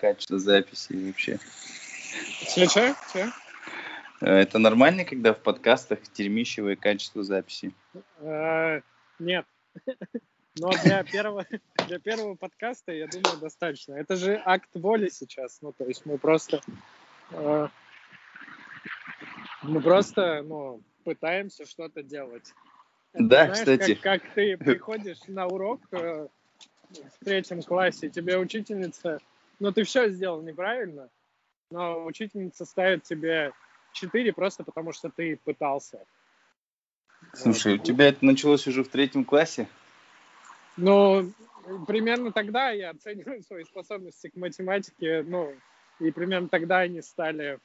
качество 0.00 0.38
записи 0.38 0.92
вообще. 0.92 1.38
Че, 2.54 2.66
че? 2.66 2.94
че? 3.12 3.32
Э, 4.20 4.38
это 4.40 4.58
нормально, 4.58 5.04
когда 5.04 5.32
в 5.32 5.38
подкастах 5.38 6.00
термищевое 6.12 6.76
качество 6.76 7.22
записи? 7.22 7.72
Э, 8.20 8.80
нет. 9.18 9.46
Но 10.56 10.70
для 10.84 11.02
первого, 11.02 11.46
для 11.88 11.98
первого 11.98 12.36
подкаста, 12.36 12.92
я 12.92 13.08
думаю, 13.08 13.38
достаточно. 13.40 13.94
Это 13.94 14.14
же 14.16 14.40
акт 14.44 14.70
воли 14.74 15.08
сейчас. 15.08 15.58
Ну, 15.62 15.72
то 15.72 15.84
есть 15.84 16.06
мы 16.06 16.16
просто... 16.16 16.60
Э, 17.32 17.68
мы 19.62 19.80
просто, 19.80 20.42
ну, 20.42 20.80
пытаемся 21.02 21.66
что-то 21.66 22.02
делать. 22.02 22.54
Это, 23.12 23.24
да, 23.24 23.44
знаешь, 23.46 23.58
кстати. 23.58 23.94
Как, 23.94 24.22
как 24.22 24.34
ты 24.34 24.56
приходишь 24.58 25.18
на 25.26 25.46
урок 25.46 25.80
э, 25.90 26.28
в 26.90 27.24
третьем 27.24 27.62
классе, 27.62 28.08
тебе 28.08 28.38
учительница... 28.38 29.20
Ну, 29.64 29.72
ты 29.72 29.84
все 29.84 30.10
сделал 30.10 30.42
неправильно, 30.42 31.08
но 31.70 32.04
учительница 32.04 32.66
ставит 32.66 33.04
тебе 33.04 33.54
4 33.94 34.30
просто 34.34 34.62
потому, 34.62 34.92
что 34.92 35.08
ты 35.08 35.38
пытался. 35.42 36.04
Слушай, 37.32 37.78
вот. 37.78 37.80
у 37.80 37.84
тебя 37.86 38.08
это 38.08 38.22
началось 38.26 38.66
уже 38.66 38.84
в 38.84 38.88
третьем 38.88 39.24
классе? 39.24 39.66
Ну, 40.76 41.32
примерно 41.86 42.30
тогда 42.30 42.72
я 42.72 42.90
оцениваю 42.90 43.42
свои 43.42 43.64
способности 43.64 44.28
к 44.28 44.36
математике, 44.36 45.22
ну, 45.26 45.54
и 45.98 46.10
примерно 46.10 46.50
тогда 46.50 46.80
они 46.80 47.00
стали, 47.00 47.58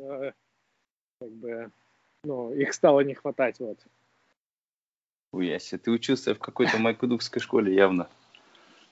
э, 0.00 0.32
как 1.20 1.30
бы, 1.30 1.70
ну, 2.24 2.52
их 2.52 2.74
стало 2.74 3.02
не 3.02 3.14
хватать, 3.14 3.60
вот. 3.60 3.78
Уяси, 5.30 5.78
ты 5.78 5.92
учился 5.92 6.34
в 6.34 6.40
какой-то 6.40 6.78
майкудукской 6.78 7.40
школе 7.40 7.72
явно. 7.72 8.08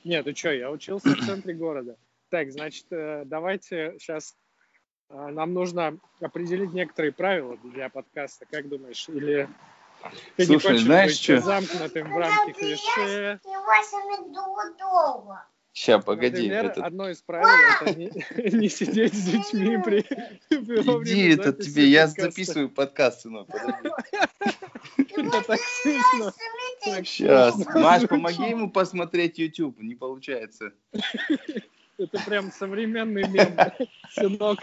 Нет, 0.05 0.27
ты 0.27 0.35
что, 0.35 0.53
я 0.53 0.71
учился 0.71 1.09
в 1.09 1.27
центре 1.27 1.55
города. 1.55 1.97
Так, 2.31 2.53
значит, 2.53 2.87
э, 2.91 3.23
давайте 3.25 3.97
сейчас 3.99 4.37
э, 5.09 5.15
нам 5.15 5.55
нужно 5.55 5.99
определить 6.21 6.73
некоторые 6.73 7.13
правила 7.13 7.57
для 7.65 7.89
подкаста, 7.89 8.45
как 8.51 8.69
думаешь? 8.69 9.09
Или 9.09 9.49
ты 10.37 10.45
Слушай, 10.45 10.73
не 10.73 10.79
знаешь 10.79 11.19
что? 11.19 11.41
замкнутым 11.41 12.13
в 12.13 12.19
рамках 12.19 12.57
клише. 12.57 13.41
Сейчас, 15.75 16.05
погоди. 16.05 16.43
Например, 16.43 16.67
этот... 16.67 16.85
одно 16.85 17.11
из 17.11 17.21
правил 17.21 17.49
это 17.83 17.99
не, 17.99 18.07
не 18.57 18.69
сидеть 18.69 19.13
с 19.13 19.25
детьми 19.25 19.77
при, 19.85 20.01
Иди, 21.03 21.35
это 21.35 21.53
тебе, 21.53 21.89
я 21.89 22.07
записываю 22.07 22.71
подкаст, 22.71 23.23
сынок, 23.23 23.49
Это 24.97 25.43
так 25.43 25.61
смешно. 25.83 26.33
Сейчас. 26.81 27.57
Маш, 27.75 28.07
помоги 28.07 28.51
ему 28.51 28.71
посмотреть 28.71 29.39
YouTube, 29.39 29.81
не 29.81 29.97
получается. 29.97 30.73
Это 31.99 32.19
прям 32.25 32.53
современный 32.53 33.29
мем, 33.29 33.57
сынок 34.11 34.61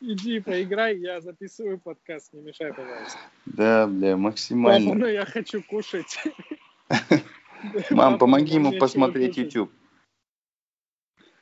иди 0.00 0.40
поиграй, 0.40 0.98
я 0.98 1.20
записываю 1.20 1.78
подкаст, 1.78 2.32
не 2.32 2.40
мешай, 2.42 2.72
пожалуйста. 2.72 3.18
Да, 3.46 3.86
бля, 3.86 4.16
максимально. 4.16 4.90
Папа, 4.90 4.98
ну 4.98 5.06
я 5.06 5.24
хочу 5.24 5.62
кушать. 5.62 6.22
Мам, 7.90 8.18
помоги 8.18 8.54
ему 8.54 8.72
посмотреть 8.78 9.36
YouTube. 9.36 9.72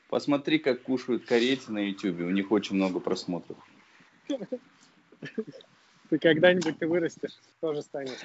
Посмотри, 0.08 0.58
как 0.58 0.82
кушают 0.82 1.24
корейцы 1.24 1.72
на 1.72 1.88
YouTube, 1.88 2.20
у 2.20 2.30
них 2.30 2.52
очень 2.52 2.76
много 2.76 3.00
просмотров. 3.00 3.56
Ты 6.12 6.18
когда-нибудь 6.18 6.78
ты 6.78 6.86
вырастешь, 6.86 7.30
тоже 7.62 7.80
станешь 7.80 8.18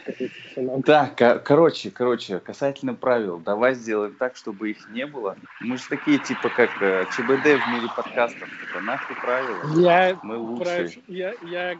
сыном. 0.53 0.81
Да, 0.81 1.07
короче, 1.07 1.89
короче, 1.89 2.41
касательно 2.41 2.93
правил, 2.93 3.37
давай 3.39 3.75
сделаем 3.75 4.13
так, 4.15 4.35
чтобы 4.35 4.71
их 4.71 4.89
не 4.89 5.05
было. 5.05 5.37
Мы 5.61 5.77
же 5.77 5.83
такие, 5.87 6.19
типа, 6.19 6.49
как 6.49 6.69
э, 6.81 7.05
ЧБД 7.13 7.45
в 7.45 7.71
мире 7.71 7.87
подкастов. 7.95 8.49
Типа, 8.49 8.81
нахуй 8.81 9.15
правила, 9.15 9.79
я 9.79 10.19
мы 10.21 10.35
лучшие. 10.35 11.01
Я, 11.07 11.33
я 11.43 11.79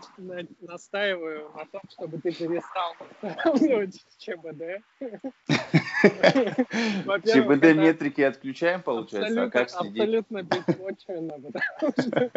настаиваю 0.62 1.52
на 1.54 1.66
том, 1.66 1.82
чтобы 1.92 2.20
ты 2.20 2.32
перестал 2.32 2.96
устанавливать 3.12 4.02
ЧБД. 4.18 4.82
ЧБД 7.26 7.76
метрики 7.76 8.22
отключаем, 8.22 8.82
получается? 8.82 9.44
А 9.44 9.50
как? 9.50 9.70
Абсолютно 9.74 10.44
беспочвенно, 10.44 11.34
потому 11.34 11.92
что 12.00 12.32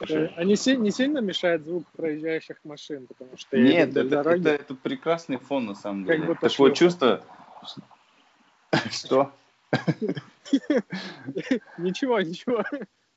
они 0.00 0.50
не 0.50 0.90
сильно 0.90 1.18
мешают 1.18 1.64
звук 1.64 1.86
проезжающих 1.96 2.56
машин, 2.64 3.06
потому 3.06 3.36
что 3.36 3.56
Нет, 3.56 3.96
это, 3.96 4.20
это, 4.20 4.48
это 4.50 4.74
прекрасный 4.74 5.38
фон 5.38 5.66
на 5.66 5.74
самом 5.74 6.04
деле. 6.04 6.26
Как 6.26 6.40
Такое 6.40 6.72
чувство, 6.72 7.24
что? 8.90 9.32
Ничего, 11.78 12.20
ничего. 12.20 12.64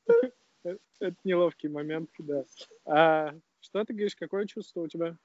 Это 1.00 1.14
неловкий 1.24 1.68
момент, 1.68 2.10
да. 2.18 2.42
А 2.84 3.34
что 3.60 3.84
ты 3.84 3.92
говоришь, 3.92 4.16
какое 4.16 4.46
чувство 4.46 4.80
у 4.80 4.88
тебя? 4.88 5.16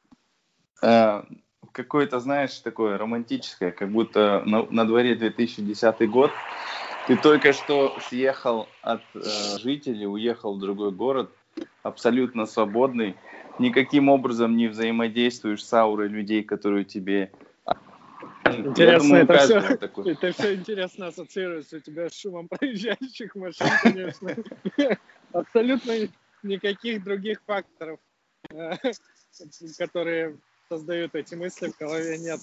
А, 0.81 1.25
какое-то, 1.71 2.19
знаешь, 2.19 2.59
такое 2.59 2.97
романтическое, 2.97 3.71
как 3.71 3.91
будто 3.91 4.43
на, 4.45 4.63
на 4.69 4.85
дворе 4.85 5.15
2010 5.15 6.09
год, 6.09 6.31
ты 7.07 7.17
только 7.17 7.53
что 7.53 7.97
съехал 8.07 8.67
от 8.81 9.01
э, 9.15 9.19
жителей, 9.59 10.07
уехал 10.07 10.55
в 10.55 10.59
другой 10.59 10.91
город, 10.91 11.31
абсолютно 11.83 12.45
свободный, 12.45 13.15
никаким 13.59 14.09
образом 14.09 14.55
не 14.55 14.67
взаимодействуешь 14.67 15.63
с 15.63 15.73
аурой 15.73 16.07
людей, 16.07 16.43
которые 16.43 16.85
тебе... 16.85 17.31
Интересно, 18.45 18.99
думаю, 18.99 19.23
это, 19.23 19.37
все, 19.37 19.77
такой. 19.77 20.11
это 20.11 20.31
все 20.33 20.55
интересно 20.55 21.07
ассоциируется 21.07 21.77
у 21.77 21.79
тебя 21.79 22.09
с 22.09 22.13
шумом 22.13 22.47
проезжающих 22.49 23.35
машин, 23.35 23.67
конечно. 23.81 24.35
Абсолютно 25.31 25.93
никаких 26.43 27.03
других 27.03 27.41
факторов, 27.45 27.99
э, 28.51 28.73
которые 29.77 30.37
создают 30.69 31.15
эти 31.15 31.35
мысли 31.35 31.69
в 31.69 31.77
голове 31.79 32.17
нет. 32.17 32.39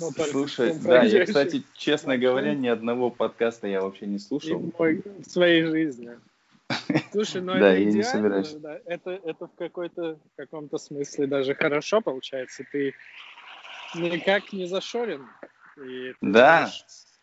Ну, 0.00 0.10
Слушай, 0.30 0.74
да, 0.82 1.02
я, 1.02 1.24
кстати, 1.24 1.62
честно 1.74 2.18
говоря, 2.18 2.54
ни 2.54 2.66
одного 2.66 3.10
подкаста 3.10 3.68
я 3.68 3.82
вообще 3.82 4.06
не 4.06 4.18
слушал. 4.18 4.72
в 4.78 5.24
своей 5.24 5.62
жизни. 5.62 6.18
Слушай, 7.12 7.42
ну 7.42 7.52
да, 7.58 7.72
это 7.72 7.80
я 7.80 7.92
не 7.92 8.02
собираюсь. 8.02 8.52
Да, 8.52 8.78
это, 8.86 9.10
это 9.10 9.46
в 9.46 9.54
какой-то 9.56 10.18
каком-то 10.36 10.78
смысле 10.78 11.26
даже 11.26 11.54
хорошо 11.54 12.00
получается. 12.00 12.64
Ты 12.70 12.94
никак 13.94 14.52
не 14.52 14.66
зашорен. 14.66 15.26
И 15.82 16.14
да. 16.20 16.70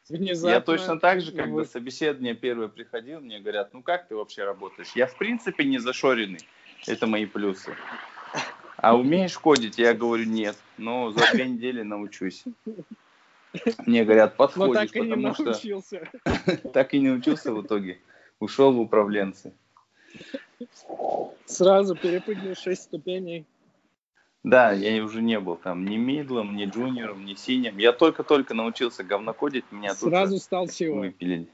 Внезапно... 0.10 0.54
Я 0.54 0.62
точно 0.62 1.00
так 1.00 1.22
же, 1.22 1.32
когда 1.32 1.52
вы... 1.52 1.66
собеседование 1.66 2.36
первое 2.36 2.68
приходил, 2.68 3.22
мне 3.22 3.40
говорят, 3.40 3.74
ну 3.74 3.82
как 3.82 4.08
ты 4.08 4.16
вообще 4.16 4.44
работаешь? 4.44 4.92
Я 4.96 5.08
в 5.08 5.18
принципе 5.18 5.64
не 5.64 5.78
зашоренный. 5.78 6.42
Это 6.86 7.08
мои 7.08 7.26
плюсы. 7.26 7.74
А 8.76 8.98
умеешь 8.98 9.38
кодить? 9.38 9.78
Я 9.78 9.94
говорю, 9.94 10.26
нет. 10.26 10.58
Но 10.78 11.12
за 11.12 11.22
две 11.32 11.46
недели 11.46 11.84
научусь. 11.84 12.44
Мне 13.86 14.04
говорят, 14.04 14.36
подходишь, 14.36 14.92
потому 14.92 15.34
что... 15.34 15.54
Так 16.74 16.94
и 16.94 17.00
не 17.00 17.10
научился 17.10 17.54
в 17.54 17.62
итоге 17.66 18.00
ушел 18.44 18.74
в 18.74 18.80
управленцы. 18.80 19.54
Сразу 21.46 21.96
перепрыгнул 21.96 22.56
6 22.56 22.82
ступеней. 22.82 23.46
Да, 24.44 24.72
я 24.74 25.02
уже 25.04 25.22
не 25.22 25.40
был 25.40 25.56
там 25.56 25.86
ни 25.86 25.96
мидлом, 25.96 26.56
ни 26.56 26.66
джуниором, 26.66 27.26
ни 27.26 27.34
синим. 27.36 27.78
Я 27.78 27.94
только-только 27.94 28.54
научился 28.54 29.04
говнокодить, 29.04 29.64
меня 29.72 29.94
Сразу 29.96 30.38
стал 30.38 30.66
SEO. 30.66 31.00
Выпилили. 31.00 31.48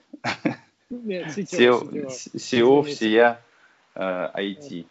Нет, 0.90 1.28
CTO, 1.38 2.08
SEO, 2.34 2.84
всея 2.84 3.42
э, 3.94 4.00
IT. 4.02 4.88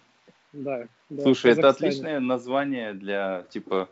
Да, 0.52 0.86
да. 1.08 1.22
Слушай, 1.22 1.52
это 1.52 1.70
отличное 1.70 2.20
название 2.20 2.94
для, 2.94 3.44
типа, 3.50 3.88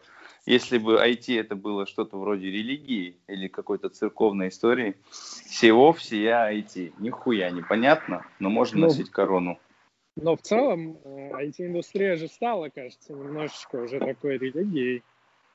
если 0.47 0.78
бы 0.78 1.04
IT 1.04 1.41
это 1.41 1.56
было 1.56 1.87
что-то 1.87 2.16
вроде 2.16 2.48
религии 2.48 3.16
или 3.26 3.48
какой-то 3.48 3.88
церковной 3.88 4.48
истории, 4.48 4.94
всего 5.10 5.93
всея 5.93 6.53
IT. 6.53 6.94
Нихуя 7.00 7.50
непонятно, 7.50 8.25
но 8.38 8.50
можно 8.50 8.78
ну, 8.78 8.87
носить 8.87 9.11
корону. 9.11 9.58
Но 10.16 10.34
в 10.34 10.40
целом 10.40 10.98
IT-индустрия 11.04 12.14
э, 12.14 12.16
же 12.16 12.28
стала, 12.28 12.70
кажется, 12.70 13.12
немножечко 13.12 13.76
уже 13.76 14.00
такой 14.00 14.38
религией, 14.38 15.02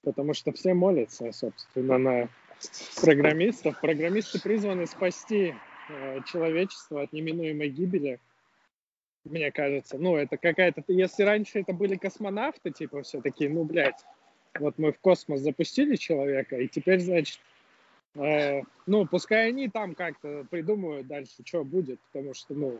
потому 0.03 0.35
что 0.35 0.51
все 0.51 0.75
молятся, 0.75 1.31
собственно, 1.31 1.97
на 1.97 2.29
программистов. 3.01 3.79
Программисты 3.81 4.39
призваны 4.39 4.85
спасти 4.85 5.55
э, 5.89 6.19
человечество 6.27 7.01
от 7.01 7.11
неминуемой 7.11 7.69
гибели, 7.69 8.19
мне 9.23 9.51
кажется. 9.51 9.97
Ну, 9.97 10.15
это 10.15 10.37
какая-то... 10.37 10.83
Если 10.87 11.23
раньше 11.23 11.59
это 11.61 11.73
были 11.73 11.95
космонавты, 11.95 12.69
типа, 12.69 13.01
все 13.01 13.19
такие, 13.19 13.49
ну, 13.49 13.63
блядь, 13.63 14.05
вот 14.59 14.77
мы 14.77 14.91
в 14.91 14.99
космос 14.99 15.39
запустили 15.41 15.95
человека, 15.95 16.57
и 16.57 16.67
теперь, 16.67 16.99
значит, 16.99 17.39
э, 18.13 18.61
ну, 18.85 19.07
пускай 19.07 19.49
они 19.49 19.69
там 19.69 19.95
как-то 19.95 20.45
придумают 20.51 21.07
дальше, 21.07 21.33
что 21.43 21.63
будет, 21.63 21.99
потому 22.11 22.35
что, 22.35 22.53
ну, 22.53 22.79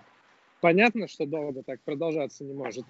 понятно, 0.62 1.08
что 1.08 1.26
долго 1.26 1.64
так 1.64 1.82
продолжаться 1.82 2.44
не 2.44 2.54
может. 2.54 2.86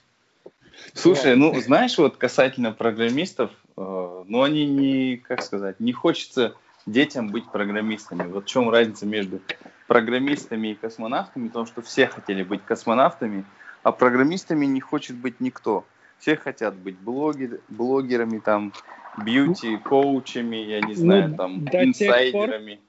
Слушай, 0.94 1.36
ну, 1.36 1.60
знаешь, 1.60 1.98
вот 1.98 2.18
касательно 2.18 2.72
программистов, 2.72 3.52
э, 3.78 4.24
ну, 4.28 4.44
они 4.44 4.66
не, 4.66 5.18
как 5.18 5.42
сказать, 5.42 5.80
не 5.80 5.94
хочется 5.94 6.56
детям 6.86 7.30
быть 7.30 7.50
программистами. 7.52 8.24
Вот 8.24 8.46
в 8.46 8.48
чем 8.48 8.70
разница 8.70 9.06
между 9.06 9.42
программистами 9.88 10.70
и 10.70 10.76
космонавтами, 10.76 11.48
потому 11.48 11.66
что 11.66 11.82
все 11.82 12.08
хотели 12.08 12.44
быть 12.44 12.64
космонавтами, 12.64 13.46
а 13.84 13.92
программистами 13.92 14.66
не 14.66 14.80
хочет 14.80 15.18
быть 15.18 15.40
никто. 15.40 15.86
Все 16.20 16.36
хотят 16.36 16.76
быть 16.76 16.98
блогер, 16.98 17.60
блогерами, 17.70 18.40
там, 18.40 18.74
бьюти-коучами, 19.18 20.56
я 20.56 20.82
не 20.82 20.94
знаю, 20.94 21.30
ну, 21.30 21.36
там, 21.36 21.68
инсайдерами. 21.68 22.76
Пор, 22.76 22.86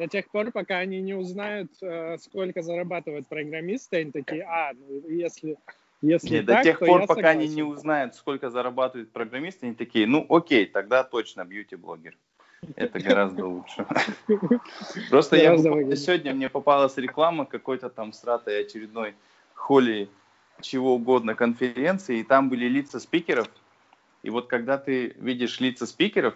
до 0.00 0.08
тех 0.08 0.30
пор, 0.30 0.50
пока 0.50 0.78
они 0.78 1.00
не 1.02 1.14
узнают, 1.14 1.70
э, 1.82 2.16
сколько 2.18 2.62
зарабатывают 2.62 3.28
программисты, 3.28 3.98
они 3.98 4.10
такие, 4.10 4.42
а, 4.44 4.72
ну, 4.72 5.08
если 5.08 5.56
если 6.02 6.36
Нет, 6.36 6.46
так, 6.46 6.56
до 6.56 6.62
тех 6.62 6.78
пор, 6.78 7.02
пока 7.02 7.14
согласен. 7.14 7.40
они 7.40 7.48
не 7.48 7.62
узнают, 7.62 8.14
сколько 8.14 8.48
зарабатывают 8.48 9.12
программисты, 9.12 9.66
они 9.66 9.74
такие, 9.74 10.06
ну 10.06 10.24
окей, 10.30 10.64
тогда 10.64 11.04
точно 11.04 11.44
бьюти-блогер. 11.44 12.16
Это 12.76 13.00
гораздо 13.00 13.46
лучше. 13.46 13.86
Просто 15.10 15.36
я 15.36 15.58
сегодня 15.58 16.32
мне 16.32 16.48
попалась 16.48 16.96
реклама 16.96 17.44
какой-то 17.44 17.90
там 17.90 18.14
сратой 18.14 18.60
очередной 18.60 19.14
холи 19.52 20.08
чего 20.62 20.94
угодно 20.94 21.34
конференции, 21.34 22.20
и 22.20 22.24
там 22.24 22.48
были 22.48 22.66
лица 22.66 22.98
спикеров. 22.98 23.48
И 24.22 24.30
вот 24.30 24.46
когда 24.46 24.78
ты 24.78 25.14
видишь 25.18 25.60
лица 25.60 25.86
спикеров, 25.86 26.34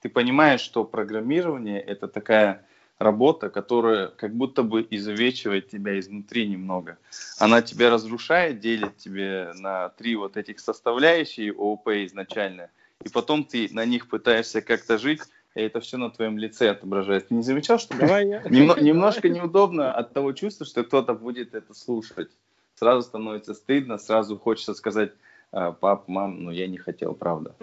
ты 0.00 0.10
понимаешь, 0.10 0.60
что 0.60 0.84
программирование 0.84 1.80
это 1.80 2.06
такая 2.06 2.66
работа, 2.98 3.50
которая 3.50 4.08
как 4.08 4.34
будто 4.34 4.62
бы 4.62 4.86
изувечивает 4.90 5.68
тебя 5.68 5.98
изнутри 5.98 6.48
немного. 6.48 6.98
Она 7.38 7.62
тебя 7.62 7.90
разрушает, 7.90 8.60
делит 8.60 8.96
тебе 8.96 9.52
на 9.54 9.90
три 9.90 10.16
вот 10.16 10.36
этих 10.36 10.60
составляющие 10.60 11.52
ООП 11.52 11.88
изначально, 12.06 12.70
и 13.04 13.08
потом 13.08 13.44
ты 13.44 13.68
на 13.72 13.84
них 13.84 14.08
пытаешься 14.08 14.62
как-то 14.62 14.98
жить, 14.98 15.20
и 15.54 15.60
это 15.60 15.80
все 15.80 15.96
на 15.98 16.10
твоем 16.10 16.38
лице 16.38 16.70
отображается. 16.70 17.30
Ты 17.30 17.34
не 17.34 17.42
замечал, 17.42 17.78
что 17.78 17.96
Давай 17.96 18.28
я... 18.28 18.42
Немно, 18.48 18.76
немножко 18.80 19.28
неудобно 19.28 19.92
от 19.92 20.12
того 20.12 20.32
чувства, 20.32 20.66
что 20.66 20.84
кто-то 20.84 21.14
будет 21.14 21.54
это 21.54 21.74
слушать. 21.74 22.30
Сразу 22.74 23.02
становится 23.02 23.54
стыдно, 23.54 23.96
сразу 23.98 24.38
хочется 24.38 24.74
сказать, 24.74 25.12
«А, 25.52 25.72
пап, 25.72 26.08
мам, 26.08 26.44
ну 26.44 26.50
я 26.50 26.66
не 26.66 26.76
хотел, 26.76 27.14
правда. 27.14 27.54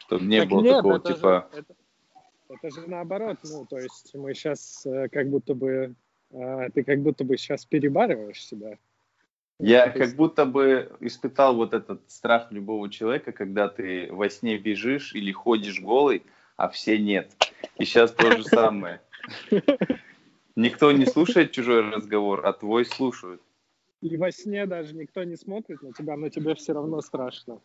Чтобы 0.00 0.24
не 0.24 0.44
было 0.44 0.62
такого 0.62 1.00
типа... 1.00 1.48
Это 2.50 2.68
же 2.70 2.88
наоборот, 2.88 3.38
ну, 3.44 3.64
то 3.64 3.78
есть 3.78 4.12
мы 4.14 4.34
сейчас 4.34 4.84
э, 4.84 5.08
как 5.08 5.28
будто 5.30 5.54
бы, 5.54 5.94
э, 6.32 6.70
ты 6.74 6.82
как 6.82 7.00
будто 7.00 7.22
бы 7.22 7.38
сейчас 7.38 7.64
перебарываешь 7.64 8.44
себя. 8.44 8.76
Я 9.60 9.90
как 9.90 10.16
будто 10.16 10.46
бы 10.46 10.90
испытал 11.00 11.54
вот 11.54 11.74
этот 11.74 12.10
страх 12.10 12.50
любого 12.50 12.90
человека, 12.90 13.30
когда 13.30 13.68
ты 13.68 14.08
во 14.10 14.28
сне 14.28 14.58
бежишь 14.58 15.14
или 15.14 15.30
ходишь 15.30 15.80
голый, 15.80 16.24
а 16.56 16.68
все 16.68 16.98
нет. 16.98 17.30
И 17.76 17.84
сейчас 17.84 18.10
то 18.12 18.36
же 18.36 18.42
самое. 18.42 19.00
Никто 20.56 20.90
не 20.90 21.06
слушает 21.06 21.52
чужой 21.52 21.88
разговор, 21.88 22.44
а 22.44 22.52
твой 22.52 22.84
слушают. 22.84 23.40
И 24.00 24.16
во 24.16 24.32
сне 24.32 24.66
даже 24.66 24.96
никто 24.96 25.22
не 25.22 25.36
смотрит 25.36 25.82
на 25.82 25.92
тебя, 25.92 26.16
но 26.16 26.28
тебе 26.30 26.54
все 26.56 26.72
равно 26.72 27.00
страшно. 27.00 27.60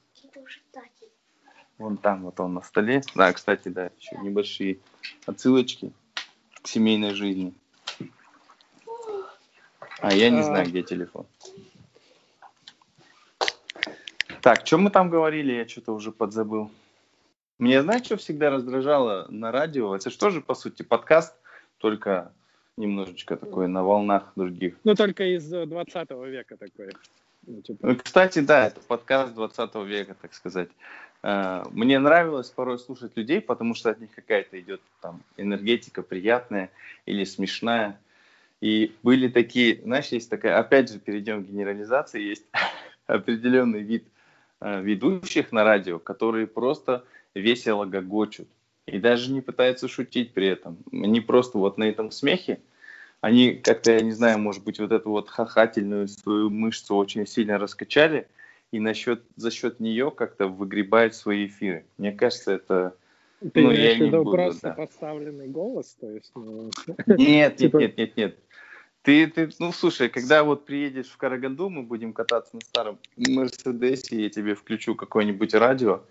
Вон 1.78 1.98
там, 1.98 2.24
вот 2.24 2.40
он 2.40 2.54
на 2.54 2.62
столе. 2.62 3.02
Да, 3.16 3.34
кстати, 3.34 3.68
да, 3.70 3.92
еще 4.00 4.18
небольшие 4.18 4.80
отсылочки 5.26 5.92
к 6.62 6.68
семейной 6.68 7.14
жизни. 7.14 7.54
А 10.00 10.14
я 10.14 10.30
не 10.30 10.40
а... 10.40 10.44
знаю, 10.44 10.68
где 10.68 10.84
телефон. 10.84 11.26
Так, 14.42 14.66
что 14.66 14.78
мы 14.78 14.92
там 14.92 15.10
говорили, 15.10 15.54
я 15.54 15.68
что-то 15.68 15.94
уже 15.94 16.12
подзабыл. 16.12 16.72
Мне, 17.58 17.82
знаешь, 17.82 18.06
что 18.06 18.18
всегда 18.18 18.50
раздражало 18.50 19.28
на 19.30 19.52
радио? 19.52 19.96
Это 19.96 20.10
что 20.10 20.30
же, 20.30 20.42
по 20.42 20.56
сути, 20.56 20.84
подкаст, 20.84 21.34
только 21.78 22.32
немножечко 22.78 23.38
такой 23.38 23.68
на 23.68 23.84
волнах 23.84 24.34
других. 24.36 24.76
Ну, 24.84 24.94
только 24.96 25.36
из 25.36 25.50
20 25.50 26.12
века 26.12 26.58
такой. 26.58 26.92
Ну, 27.48 27.62
типа... 27.62 27.88
Ну, 27.88 27.96
кстати, 27.96 28.40
да, 28.40 28.68
это 28.68 28.82
подкаст 28.82 29.34
20 29.34 29.76
века, 29.86 30.16
так 30.22 30.34
сказать. 30.34 30.70
Э, 31.26 31.64
мне 31.72 31.98
нравилось 31.98 32.52
порой 32.52 32.78
слушать 32.78 33.18
людей, 33.18 33.42
потому 33.42 33.74
что 33.74 33.90
от 33.90 34.00
них 34.00 34.12
какая-то 34.14 34.60
идет 34.60 34.80
там 35.02 35.24
энергетика 35.38 36.04
приятная 36.04 36.70
или 37.08 37.24
смешная. 37.24 38.00
И 38.62 38.96
были 39.02 39.28
такие, 39.28 39.82
знаешь, 39.82 40.10
есть 40.10 40.30
такая, 40.30 40.60
опять 40.60 40.92
же, 40.92 41.00
перейдем 41.00 41.44
к 41.44 41.48
генерализации, 41.48 42.22
есть 42.22 42.46
определенный 43.08 43.82
вид 43.82 44.06
э, 44.62 44.82
ведущих 44.84 45.52
на 45.52 45.64
радио, 45.64 45.98
которые 45.98 46.46
просто 46.46 47.04
весело 47.34 47.86
гогочут 47.86 48.48
и 48.86 49.00
даже 49.00 49.32
не 49.32 49.42
пытаются 49.42 49.88
шутить 49.88 50.32
при 50.32 50.46
этом. 50.46 50.78
Они 50.92 51.22
просто 51.22 51.58
вот 51.58 51.80
на 51.80 51.86
этом 51.86 52.12
смехе, 52.12 52.60
они 53.22 53.56
как-то, 53.56 53.94
я 53.94 54.02
не 54.02 54.12
знаю, 54.12 54.38
может 54.38 54.64
быть, 54.64 54.80
вот 54.80 54.92
эту 54.92 55.10
вот 55.10 55.32
хохательную 55.32 56.08
свою 56.08 56.52
мышцу 56.52 56.96
очень 56.96 57.26
сильно 57.26 57.58
раскачали, 57.58 58.28
и 58.72 58.80
насчет, 58.80 59.24
за 59.36 59.52
счет 59.52 59.80
нее 59.80 60.12
как-то 60.12 60.48
выгребают 60.48 61.16
свои 61.16 61.48
эфиры. 61.48 61.86
Мне 61.98 62.12
кажется, 62.12 62.54
это... 62.54 62.96
Ты 63.40 63.62
ну, 63.62 63.74
имеешь 63.74 63.98
в 63.98 64.02
виду 64.02 64.24
просто 64.24 64.70
да. 64.70 64.74
подставленный 64.74 65.48
голос? 65.48 65.96
То 66.00 66.10
есть, 66.10 66.32
ну... 66.36 66.72
Нет, 67.06 67.56
типа... 67.58 67.78
нет, 67.78 67.98
нет, 67.98 67.98
нет, 67.98 68.18
нет. 68.18 68.40
Ты, 69.06 69.28
ты, 69.28 69.50
ну, 69.60 69.72
слушай, 69.72 70.10
когда 70.10 70.44
вот 70.44 70.66
приедешь 70.66 71.10
в 71.10 71.18
Караганду, 71.18 71.70
мы 71.70 71.84
будем 71.84 72.12
кататься 72.12 72.56
на 72.56 72.62
старом 72.62 72.98
Мерседесе, 73.16 74.24
я 74.24 74.30
тебе 74.30 74.56
включу 74.56 74.96
какое-нибудь 74.96 75.54
радио, 75.54 76.02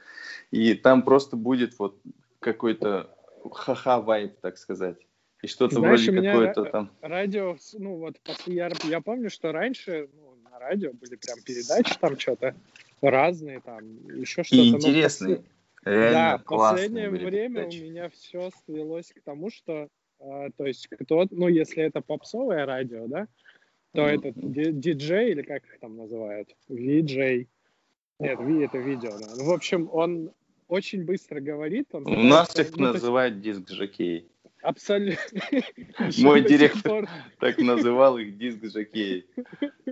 и 0.53 0.75
там 0.75 1.03
просто 1.03 1.37
будет 1.37 1.77
вот 1.81 1.99
какой-то 2.39 3.11
ха-ха 3.53 4.00
вайб, 4.00 4.39
так 4.41 4.59
сказать. 4.59 4.99
И 5.43 5.49
что-то 5.49 5.81
вроде 5.81 6.12
какое-то 6.12 6.65
там... 6.67 6.91
Радио, 7.00 7.57
ну 7.75 7.97
вот, 7.97 8.17
я, 8.47 8.71
я 8.85 9.00
помню, 9.00 9.29
что 9.29 9.50
раньше 9.50 10.09
ну, 10.15 10.34
радио 10.69 10.93
были 10.93 11.16
прям 11.16 11.38
передачи 11.44 11.94
там 12.00 12.19
что-то 12.19 12.55
разные, 13.00 13.61
там 13.61 13.82
еще 14.16 14.44
что-то. 14.44 14.62
И 14.62 14.69
интересные. 14.70 15.43
Реально 15.84 16.12
да, 16.12 16.38
в 16.38 16.44
последнее 16.44 17.11
время 17.11 17.64
передачи. 17.64 17.82
у 17.82 17.84
меня 17.90 18.08
все 18.08 18.50
свелось 18.64 19.12
к 19.12 19.20
тому, 19.22 19.50
что, 19.50 19.88
э, 20.19 20.49
то 20.56 20.66
есть, 20.66 20.88
кто, 20.88 21.26
ну, 21.31 21.49
если 21.49 21.82
это 21.82 22.00
попсовое 22.00 22.64
радио, 22.64 23.06
да, 23.06 23.28
то 23.93 24.08
mm-hmm. 24.08 24.14
этот 24.14 24.81
диджей, 24.81 25.32
или 25.32 25.43
как 25.43 25.62
их 25.64 25.78
там 25.81 25.96
называют, 25.96 26.49
виджей, 26.69 27.49
нет, 28.19 28.38
ви 28.40 28.64
это 28.64 28.78
видео, 28.78 29.11
да. 29.19 29.26
Ну, 29.37 29.44
в 29.44 29.52
общем, 29.52 29.88
он 29.93 30.32
очень 30.69 31.05
быстро 31.05 31.40
говорит. 31.40 31.88
Он 31.93 32.06
У 32.06 32.22
нас 32.22 32.56
их 32.58 32.76
ну, 32.76 32.93
называют 32.93 33.40
диск 33.40 33.69
жокей. 33.69 34.28
Абсолютно. 34.64 35.40
Мой 36.19 36.43
директор 36.43 37.06
так 37.38 37.58
называл 37.58 38.16
их 38.16 38.38
диск 38.38 38.64
жокей. 38.64 39.26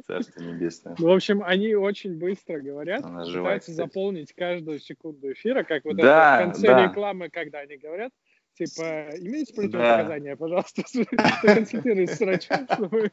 Царство 0.07 0.41
небесное. 0.41 0.97
Ну, 0.99 1.09
в 1.09 1.13
общем, 1.13 1.43
они 1.45 1.75
очень 1.75 2.19
быстро 2.19 2.59
говорят, 2.59 3.05
Она 3.05 3.25
пытаются 3.25 3.73
заполнить 3.73 4.33
каждую 4.33 4.81
секунду 4.81 5.33
эфира, 5.33 5.63
как 5.63 5.85
вот 5.85 5.97
да, 5.97 6.37
это 6.41 6.43
в 6.43 6.53
конце 6.53 6.67
да. 6.69 6.87
рекламы, 6.87 7.29
когда 7.29 7.59
они 7.59 7.77
говорят, 7.77 8.13
типа, 8.55 9.11
имеете 9.19 9.53
противопоказания, 9.53 10.33
да. 10.33 10.37
пожалуйста, 10.37 10.83
консультируйтесь 11.43 12.17
с 12.17 12.21
врачом, 12.21 12.67
чтобы 12.73 13.11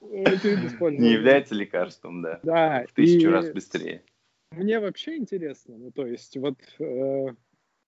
не 0.00 1.12
является 1.12 1.54
лекарством, 1.54 2.20
да. 2.20 2.40
Да. 2.42 2.84
В 2.86 2.92
тысячу 2.92 3.30
раз 3.30 3.50
быстрее. 3.50 4.02
Мне 4.50 4.78
вообще 4.78 5.16
интересно, 5.16 5.78
ну 5.78 5.90
то 5.90 6.06
есть 6.06 6.36
вот, 6.36 6.58
э, 6.78 7.28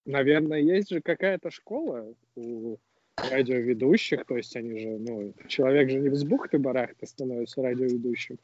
наверное, 0.04 0.60
есть 0.60 0.90
же 0.90 1.00
какая-то 1.00 1.50
школа 1.50 2.14
у 2.36 2.76
радиоведущих, 3.16 4.24
то 4.26 4.36
есть 4.36 4.56
они 4.56 4.78
же, 4.78 4.88
ну, 4.98 5.34
человек 5.48 5.90
же 5.90 6.00
не 6.00 6.08
в 6.08 6.24
бухты 6.24 6.58
барахта 6.58 7.06
становится 7.06 7.62
радиоведущим. 7.62 8.38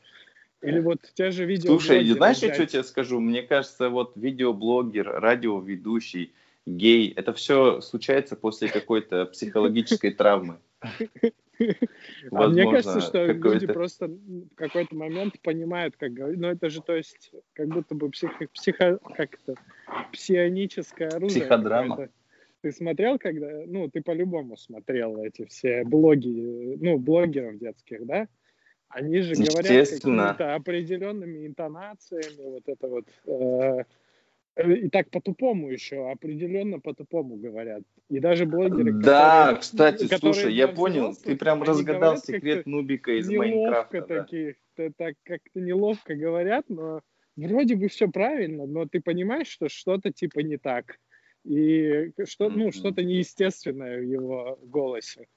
Или 0.63 0.81
вот 0.81 1.01
те 1.15 1.31
же 1.31 1.47
видео. 1.47 1.71
Слушай, 1.71 2.07
знаешь, 2.07 2.37
взять... 2.37 2.55
что 2.55 2.67
тебе 2.67 2.83
скажу? 2.83 3.19
Мне 3.19 3.43
кажется, 3.43 3.89
вот 3.89 4.13
видеоблогер, 4.17 5.09
радиоведущий, 5.09 6.33
гей, 6.67 7.13
это 7.13 7.33
все 7.33 7.81
случается 7.81 8.37
после 8.37 8.69
какой-то 8.69 9.27
психологической 9.27 10.13
травмы. 10.13 10.59
А 12.33 12.49
мне 12.49 12.65
кажется, 12.71 13.01
что 13.01 13.27
люди 13.27 13.67
просто 13.67 14.09
в 14.09 14.55
какой-то 14.55 14.95
момент 14.95 15.41
понимают, 15.43 15.97
как 15.97 16.13
говорить. 16.13 16.41
Но 16.41 16.51
это 16.51 16.71
же, 16.71 16.83
то 16.83 16.95
есть, 16.95 17.33
как 17.53 17.69
будто 17.69 17.95
бы 17.95 18.11
психо, 18.11 18.47
психо 18.53 18.99
как 19.17 19.35
это, 19.35 19.55
псионическое 20.13 21.09
оружие. 21.09 21.43
Психодрама. 21.43 22.09
Ты 22.63 22.73
смотрел, 22.73 23.19
когда, 23.19 23.49
ну, 23.67 23.89
ты 23.89 24.03
по-любому 24.03 24.57
смотрел 24.57 25.23
эти 25.25 25.47
все 25.47 25.83
блоги, 25.85 26.77
ну, 26.79 26.99
блогеров 26.99 27.59
детских, 27.59 28.05
да? 28.05 28.29
Они 28.89 29.21
же 29.21 29.35
говорят 29.35 29.89
какими-то 29.89 30.55
определенными 30.57 31.47
интонациями, 31.47 32.51
вот 32.51 32.65
это 32.67 32.89
вот 32.89 33.07
э, 33.25 33.85
и 34.63 34.89
так 34.91 35.11
по-тупому 35.11 35.71
еще, 35.71 36.11
определенно 36.11 36.81
по-тупому 36.81 37.37
говорят. 37.37 37.83
И 38.11 38.19
даже 38.19 38.45
блогеры, 38.45 38.93
Да, 38.93 39.55
которые, 39.55 39.61
кстати, 39.61 40.09
которые 40.09 40.35
слушай, 40.35 40.53
я 40.53 40.67
понял, 40.67 41.15
ты 41.15 41.37
прям 41.37 41.63
разгадал 41.63 42.17
секрет 42.17 42.67
Нубика 42.67 43.13
из 43.13 43.31
Майнкрафта. 43.31 44.03
такие, 44.03 44.57
да. 44.77 44.89
так 44.97 45.15
как-то 45.23 45.61
неловко 45.61 46.17
говорят, 46.17 46.65
но 46.69 47.03
вроде 47.37 47.77
бы 47.77 47.87
все 47.87 48.09
правильно, 48.09 48.67
но 48.67 48.87
ты 48.87 49.01
понимаешь, 49.01 49.47
что 49.47 49.69
что-то 49.69 50.13
типа 50.13 50.41
не 50.41 50.57
так. 50.57 50.99
И 51.45 52.11
что, 52.25 52.51
ну, 52.51 52.73
что-то 52.73 53.05
неестественное 53.05 54.01
в 54.01 54.03
его 54.03 54.59
голосе. 54.61 55.29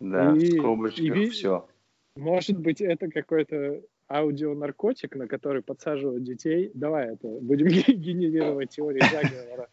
Да, 0.00 0.34
и, 0.34 0.38
в 0.38 0.58
скобочках 0.58 1.16
и, 1.16 1.26
все. 1.26 1.68
Может 2.16 2.58
быть, 2.58 2.80
это 2.80 3.10
какой-то 3.10 3.82
аудионаркотик, 4.08 5.16
на 5.16 5.26
который 5.26 5.62
подсаживают 5.62 6.24
детей. 6.24 6.70
Давай 6.74 7.14
это, 7.14 7.28
будем 7.28 7.66
генерировать 7.88 8.70
теории 8.70 9.00
заговора. 9.00 9.68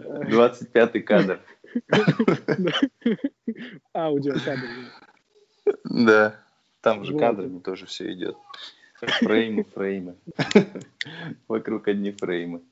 25-й 0.00 1.00
кадр. 1.00 1.40
Аудиокадр. 3.94 4.68
Да, 5.84 6.40
там 6.80 7.04
же 7.04 7.18
кадрами 7.18 7.58
тоже 7.58 7.86
все 7.86 8.12
идет. 8.12 8.36
Фреймы, 8.94 9.64
фреймы. 9.64 10.16
Вокруг 11.48 11.88
одни 11.88 12.12
фреймы. 12.12 12.62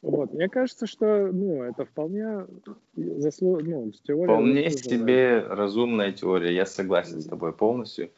Вот, 0.00 0.32
мне 0.32 0.48
кажется, 0.48 0.86
что 0.86 1.26
ну, 1.32 1.64
это 1.64 1.84
вполне 1.84 2.46
заслу... 2.94 3.58
ну, 3.58 3.90
теория. 4.04 4.24
Вполне 4.26 4.70
себе 4.70 5.40
разумная 5.40 6.12
теория, 6.12 6.54
я 6.54 6.66
согласен 6.66 7.20
с 7.20 7.26
тобой 7.26 7.52
полностью. 7.52 8.10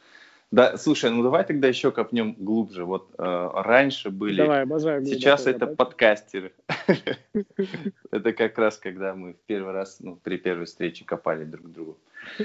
Да, 0.50 0.76
слушай, 0.76 1.10
ну 1.10 1.22
давай 1.22 1.44
тогда 1.44 1.68
еще 1.68 1.92
копнем 1.92 2.34
глубже. 2.36 2.84
Вот 2.84 3.14
э, 3.16 3.50
раньше 3.54 4.10
были, 4.10 4.38
давай, 4.38 4.62
обожаю 4.62 5.04
сейчас 5.06 5.46
это 5.46 5.60
копать. 5.60 5.76
подкастеры. 5.76 6.52
Это 8.10 8.32
как 8.32 8.58
раз 8.58 8.76
когда 8.76 9.14
мы 9.14 9.34
в 9.34 9.40
первый 9.46 9.72
раз, 9.72 10.00
ну 10.00 10.16
при 10.16 10.38
первой 10.38 10.66
встрече 10.66 11.04
копали 11.04 11.44
друг 11.44 11.70
другу. 11.70 11.98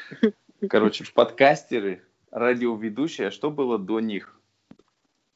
Короче, 0.69 1.03
подкастеры, 1.11 2.03
радиоведущие, 2.29 3.27
а 3.27 3.31
что 3.31 3.49
было 3.49 3.79
до 3.79 3.99
них? 3.99 4.39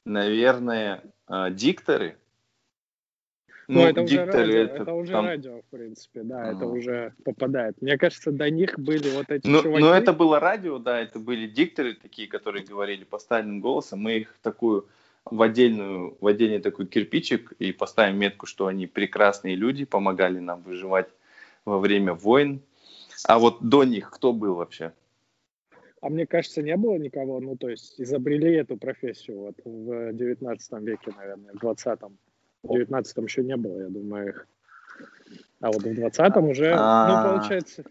Наверное, 0.05 1.01
э, 1.27 1.47
дикторы, 1.49 2.17
ну, 3.69 3.85
это 3.85 4.01
уже, 4.01 4.25
радио, 4.25 4.57
это, 4.57 4.81
это 4.81 4.93
уже 4.93 5.11
там... 5.11 5.25
радио, 5.25 5.61
в 5.61 5.65
принципе, 5.65 6.23
да, 6.23 6.49
а. 6.49 6.53
это 6.53 6.65
уже 6.65 7.13
попадает. 7.23 7.79
Мне 7.81 7.97
кажется, 7.97 8.31
до 8.31 8.49
них 8.49 8.79
были 8.79 9.09
вот 9.11 9.29
эти 9.29 9.47
ну, 9.47 9.61
чуваки. 9.61 9.83
Ну, 9.83 9.91
это 9.91 10.11
было 10.11 10.39
радио, 10.39 10.79
да, 10.79 10.99
это 10.99 11.19
были 11.19 11.47
дикторы 11.47 11.93
такие, 11.93 12.27
которые 12.27 12.65
говорили 12.65 13.03
поставленным 13.03 13.61
голосом. 13.61 13.99
Мы 13.99 14.17
их 14.17 14.35
такую 14.41 14.87
в 15.25 15.39
отдельную, 15.41 16.17
в 16.19 16.25
отдельный 16.25 16.59
такой 16.59 16.87
кирпичик 16.87 17.51
и 17.59 17.71
поставим 17.71 18.17
метку, 18.17 18.47
что 18.47 18.65
они 18.65 18.87
прекрасные 18.87 19.55
люди, 19.55 19.85
помогали 19.85 20.39
нам 20.39 20.61
выживать 20.61 21.09
во 21.63 21.77
время 21.77 22.13
войн. 22.13 22.61
А 23.25 23.37
вот 23.37 23.59
до 23.61 23.83
них 23.83 24.09
кто 24.09 24.33
был 24.33 24.55
вообще? 24.55 24.93
А 26.01 26.09
мне 26.09 26.25
кажется, 26.25 26.61
не 26.61 26.75
было 26.75 26.95
никого, 26.95 27.39
ну, 27.39 27.57
то 27.57 27.69
есть 27.69 27.99
изобрели 27.99 28.55
эту 28.55 28.77
профессию 28.77 29.37
вот 29.39 29.55
в 29.63 30.13
19 30.13 30.73
веке, 30.81 31.13
наверное, 31.15 31.53
в 31.53 31.63
20-м. 31.63 32.17
В 32.63 32.75
19-м 32.75 33.25
еще 33.25 33.43
не 33.43 33.55
было, 33.55 33.81
я 33.81 33.89
думаю, 33.89 34.29
их. 34.29 34.47
А 35.61 35.67
вот 35.67 35.83
в 35.83 35.87
20-м 35.87 36.45
уже, 36.45 36.69
ну, 36.69 36.77
а, 36.79 37.37
получается... 37.37 37.83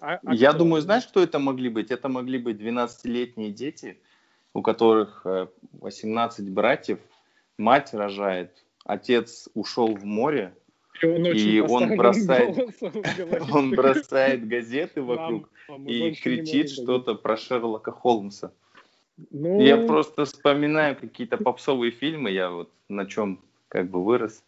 А, 0.00 0.18
а 0.24 0.34
я 0.34 0.52
думаю, 0.52 0.80
знаешь, 0.82 1.06
кто 1.06 1.22
это 1.22 1.38
могли 1.38 1.68
быть? 1.68 1.90
Это 1.90 2.08
могли 2.08 2.38
быть 2.38 2.60
12-летние 2.60 3.50
дети, 3.50 3.98
у 4.54 4.62
которых 4.62 5.26
18 5.80 6.48
э, 6.48 6.50
братьев, 6.50 6.98
мать 7.58 7.92
рожает, 7.94 8.64
отец 8.84 9.48
ушел 9.54 9.94
в 9.94 10.04
море, 10.04 10.54
и 11.02 11.06
он, 11.06 11.26
и 11.26 11.60
он 11.60 11.96
бросает, 11.96 12.56
он 13.52 13.70
бросает 13.70 14.46
газеты 14.46 15.02
вокруг 15.02 15.50
мам, 15.68 15.86
и 15.86 16.12
кричит 16.14 16.70
что-то 16.70 17.14
про 17.14 17.36
Шерлока 17.36 17.92
Холмса. 17.92 18.52
Ну... 19.30 19.60
Я 19.60 19.78
просто 19.78 20.24
вспоминаю 20.24 20.96
какие-то 20.96 21.38
попсовые 21.38 21.90
фильмы, 21.90 22.30
я 22.30 22.50
вот 22.50 22.70
на 22.88 23.06
чем 23.06 23.40
как 23.68 23.88
бы 23.90 24.04
вырос. 24.04 24.42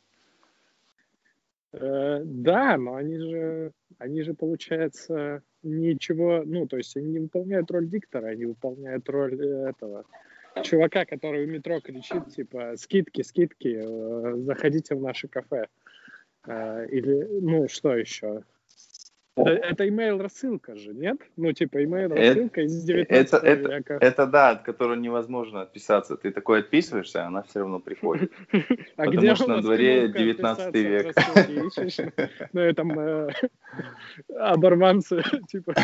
Э, 1.72 2.22
да, 2.24 2.76
но 2.76 2.94
они 2.94 3.18
же, 3.18 3.72
они 3.98 4.22
же, 4.22 4.34
получается, 4.34 5.42
ничего, 5.62 6.42
ну, 6.44 6.66
то 6.66 6.76
есть 6.76 6.96
они 6.96 7.08
не 7.12 7.18
выполняют 7.20 7.70
роль 7.70 7.88
диктора, 7.88 8.28
они 8.28 8.46
выполняют 8.46 9.08
роль 9.08 9.38
э, 9.40 9.70
этого 9.70 10.04
чувака, 10.62 11.04
который 11.04 11.46
в 11.46 11.48
метро 11.48 11.80
кричит, 11.80 12.28
типа, 12.34 12.74
скидки, 12.76 13.22
скидки, 13.22 13.78
э, 13.80 14.36
заходите 14.38 14.94
в 14.94 15.02
наше 15.02 15.28
кафе. 15.28 15.66
Или, 16.46 17.40
ну, 17.42 17.68
что 17.68 17.94
еще? 17.94 18.42
Это, 19.46 19.50
это 19.50 19.86
email 19.86 20.20
рассылка 20.20 20.76
же, 20.76 20.94
нет? 20.94 21.18
Ну, 21.36 21.52
типа 21.52 21.82
email 21.82 22.08
рассылка 22.08 22.62
из 22.62 22.82
19 22.82 23.32
это, 23.32 23.46
века. 23.46 23.94
Это, 23.94 24.06
это 24.06 24.26
да, 24.26 24.50
от 24.50 24.62
которой 24.62 24.98
невозможно 24.98 25.62
отписаться. 25.62 26.16
Ты 26.16 26.30
такой 26.30 26.60
отписываешься, 26.60 27.24
а 27.24 27.26
она 27.26 27.42
все 27.42 27.60
равно 27.60 27.80
приходит. 27.80 28.32
А 28.96 29.04
Потому 29.04 29.34
что 29.36 29.46
на 29.46 29.62
дворе 29.62 30.08
19 30.08 30.74
век. 30.74 31.14
Ну, 32.52 32.60
этом 32.60 32.98
э, 32.98 33.28
оборванцы, 34.38 35.22
типа, 35.48 35.74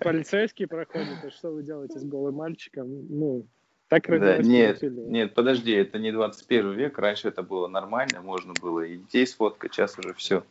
полицейские 0.00 0.68
проходят, 0.68 1.24
и 1.26 1.30
что 1.30 1.50
вы 1.50 1.62
делаете 1.62 1.98
с 1.98 2.04
голым 2.04 2.36
мальчиком? 2.36 3.06
Ну, 3.08 3.46
так 3.88 4.06
да, 4.08 4.38
нет, 4.38 4.82
нет, 4.82 5.34
подожди, 5.34 5.72
это 5.72 5.98
не 5.98 6.10
21 6.10 6.72
век, 6.72 6.98
раньше 6.98 7.28
это 7.28 7.42
было 7.42 7.68
нормально, 7.68 8.20
можно 8.20 8.52
было 8.60 8.80
и 8.80 8.96
детей 8.96 9.26
сфоткать, 9.26 9.74
сейчас 9.74 9.96
уже 9.98 10.12
все. 10.14 10.42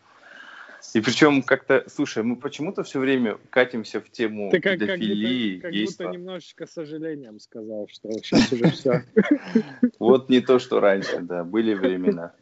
И 0.93 1.01
причем 1.01 1.43
как-то, 1.43 1.83
слушай, 1.87 2.23
мы 2.23 2.35
почему-то 2.35 2.83
все 2.83 2.99
время 2.99 3.37
катимся 3.49 3.99
в 3.99 4.09
тему 4.09 4.49
Ты 4.49 4.61
как, 4.61 4.79
педофилии, 4.79 5.59
как 5.59 5.71
будто, 5.71 5.85
как 5.85 6.07
будто 6.07 6.17
немножечко 6.17 6.67
сожалением 6.67 7.39
сказал, 7.39 7.87
что 7.91 8.11
сейчас 8.13 8.51
уже 8.51 8.71
все. 8.71 9.03
Вот 9.99 10.29
не 10.29 10.41
то, 10.41 10.59
что 10.59 10.79
раньше, 10.79 11.19
да, 11.19 11.43
были 11.43 11.73
времена. 11.73 12.33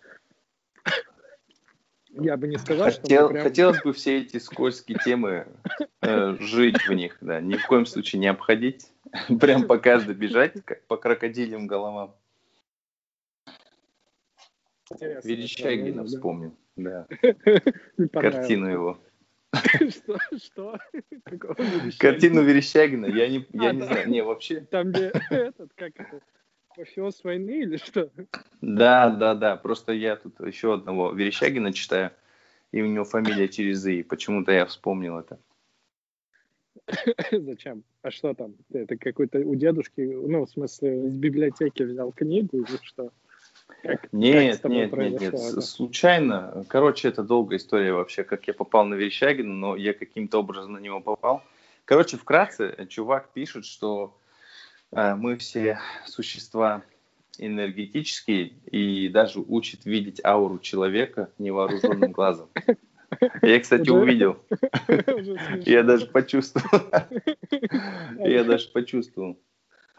Я 2.16 2.38
бы 2.38 2.48
не 2.48 2.58
сказал, 2.58 2.92
что 2.92 3.02
Хотел, 3.02 3.30
прям... 3.30 3.44
Хотелось 3.44 3.82
бы 3.82 3.92
все 3.92 4.20
эти 4.20 4.38
скользкие 4.38 5.00
темы 5.04 5.48
э, 6.02 6.38
жить 6.40 6.88
в 6.88 6.94
них, 6.94 7.18
да, 7.22 7.42
ни 7.42 7.56
в 7.56 7.66
коем 7.66 7.88
случае 7.88 8.20
не 8.20 8.28
обходить, 8.28 8.92
прям 9.40 9.66
по 9.66 9.80
каждой 9.80 10.13
бежать, 10.13 10.63
как 10.63 10.86
по 10.86 10.98
крокодилям 10.98 11.66
головам. 11.66 12.16
Верещагина 15.00 16.04
вспомнил. 16.04 16.50
Да. 16.50 16.62
Картину 18.13 18.68
его. 18.68 19.00
Что? 19.89 20.18
Что? 20.38 20.80
Картину 22.00 22.42
Верещагина. 22.42 23.06
Я 23.06 23.27
не, 23.27 23.46
я 23.53 23.70
а, 23.70 23.74
не 23.74 23.82
знаю. 23.82 24.10
Не, 24.10 24.24
вообще. 24.24 24.62
Там, 24.62 24.92
где 24.92 25.12
этот, 25.30 25.72
как 25.75 25.92
это, 25.96 26.22
Мафиоз 26.75 27.24
войны 27.24 27.62
или 27.62 27.77
что? 27.77 28.10
Да, 28.62 29.12
да, 29.12 29.36
да. 29.36 29.56
Просто 29.58 29.94
я 29.94 30.15
тут 30.15 30.39
еще 30.39 30.74
одного 30.74 31.12
Верещагина 31.12 31.72
читаю, 31.72 32.12
и 32.72 32.82
у 32.82 32.88
него 32.88 33.06
фамилия 33.06 33.48
через 33.48 33.86
«и». 33.86 34.01
Почему-то 34.01 34.51
я 34.51 34.65
вспомнил 34.65 35.20
это. 35.20 35.39
Зачем? 37.32 37.84
А 38.01 38.10
что 38.10 38.34
там? 38.34 38.56
Это 38.74 38.98
какой-то 38.98 39.39
у 39.39 39.56
дедушки, 39.56 40.01
ну, 40.01 40.46
в 40.46 40.50
смысле, 40.50 41.06
из 41.06 41.18
библиотеки 41.18 41.84
взял 41.84 42.12
книгу 42.12 42.58
или 42.58 42.77
что? 42.82 43.12
Как, 43.82 44.13
нет, 44.13 44.62
как 44.62 44.72
нет, 44.72 44.93
нет, 44.93 45.22
нет, 45.22 45.34
это? 45.34 45.62
случайно. 45.62 46.65
Короче, 46.70 47.10
это 47.10 47.24
долгая 47.24 47.58
история 47.58 47.93
вообще, 47.93 48.24
как 48.24 48.48
я 48.48 48.53
попал 48.53 48.86
на 48.86 48.96
Верещагина, 48.96 49.53
но 49.53 49.75
я 49.75 49.93
каким-то 49.93 50.39
образом 50.39 50.74
на 50.74 50.77
него 50.77 51.01
попал. 51.01 51.43
Короче, 51.86 52.17
вкратце, 52.17 52.88
чувак 52.89 53.29
пишет, 53.34 53.65
что 53.65 54.17
э, 54.91 55.15
мы 55.15 55.38
все 55.38 55.79
существа 56.05 56.84
энергетические 57.38 58.53
и 58.72 59.10
даже 59.10 59.39
учит 59.39 59.86
видеть 59.86 60.24
ауру 60.24 60.60
человека 60.60 61.29
невооруженным 61.38 62.12
глазом. 62.13 62.50
Я, 63.41 63.60
кстати, 63.60 63.89
увидел. 63.89 64.43
Я 65.65 65.84
даже 65.84 66.08
почувствовал. 66.08 66.89
Я 68.20 68.43
даже 68.43 68.70
почувствовал. 68.70 69.38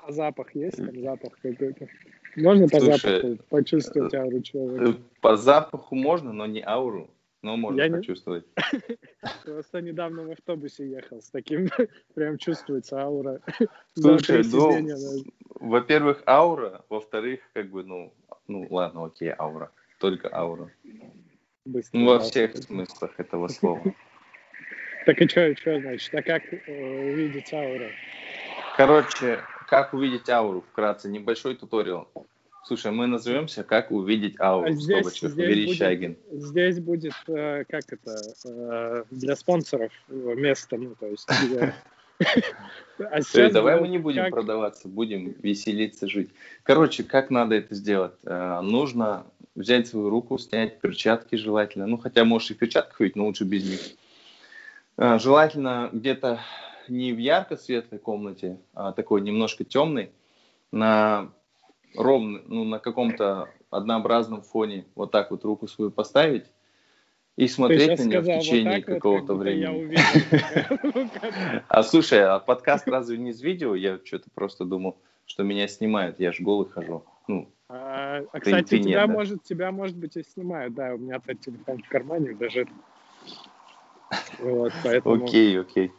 А 0.06 0.12
запах 0.12 0.54
есть? 0.54 0.76
Там 0.76 1.00
запах 1.00 1.32
какой-то? 1.40 1.88
Можно 2.36 2.68
по 2.68 2.78
Слушай, 2.78 2.98
запаху 2.98 3.38
почувствовать 3.48 4.14
ауру 4.14 4.42
человека? 4.42 4.84
Э, 4.90 4.94
по 5.20 5.36
запаху 5.36 5.94
можно, 5.94 6.32
но 6.32 6.46
не 6.46 6.62
ауру. 6.62 7.10
Но 7.40 7.56
можно 7.56 7.82
Я 7.82 7.90
почувствовать. 7.90 8.44
Просто 9.44 9.80
недавно 9.80 10.24
в 10.24 10.30
автобусе 10.30 10.88
ехал 10.88 11.20
с 11.20 11.30
таким, 11.30 11.68
прям 12.14 12.38
чувствуется 12.38 13.00
аура. 13.00 13.40
Слушай, 13.94 14.42
ну, 14.50 15.24
во-первых, 15.60 16.22
аура, 16.26 16.84
во-вторых, 16.88 17.40
как 17.52 17.70
бы, 17.70 17.84
ну, 17.84 18.14
ну, 18.48 18.66
ладно, 18.70 19.06
окей, 19.06 19.32
аура, 19.38 19.70
только 20.00 20.34
аура. 20.34 20.70
Быстро 21.64 21.98
ну, 21.98 22.06
во 22.06 22.18
всех 22.20 22.56
смыслах 22.56 23.12
этого 23.18 23.48
слова. 23.48 23.82
Так 25.06 25.20
и 25.20 25.28
что, 25.28 25.54
что 25.56 25.80
значит? 25.80 26.14
А 26.14 26.22
как 26.22 26.42
э, 26.52 27.12
увидеть 27.12 27.52
ауру? 27.52 27.88
Короче, 28.76 29.40
как 29.66 29.94
увидеть 29.94 30.28
ауру? 30.28 30.64
Вкратце, 30.72 31.08
небольшой 31.08 31.54
туториал. 31.54 32.08
Слушай, 32.66 32.92
мы 32.92 33.06
назовемся 33.06 33.62
«Как 33.62 33.90
увидеть 33.90 34.40
ауру» 34.40 34.68
а 34.68 34.72
здесь, 34.72 35.06
здесь 35.06 35.34
Верещагин. 35.34 36.16
Будет, 36.30 36.42
здесь 36.42 36.80
будет, 36.80 37.12
э, 37.26 37.64
как 37.68 37.82
это, 37.92 38.16
э, 38.46 39.04
для 39.10 39.36
спонсоров 39.36 39.92
место, 40.08 40.78
ну, 40.78 40.94
то 40.98 41.06
есть... 41.06 41.28
А 42.98 43.18
есть, 43.18 43.52
давай 43.52 43.80
мы 43.80 43.88
не 43.88 43.98
будем 43.98 44.30
продаваться, 44.30 44.86
будем 44.86 45.34
веселиться, 45.42 46.06
жить. 46.06 46.30
Короче, 46.62 47.02
как 47.02 47.28
надо 47.28 47.56
это 47.56 47.74
сделать? 47.74 48.12
Э, 48.22 48.60
нужно 48.60 49.26
взять 49.54 49.88
свою 49.88 50.10
руку, 50.10 50.38
снять 50.38 50.80
перчатки 50.80 51.34
желательно. 51.34 51.86
Ну, 51.86 51.98
хотя 51.98 52.24
можешь 52.24 52.52
и 52.52 52.54
в 52.54 52.58
перчатках 52.58 52.96
ходить, 52.96 53.16
но 53.16 53.26
лучше 53.26 53.44
без 53.44 53.68
них. 53.68 53.80
Э, 54.96 55.18
желательно 55.18 55.90
где-то 55.92 56.40
не 56.88 57.12
в 57.12 57.18
ярко-светлой 57.18 57.98
комнате, 57.98 58.58
а 58.74 58.92
такой 58.92 59.20
немножко 59.20 59.64
темный, 59.64 60.10
на 60.72 61.32
ровно, 61.96 62.42
ну, 62.46 62.64
на 62.64 62.78
каком-то 62.78 63.48
однообразном 63.70 64.42
фоне 64.42 64.86
вот 64.94 65.10
так 65.10 65.30
вот 65.30 65.44
руку 65.44 65.66
свою 65.66 65.90
поставить 65.90 66.46
и 67.36 67.48
смотреть 67.48 67.98
на 67.98 68.04
нее 68.04 68.20
в 68.20 68.24
течение 68.24 68.76
вот 68.76 68.84
какого-то 68.84 69.34
вот, 69.34 69.42
времени. 69.42 69.96
А 71.68 71.82
слушай, 71.82 72.24
а 72.24 72.38
подкаст 72.38 72.86
разве 72.88 73.18
не 73.18 73.32
с 73.32 73.40
видео? 73.40 73.74
Я 73.74 73.98
что-то 74.04 74.30
просто 74.32 74.64
думал, 74.64 74.98
что 75.26 75.42
меня 75.42 75.66
снимают, 75.68 76.20
я 76.20 76.32
же 76.32 76.42
голый 76.42 76.68
хожу. 76.68 77.04
Ну, 77.26 77.50
а, 77.68 78.22
а 78.32 78.40
кстати, 78.40 78.68
ты 78.68 78.78
тебя, 78.78 79.06
нет, 79.06 79.10
может, 79.10 79.38
да? 79.38 79.44
тебя, 79.44 79.72
может 79.72 79.96
быть, 79.96 80.16
и 80.16 80.22
снимают, 80.22 80.74
да, 80.74 80.94
у 80.94 80.98
меня 80.98 81.18
то 81.18 81.34
телефон 81.34 81.82
в 81.82 81.88
кармане 81.88 82.34
даже. 82.34 82.66
Вот, 84.38 84.72
поэтому... 84.84 85.24
Окей, 85.24 85.58
окей. 85.58 85.90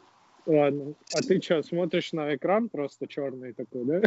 Ладно. 0.45 0.93
А 1.13 1.21
ты 1.21 1.41
что, 1.41 1.63
смотришь 1.63 2.13
на 2.13 2.35
экран 2.35 2.69
просто 2.69 3.07
черный 3.07 3.53
такой, 3.53 3.85
да? 3.85 4.01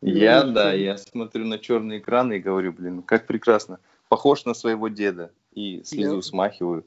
Я, 0.00 0.42
да, 0.42 0.72
я 0.72 0.96
смотрю 0.96 1.44
на 1.44 1.58
черный 1.58 1.98
экран 1.98 2.32
и 2.32 2.40
говорю, 2.40 2.72
блин, 2.72 3.02
как 3.02 3.26
прекрасно. 3.26 3.78
Похож 4.08 4.44
на 4.44 4.54
своего 4.54 4.88
деда. 4.88 5.32
И 5.52 5.82
слезу 5.84 6.22
смахиваю. 6.22 6.84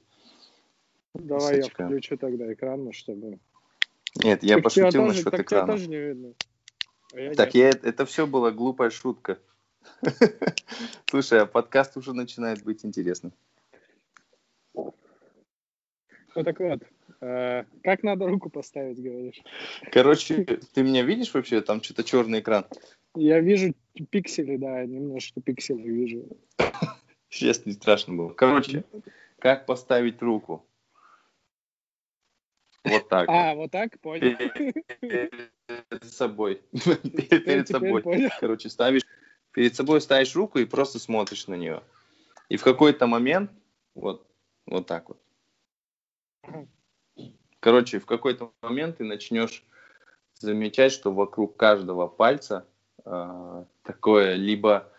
Давай 1.13 1.57
я 1.57 1.63
включу 1.63 2.17
тогда 2.17 2.51
экран, 2.51 2.83
ну, 2.83 2.91
чтобы... 2.91 3.39
Нет, 4.23 4.43
я 4.43 4.59
пошутил 4.59 5.05
насчет 5.05 5.33
экрана. 5.33 5.73
тоже 5.73 5.87
не 5.87 5.97
видно. 5.97 6.33
А 7.13 7.35
так, 7.35 7.55
я, 7.55 7.69
это 7.69 8.05
все 8.05 8.27
была 8.27 8.51
глупая 8.51 8.89
шутка. 8.89 9.39
Слушай, 11.09 11.41
а 11.41 11.45
подкаст 11.45 11.97
уже 11.97 12.13
начинает 12.13 12.63
быть 12.63 12.85
интересным. 12.85 13.33
Ну 14.75 14.93
так 16.43 16.59
вот, 16.59 16.83
как 17.19 18.03
надо 18.03 18.27
руку 18.27 18.49
поставить, 18.49 19.01
говоришь? 19.01 19.41
Короче, 19.91 20.43
ты 20.73 20.83
меня 20.83 21.03
видишь 21.03 21.33
вообще? 21.33 21.61
Там 21.61 21.81
что-то 21.81 22.03
черный 22.03 22.39
экран. 22.39 22.65
Я 23.15 23.39
вижу 23.39 23.73
пиксели, 24.09 24.57
да, 24.57 24.85
немножко 24.85 25.41
пиксели 25.41 25.81
вижу. 25.81 26.27
Сейчас 27.29 27.65
не 27.65 27.73
страшно 27.73 28.15
было. 28.15 28.29
Короче, 28.29 28.83
как 29.39 29.65
поставить 29.65 30.21
руку? 30.21 30.65
Вот 32.85 33.09
так. 33.09 33.27
А, 33.29 33.55
вот 33.55 33.71
так, 33.71 33.99
понял. 33.99 34.37
Перед 35.01 36.03
собой. 36.05 36.61
Перед 36.71 37.67
собой. 37.67 38.29
Короче, 38.39 38.69
ставишь 38.69 39.03
перед 39.51 39.75
собой 39.75 40.01
ставишь 40.01 40.35
руку 40.35 40.59
и 40.59 40.65
просто 40.65 40.99
смотришь 40.99 41.47
на 41.47 41.55
нее. 41.55 41.83
И 42.49 42.57
в 42.57 42.63
какой-то 42.63 43.07
момент 43.07 43.51
вот, 43.95 44.25
вот 44.65 44.87
так 44.87 45.09
вот. 45.09 45.21
Короче, 47.59 47.99
в 47.99 48.05
какой-то 48.05 48.51
момент 48.61 48.97
ты 48.97 49.03
начнешь 49.03 49.63
замечать, 50.35 50.91
что 50.91 51.11
вокруг 51.11 51.57
каждого 51.57 52.07
пальца 52.07 52.65
э, 53.05 53.65
такое 53.83 54.35
либо 54.35 54.91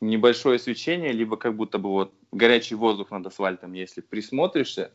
небольшое 0.00 0.58
свечение, 0.58 1.12
либо 1.12 1.36
как 1.36 1.56
будто 1.56 1.78
бы 1.78 1.90
вот 1.90 2.14
горячий 2.32 2.74
воздух 2.74 3.10
над 3.10 3.26
асфальтом, 3.26 3.74
если 3.74 4.00
присмотришься. 4.00 4.92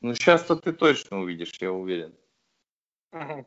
Ну, 0.00 0.14
сейчас-то 0.14 0.56
ты 0.56 0.72
точно 0.72 1.20
увидишь, 1.20 1.52
я 1.60 1.72
уверен. 1.72 2.14
Ага. 3.12 3.44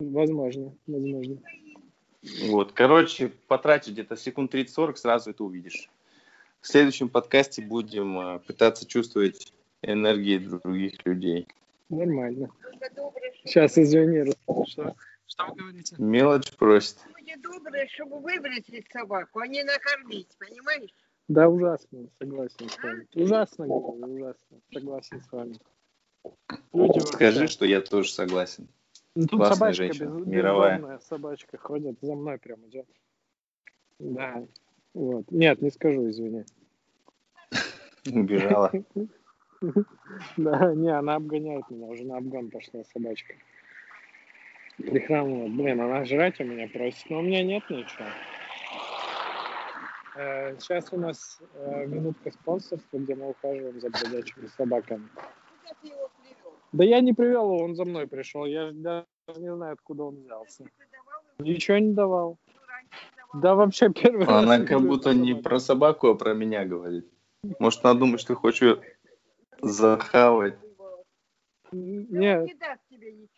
Возможно, 0.00 0.76
возможно. 0.86 1.40
Вот, 2.48 2.72
короче, 2.72 3.28
потратишь 3.48 3.92
где-то 3.92 4.16
секунд 4.16 4.54
30-40, 4.54 4.96
сразу 4.96 5.30
это 5.30 5.44
увидишь. 5.44 5.88
В 6.60 6.66
следующем 6.66 7.10
подкасте 7.10 7.60
будем 7.60 8.18
э, 8.18 8.38
пытаться 8.40 8.86
чувствовать 8.86 9.53
энергии 9.84 10.38
других 10.38 11.04
людей. 11.06 11.46
Нормально. 11.88 12.50
Сейчас, 13.44 13.78
извини, 13.78 14.32
что? 14.66 14.94
Что 15.26 15.46
вы 15.46 15.54
говорите? 15.56 15.96
Мелочь 15.98 16.52
просит. 16.56 16.98
Люди 17.18 17.34
добрые, 17.40 17.88
чтобы 17.88 18.20
выбросить 18.20 18.86
собаку, 18.92 19.40
а 19.40 19.46
не 19.46 19.64
накормить, 19.64 20.28
понимаешь? 20.38 20.94
Да, 21.28 21.48
ужасно, 21.48 22.06
согласен 22.18 22.68
с 22.68 22.82
вами. 22.82 23.06
Ужасно, 23.14 23.66
говорю, 23.66 24.14
ужасно. 24.14 24.60
Согласен 24.72 25.22
с 25.22 25.32
вами. 25.32 25.58
Люди 26.72 26.98
Скажи, 27.00 27.40
вообще... 27.40 27.52
что 27.52 27.64
я 27.64 27.80
тоже 27.80 28.12
согласен. 28.12 28.68
Ну, 29.14 29.26
тут 29.26 29.38
Классная 29.40 29.54
собачка 29.54 29.82
женщина, 29.84 30.18
без, 30.18 30.26
мировая. 30.26 30.98
собачка 30.98 31.56
ходит, 31.56 31.98
за 32.02 32.14
мной 32.14 32.38
прям 32.38 32.66
идет. 32.66 32.86
Да. 33.98 34.44
Вот. 34.92 35.30
Нет, 35.30 35.62
не 35.62 35.70
скажу, 35.70 36.10
извини. 36.10 36.44
Убежала. 38.12 38.70
Да, 40.36 40.74
не, 40.74 40.90
она 40.90 41.16
обгоняет 41.16 41.68
меня, 41.70 41.86
уже 41.86 42.04
на 42.04 42.18
обгон 42.18 42.50
пошла 42.50 42.84
собачка. 42.84 43.34
Прихрамывает. 44.76 45.52
Блин, 45.54 45.80
она 45.80 46.04
жрать 46.04 46.40
у 46.40 46.44
меня 46.44 46.68
просит, 46.68 47.08
но 47.10 47.18
у 47.18 47.22
меня 47.22 47.42
нет 47.42 47.62
ничего. 47.70 48.06
Сейчас 50.58 50.92
у 50.92 50.96
нас 50.96 51.40
э, 51.54 51.86
минутка 51.86 52.30
спонсорства, 52.30 52.98
где 52.98 53.16
мы 53.16 53.30
ухаживаем 53.30 53.80
за 53.80 53.90
бродячими 53.90 54.46
собаками. 54.46 55.08
Да 56.72 56.84
я 56.84 57.00
не 57.00 57.12
привел 57.12 57.52
его, 57.52 57.64
он 57.64 57.74
за 57.74 57.84
мной 57.84 58.06
пришел. 58.06 58.44
Я 58.46 58.70
даже 58.72 59.06
не 59.38 59.52
знаю, 59.52 59.72
откуда 59.72 60.04
он 60.04 60.16
взялся. 60.16 60.64
Ничего 61.38 61.78
не 61.78 61.92
давал. 61.92 62.38
Да 63.34 63.56
вообще 63.56 63.90
первый 63.90 64.26
Она 64.26 64.58
раз 64.58 64.68
как 64.68 64.80
будто 64.82 65.14
не 65.14 65.34
про 65.34 65.58
собаку, 65.58 66.08
а 66.08 66.14
про 66.14 66.34
меня 66.34 66.64
говорит. 66.64 67.08
Может, 67.58 67.84
она 67.84 67.94
думает, 67.94 68.20
что 68.20 68.36
хочет 68.36 68.80
захавать. 69.68 70.58
Нет. 71.72 72.48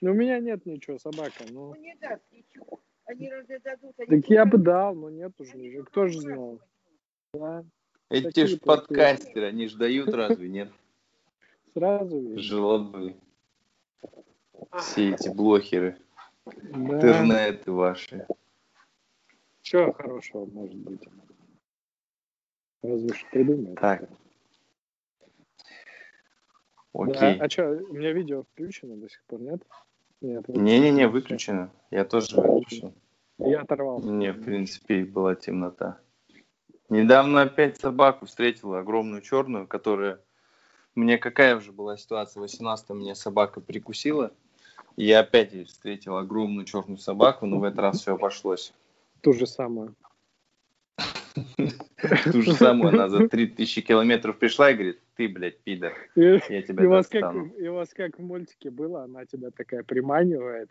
Ну, 0.01 0.11
у 0.11 0.15
меня 0.15 0.39
нет 0.41 0.67
ничего, 0.67 0.99
собака. 0.99 1.45
Ну. 1.49 1.71
Он 1.71 1.81
не 1.81 1.95
даст 1.97 2.23
ничего. 2.31 2.81
Они 3.07 3.31
разве 3.31 3.59
дадут? 3.61 3.95
Они 3.99 4.21
так 4.21 4.31
я 4.31 4.45
бы 4.45 4.59
дал, 4.59 4.95
но 4.95 5.11
нет 5.11 5.33
уже 5.41 5.57
ничего. 5.57 5.85
Кто 5.85 6.07
же 6.07 6.21
знал? 6.21 6.61
Да. 7.33 7.65
Эти 8.11 8.47
ж 8.47 8.59
подкастеры, 8.59 9.47
они 9.47 9.69
же 9.69 9.79
дают 9.79 10.09
разве, 10.09 10.49
нет? 10.49 10.71
Сразу 11.73 12.19
видно. 12.19 12.39
Жлобы. 12.39 13.17
Все 14.79 15.11
эти 15.11 15.29
блохеры. 15.29 15.99
Да. 16.45 16.79
Интернеты 16.79 17.73
ваши. 17.73 18.27
Чего 19.63 19.93
хорошего 19.93 20.47
может 20.47 20.77
быть? 20.77 21.03
Разве 22.83 23.15
что 23.15 23.27
придумать. 23.31 23.75
Так. 23.81 24.09
Окей. 26.99 27.39
Да. 27.39 27.45
А 27.45 27.51
что, 27.51 27.69
у 27.91 27.95
меня 27.95 28.13
видео 28.13 28.45
включено 28.45 28.97
до 28.97 29.09
сих 29.09 29.23
пор, 29.25 29.41
нет? 29.41 29.63
Нет. 30.23 30.49
Не-не-не, 30.49 31.09
выключено. 31.09 31.71
Я 31.91 32.05
тоже 32.05 32.41
выключил. 32.41 32.95
Я 33.39 33.61
оторвал. 33.61 34.01
Не, 34.01 34.33
в 34.33 34.43
принципе, 34.43 35.05
была 35.05 35.35
темнота. 35.35 35.99
Недавно 36.89 37.43
опять 37.43 37.79
собаку 37.79 38.27
встретил, 38.27 38.75
огромную 38.75 39.21
черную, 39.21 39.67
которая... 39.67 40.21
Мне 40.95 41.19
какая 41.19 41.57
уже 41.57 41.73
была 41.73 41.99
ситуация? 41.99 42.41
В 42.41 42.45
18 42.45 42.91
мне 42.91 43.15
собака 43.15 43.61
прикусила. 43.61 44.33
И 44.97 45.05
я 45.05 45.21
опять 45.21 45.53
встретил 45.69 46.17
огромную 46.17 46.65
черную 46.65 46.97
собаку, 46.97 47.45
но 47.45 47.59
в 47.59 47.65
этот 47.65 47.81
раз 47.81 48.01
все 48.01 48.15
обошлось. 48.15 48.73
Ту 49.21 49.35
же 49.35 49.47
самую. 49.47 49.95
Ту 52.33 52.43
же 52.43 52.55
самую, 52.55 52.95
она 52.95 53.11
за 53.11 53.29
3000 53.29 53.83
километров 53.83 54.39
пришла 54.39 54.71
и 54.71 54.75
говорит, 54.75 55.01
ты, 55.17 55.29
блядь, 55.29 55.59
пидор, 55.63 55.95
я 56.15 56.39
тебя 56.39 56.85
и 56.85 56.87
вас, 56.87 57.09
как, 57.09 57.35
и 57.59 57.69
вас 57.69 57.91
как 57.95 58.19
в 58.19 58.23
мультике 58.23 58.71
было, 58.71 59.05
она 59.05 59.25
тебя 59.25 59.51
такая 59.51 59.83
приманивает, 59.83 60.71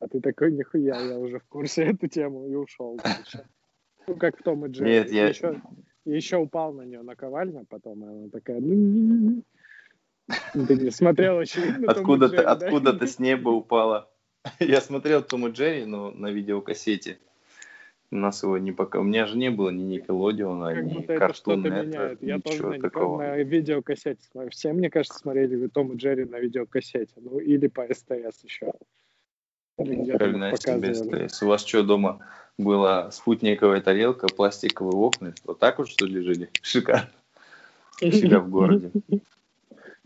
а 0.00 0.08
ты 0.08 0.20
такой, 0.20 0.52
нихуя, 0.52 1.00
я 1.00 1.18
уже 1.18 1.38
в 1.38 1.44
курсе 1.44 1.84
эту 1.92 2.08
тему 2.08 2.48
и 2.48 2.54
ушел 2.54 2.96
дальше. 2.96 3.46
Ну, 4.06 4.16
как 4.16 4.38
в 4.38 4.42
Том 4.42 4.66
и 4.66 4.70
Джерри. 4.70 4.90
Нет, 4.90 5.12
я... 5.12 5.28
Еще, 5.28 5.62
еще 6.04 6.36
упал 6.36 6.72
на 6.72 6.82
нее 6.82 7.02
наковально, 7.02 7.64
потом 7.64 8.02
она 8.04 8.28
такая, 8.28 8.60
ну, 8.60 9.42
ты 10.52 10.76
не 10.76 10.90
смотрел 10.90 11.40
Откуда-то 11.86 12.50
откуда 12.50 12.92
да? 12.92 13.06
с 13.06 13.18
неба 13.18 13.50
упала. 13.50 14.10
Я 14.60 14.80
смотрел 14.80 15.22
Том 15.22 15.46
и 15.48 15.50
Джерри, 15.50 15.84
но 15.84 16.10
на 16.10 16.30
видеокассете. 16.30 17.18
У 18.14 18.16
нас 18.16 18.44
его 18.44 18.58
не 18.58 18.70
пока... 18.70 19.00
У 19.00 19.02
меня 19.02 19.26
же 19.26 19.36
не 19.36 19.50
было 19.50 19.70
ни 19.70 19.82
Никелодиона, 19.82 20.72
как 20.72 20.84
ни 20.84 21.04
Cartoon 21.04 21.64
Network, 21.64 22.18
Я 22.20 22.38
тоже 22.38 22.78
такого. 22.80 23.18
на 23.18 23.36
видеокассете 23.38 24.20
смотрю. 24.30 24.50
Все, 24.50 24.72
мне 24.72 24.88
кажется, 24.88 25.18
смотрели 25.18 25.66
Том 25.66 25.92
и 25.92 25.96
Джерри 25.96 26.24
на 26.24 26.38
видеокассете. 26.38 27.12
Ну, 27.16 27.40
или 27.40 27.66
по 27.66 27.82
СТС 27.92 28.44
еще. 28.44 28.72
Себе 29.76 30.94
СТС. 30.94 31.42
У 31.42 31.48
вас 31.48 31.66
что 31.66 31.82
дома 31.82 32.20
была 32.56 33.10
спутниковая 33.10 33.80
тарелка, 33.80 34.28
пластиковые 34.28 34.94
окна? 34.94 35.34
Вот 35.44 35.58
так 35.58 35.78
вот, 35.78 35.88
что 35.88 36.06
ли, 36.06 36.22
жили? 36.22 36.50
Шикарно. 36.62 37.10
У 38.00 38.12
себя 38.12 38.38
в 38.38 38.48
городе. 38.48 38.92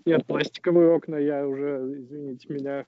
Нет, 0.06 0.24
пластиковые 0.24 0.94
окна 0.94 1.16
я 1.16 1.46
уже, 1.46 1.92
извините 1.98 2.54
меня, 2.54 2.86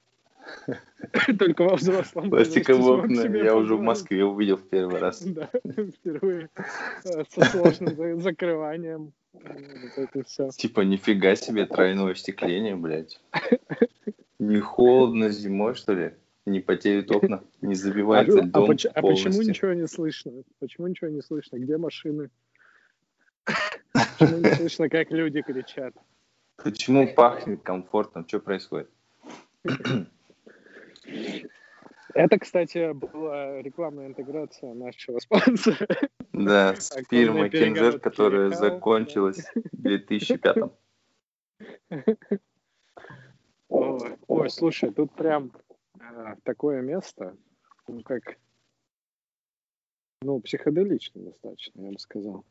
только 1.39 1.65
во 1.65 1.77
взрослом 1.77 2.31
Пластиковые 2.31 3.03
окна 3.03 3.37
я 3.39 3.57
уже 3.57 3.77
в 3.77 3.81
Москве 3.81 4.25
увидел 4.25 4.57
в 4.57 4.69
первый 4.69 5.01
раз. 5.01 5.23
Да, 5.27 5.49
впервые. 5.65 6.49
Э, 7.05 7.25
со 7.29 7.45
сложным 7.45 8.21
закрыванием. 8.21 9.13
Типа, 10.57 10.81
нифига 10.81 11.37
себе, 11.37 11.67
тройное 11.67 12.13
остекление, 12.13 12.77
блядь. 12.77 13.21
Не 14.39 14.59
холодно 14.61 15.31
зимой, 15.31 15.75
что 15.75 15.95
ли? 15.95 16.15
Не 16.47 16.61
потеют 16.61 17.11
окна, 17.11 17.45
не 17.61 17.75
забивается 17.75 18.39
а, 18.39 18.43
дом 18.43 18.65
а, 18.65 18.67
поч- 18.69 18.87
а 18.87 19.03
почему 19.03 19.43
ничего 19.43 19.75
не 19.75 19.87
слышно? 19.87 20.33
Почему 20.59 20.87
ничего 20.87 21.11
не 21.11 21.21
слышно? 21.21 21.59
Где 21.59 21.77
машины? 21.77 22.31
Почему 23.93 24.39
не 24.39 24.55
слышно, 24.55 24.89
как 24.89 25.11
люди 25.11 25.43
кричат? 25.43 25.95
Почему 26.57 27.07
пахнет 27.15 27.63
комфортно? 27.63 28.25
Что 28.27 28.41
происходит? 28.41 28.91
Это, 32.15 32.39
кстати, 32.39 32.93
была 32.93 33.63
рекламная 33.63 34.09
интеграция 34.09 34.75
нашего 34.75 35.19
спонсора. 35.21 35.87
Да, 36.33 36.75
с 36.75 36.91
фирмой 37.09 37.51
Кинзер, 37.51 38.01
которая 38.01 38.51
закончилась 38.51 39.45
в 39.55 39.83
2005 39.83 40.57
Ой, 43.69 44.17
ой, 44.27 44.51
слушай, 44.51 44.91
тут 44.93 45.15
прям 45.15 45.53
э, 46.01 46.35
такое 46.43 46.81
место, 46.81 47.37
ну, 47.87 48.03
как, 48.03 48.37
ну, 50.23 50.41
психоделично 50.41 51.23
достаточно, 51.23 51.83
я 51.83 51.93
бы 51.93 51.99
сказал. 51.99 52.45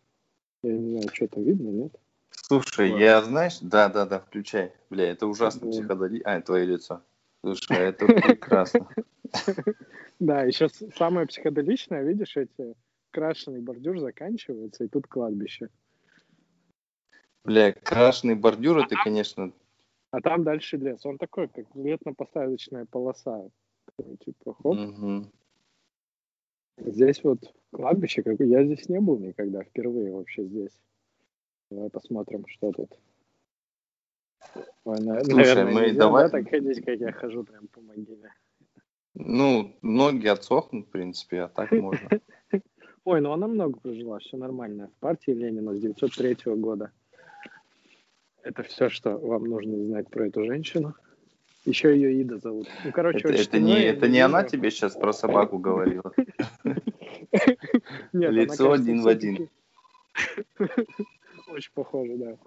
Я 0.64 0.78
не 0.78 0.92
знаю, 0.92 1.14
что-то 1.14 1.42
видно, 1.42 1.70
нет? 1.70 1.96
Слушай, 2.32 2.92
вот. 2.92 3.00
я, 3.00 3.22
знаешь, 3.22 3.60
да-да-да, 3.60 4.20
включай. 4.20 4.74
Бля, 4.90 5.12
это 5.12 5.28
ужасно 5.28 5.68
да. 5.68 5.72
психоделично. 5.72 6.36
А, 6.36 6.42
твое 6.42 6.66
лицо. 6.66 7.04
Слушай, 7.42 7.78
а 7.78 7.82
это 7.82 8.06
прекрасно. 8.06 8.88
Да, 10.20 10.52
сейчас 10.52 10.84
самое 10.98 11.28
психоделичное, 11.28 12.04
видишь, 12.04 12.36
эти 12.36 12.76
крашеный 13.12 13.62
бордюр 13.62 14.00
заканчивается, 14.00 14.84
и 14.84 14.90
тут 14.90 15.08
кладбище. 15.08 15.70
Бля, 17.46 17.72
крашеный 17.72 18.36
бордюр, 18.36 18.80
это, 18.80 18.96
конечно... 19.02 19.54
А 20.12 20.22
там 20.22 20.44
дальше 20.44 20.76
лес. 20.78 21.06
Он 21.06 21.18
такой, 21.18 21.48
как 21.48 21.66
летно-посадочная 21.76 22.86
полоса. 22.86 23.48
Типа, 24.26 24.56
хоп. 24.56 24.78
Угу. 24.78 25.32
Здесь 26.80 27.24
вот 27.24 27.54
кладбище, 27.72 28.24
как 28.24 28.40
я 28.40 28.66
здесь 28.66 28.90
не 28.90 29.00
был 29.00 29.20
никогда, 29.20 29.64
впервые 29.64 30.12
вообще 30.12 30.46
здесь. 30.46 30.78
Давай 31.70 31.90
посмотрим, 31.90 32.46
что 32.48 32.72
тут. 32.72 32.98
Ой, 34.86 34.98
Слушай, 34.98 35.34
наверное, 35.34 35.74
мы 35.74 35.82
нельзя, 35.82 36.00
давай... 36.00 36.24
Да, 36.26 36.30
так 36.30 36.50
ходить, 36.50 36.84
как 36.84 37.00
я 37.00 37.12
хожу 37.12 37.44
прям 37.44 37.68
по 37.68 37.82
могиле. 37.82 38.32
Ну, 39.16 39.78
ноги 39.82 40.28
отсохнут, 40.28 40.88
в 40.88 40.92
принципе, 40.92 41.42
а 41.42 41.48
так 41.48 41.72
можно. 41.72 42.10
Ой, 43.06 43.22
ну 43.22 43.32
она 43.32 43.48
много 43.48 43.80
прожила, 43.80 44.20
все 44.20 44.38
нормально. 44.38 44.90
В 44.96 45.00
партии 45.00 45.32
Ленина 45.32 45.74
с 45.74 45.80
903 45.80 46.38
года. 46.56 46.92
Это 48.44 48.64
все, 48.64 48.90
что 48.90 49.18
вам 49.18 49.46
нужно 49.46 49.84
знать 49.84 50.10
про 50.10 50.28
эту 50.28 50.46
женщину. 50.46 50.96
Еще 51.66 51.94
ее 51.94 52.22
Ида 52.22 52.38
зовут. 52.38 52.68
Ну, 52.86 52.92
короче, 52.92 53.20
это, 53.20 53.34
это 53.34 53.60
не, 53.60 53.84
это 53.84 54.08
не 54.08 54.20
она 54.20 54.44
тебе 54.44 54.72
сейчас 54.72 54.96
про 54.96 55.12
собаку 55.12 55.58
говорила. 55.58 56.14
Лицо 58.14 58.72
один 58.72 59.02
в 59.02 59.08
один. 59.08 59.50
Очень 61.50 61.72
похоже, 61.74 62.16
да. 62.16 62.38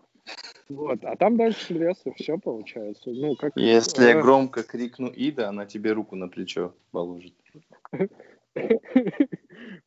Вот, 0.68 1.04
а 1.04 1.16
там 1.16 1.36
дальше 1.36 1.74
лес, 1.74 2.00
и 2.04 2.12
все 2.12 2.38
получается. 2.38 3.10
Ну, 3.10 3.36
как... 3.36 3.52
Если 3.56 4.04
я 4.04 4.20
громко 4.20 4.62
крикну 4.62 5.08
Ида, 5.08 5.48
она 5.48 5.66
тебе 5.66 5.92
руку 5.92 6.16
на 6.16 6.28
плечо 6.28 6.74
положит. 6.90 7.34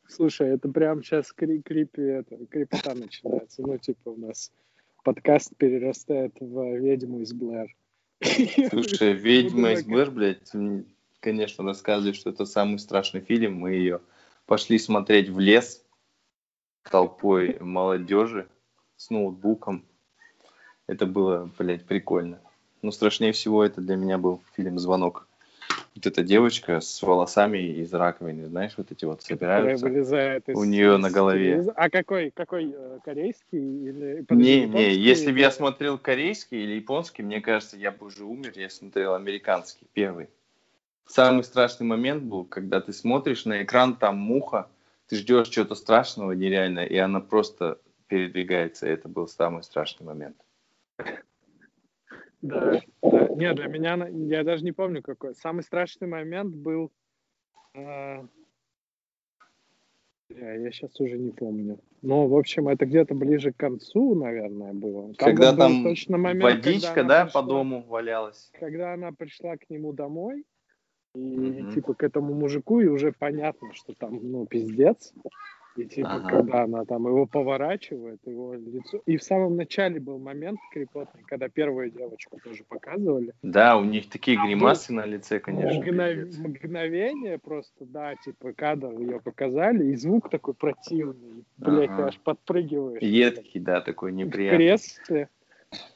Слушай, 0.07 0.49
это 0.49 0.69
прям 0.69 1.03
сейчас 1.03 1.31
кри 1.31 1.61
крипи, 1.61 2.01
это, 2.01 2.45
крипота 2.45 2.93
начинается. 2.93 3.61
Ну, 3.61 3.77
типа 3.77 4.09
у 4.09 4.17
нас 4.17 4.51
подкаст 5.03 5.55
перерастает 5.57 6.33
в 6.39 6.77
ведьму 6.77 7.21
из 7.21 7.33
Блэр. 7.33 7.75
Слушай, 8.69 9.13
ведьма 9.13 9.73
из 9.73 9.83
Блэр, 9.83 10.11
блядь, 10.11 10.51
конечно, 11.19 11.63
рассказывает, 11.63 12.15
что 12.15 12.29
это 12.29 12.45
самый 12.45 12.79
страшный 12.79 13.21
фильм. 13.21 13.55
Мы 13.55 13.71
ее 13.71 14.01
пошли 14.45 14.77
смотреть 14.77 15.29
в 15.29 15.39
лес 15.39 15.85
толпой 16.83 17.57
молодежи 17.59 18.47
с 18.95 19.09
ноутбуком 19.09 19.85
это 20.87 21.05
было, 21.05 21.49
блядь, 21.57 21.85
прикольно. 21.85 22.39
Но 22.81 22.91
страшнее 22.91 23.31
всего 23.31 23.63
это 23.63 23.81
для 23.81 23.95
меня 23.95 24.17
был 24.17 24.41
фильм 24.55 24.77
«Звонок». 24.79 25.27
Вот 25.95 26.05
эта 26.05 26.23
девочка 26.23 26.81
с 26.81 27.01
волосами 27.01 27.57
из 27.57 27.93
раковины, 27.93 28.47
знаешь, 28.47 28.73
вот 28.77 28.91
эти 28.91 29.05
вот 29.05 29.23
собираются 29.23 29.85
вылезает 29.85 30.47
из, 30.49 30.57
у 30.57 30.63
нее 30.65 30.97
на 30.97 31.09
голове. 31.09 31.65
А 31.75 31.89
какой, 31.89 32.31
какой 32.31 32.71
э, 32.75 32.99
корейский 33.03 33.87
или 33.87 34.25
Не, 34.29 34.65
не, 34.67 34.93
если 34.93 35.31
бы 35.31 35.39
я 35.39 35.51
смотрел 35.51 35.97
корейский 35.97 36.63
или 36.63 36.73
японский, 36.73 37.23
мне 37.23 37.39
кажется, 37.39 37.77
я 37.77 37.91
бы 37.91 38.07
уже 38.07 38.25
умер, 38.25 38.51
я 38.55 38.69
смотрел 38.69 39.15
американский, 39.15 39.87
первый. 39.93 40.29
Самый 41.07 41.43
страшный 41.43 41.87
момент 41.87 42.23
был, 42.23 42.43
когда 42.43 42.81
ты 42.81 42.91
смотришь 42.91 43.45
на 43.45 43.63
экран, 43.63 43.95
там 43.95 44.17
муха, 44.17 44.67
ты 45.07 45.15
ждешь 45.15 45.47
чего-то 45.47 45.75
страшного 45.75 46.33
нереально, 46.33 46.81
и 46.81 46.97
она 46.97 47.21
просто 47.21 47.79
передвигается. 48.07 48.85
Это 48.87 49.07
был 49.07 49.27
самый 49.27 49.63
страшный 49.63 50.05
момент. 50.05 50.35
Да, 52.41 52.81
да. 53.01 53.27
Нет, 53.35 53.55
для 53.55 53.67
меня, 53.67 54.07
я 54.07 54.43
даже 54.43 54.63
не 54.63 54.71
помню 54.71 55.01
какой. 55.01 55.35
Самый 55.35 55.63
страшный 55.63 56.07
момент 56.07 56.55
был... 56.55 56.91
Э, 57.73 58.23
я 60.29 60.71
сейчас 60.71 60.99
уже 60.99 61.17
не 61.17 61.31
помню. 61.31 61.79
Но, 62.01 62.27
в 62.27 62.35
общем, 62.35 62.67
это 62.67 62.85
где-то 62.85 63.15
ближе 63.15 63.51
к 63.51 63.57
концу, 63.57 64.15
наверное, 64.15 64.73
было. 64.73 65.13
Там 65.15 65.29
когда 65.29 65.55
там 65.55 65.83
точно 65.83 66.17
момент, 66.17 66.43
водичка, 66.43 66.93
когда 66.93 67.19
да, 67.19 67.25
пришла, 67.25 67.41
по 67.41 67.47
дому 67.47 67.83
валялась. 67.87 68.51
Когда 68.59 68.93
она 68.93 69.11
пришла 69.11 69.57
к 69.57 69.69
нему 69.69 69.93
домой, 69.93 70.45
и, 71.15 71.19
mm-hmm. 71.19 71.73
типа, 71.73 71.93
к 71.93 72.03
этому 72.03 72.33
мужику, 72.33 72.81
и 72.81 72.87
уже 72.87 73.11
понятно, 73.11 73.73
что 73.73 73.93
там, 73.93 74.19
ну, 74.21 74.45
пиздец. 74.45 75.13
И 75.75 75.85
типа, 75.85 76.09
ага. 76.09 76.29
когда 76.29 76.63
она 76.63 76.85
там 76.85 77.05
его 77.05 77.25
поворачивает, 77.25 78.19
его 78.25 78.53
лицо. 78.53 79.01
И 79.05 79.17
в 79.17 79.23
самом 79.23 79.57
начале 79.57 79.99
был 79.99 80.19
момент 80.19 80.59
крепотный, 80.71 81.23
когда 81.23 81.49
первую 81.49 81.91
девочку 81.91 82.39
тоже 82.41 82.63
показывали. 82.63 83.33
Да, 83.41 83.77
у 83.77 83.83
них 83.83 84.09
такие 84.09 84.37
гримасы 84.37 84.93
на 84.93 85.05
лице, 85.05 85.39
конечно. 85.39 85.81
Мгнов... 85.81 86.37
Мгновение 86.37 87.37
просто, 87.39 87.85
да, 87.85 88.15
типа 88.15 88.53
кадр 88.53 88.97
ее 88.99 89.19
показали, 89.19 89.87
и 89.87 89.95
звук 89.95 90.29
такой 90.29 90.53
противный. 90.53 91.43
Блять, 91.57 91.89
ага. 91.89 92.07
аж 92.07 92.19
подпрыгиваешь. 92.19 93.01
Едкий, 93.01 93.59
да, 93.59 93.81
такой 93.81 94.13
неприятный. 94.13 94.55
В 94.55 94.59
кресле. 94.59 95.29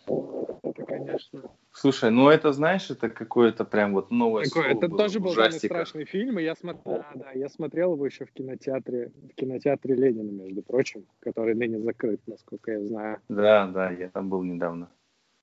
Это, 0.07 0.83
конечно. 0.85 1.41
Слушай, 1.79 2.11
ну 2.11 2.27
это, 2.27 2.51
знаешь, 2.51 2.89
это 2.91 3.09
какое-то 3.09 3.63
прям 3.63 3.93
вот 3.93 4.11
новое 4.11 4.43
Такое, 4.43 4.63
слово 4.63 4.77
Это 4.79 4.87
было, 4.89 4.97
тоже 4.97 5.19
был 5.21 5.33
самый 5.33 5.51
страшный 5.53 6.03
фильм, 6.03 6.37
и 6.37 6.43
я 6.43 6.53
смотрел, 6.53 6.83
да, 6.83 7.11
да, 7.15 7.31
я 7.31 7.47
смотрел 7.47 7.93
его 7.93 8.05
еще 8.05 8.25
в 8.25 8.33
кинотеатре, 8.33 9.13
в 9.15 9.33
кинотеатре 9.35 9.95
Ленина, 9.95 10.29
между 10.29 10.61
прочим, 10.61 11.05
который 11.21 11.55
ныне 11.55 11.79
закрыт, 11.79 12.19
насколько 12.27 12.73
я 12.73 12.83
знаю. 12.83 13.21
Да, 13.29 13.65
да, 13.67 13.91
я 13.91 14.09
там 14.09 14.27
был 14.27 14.43
недавно. 14.43 14.89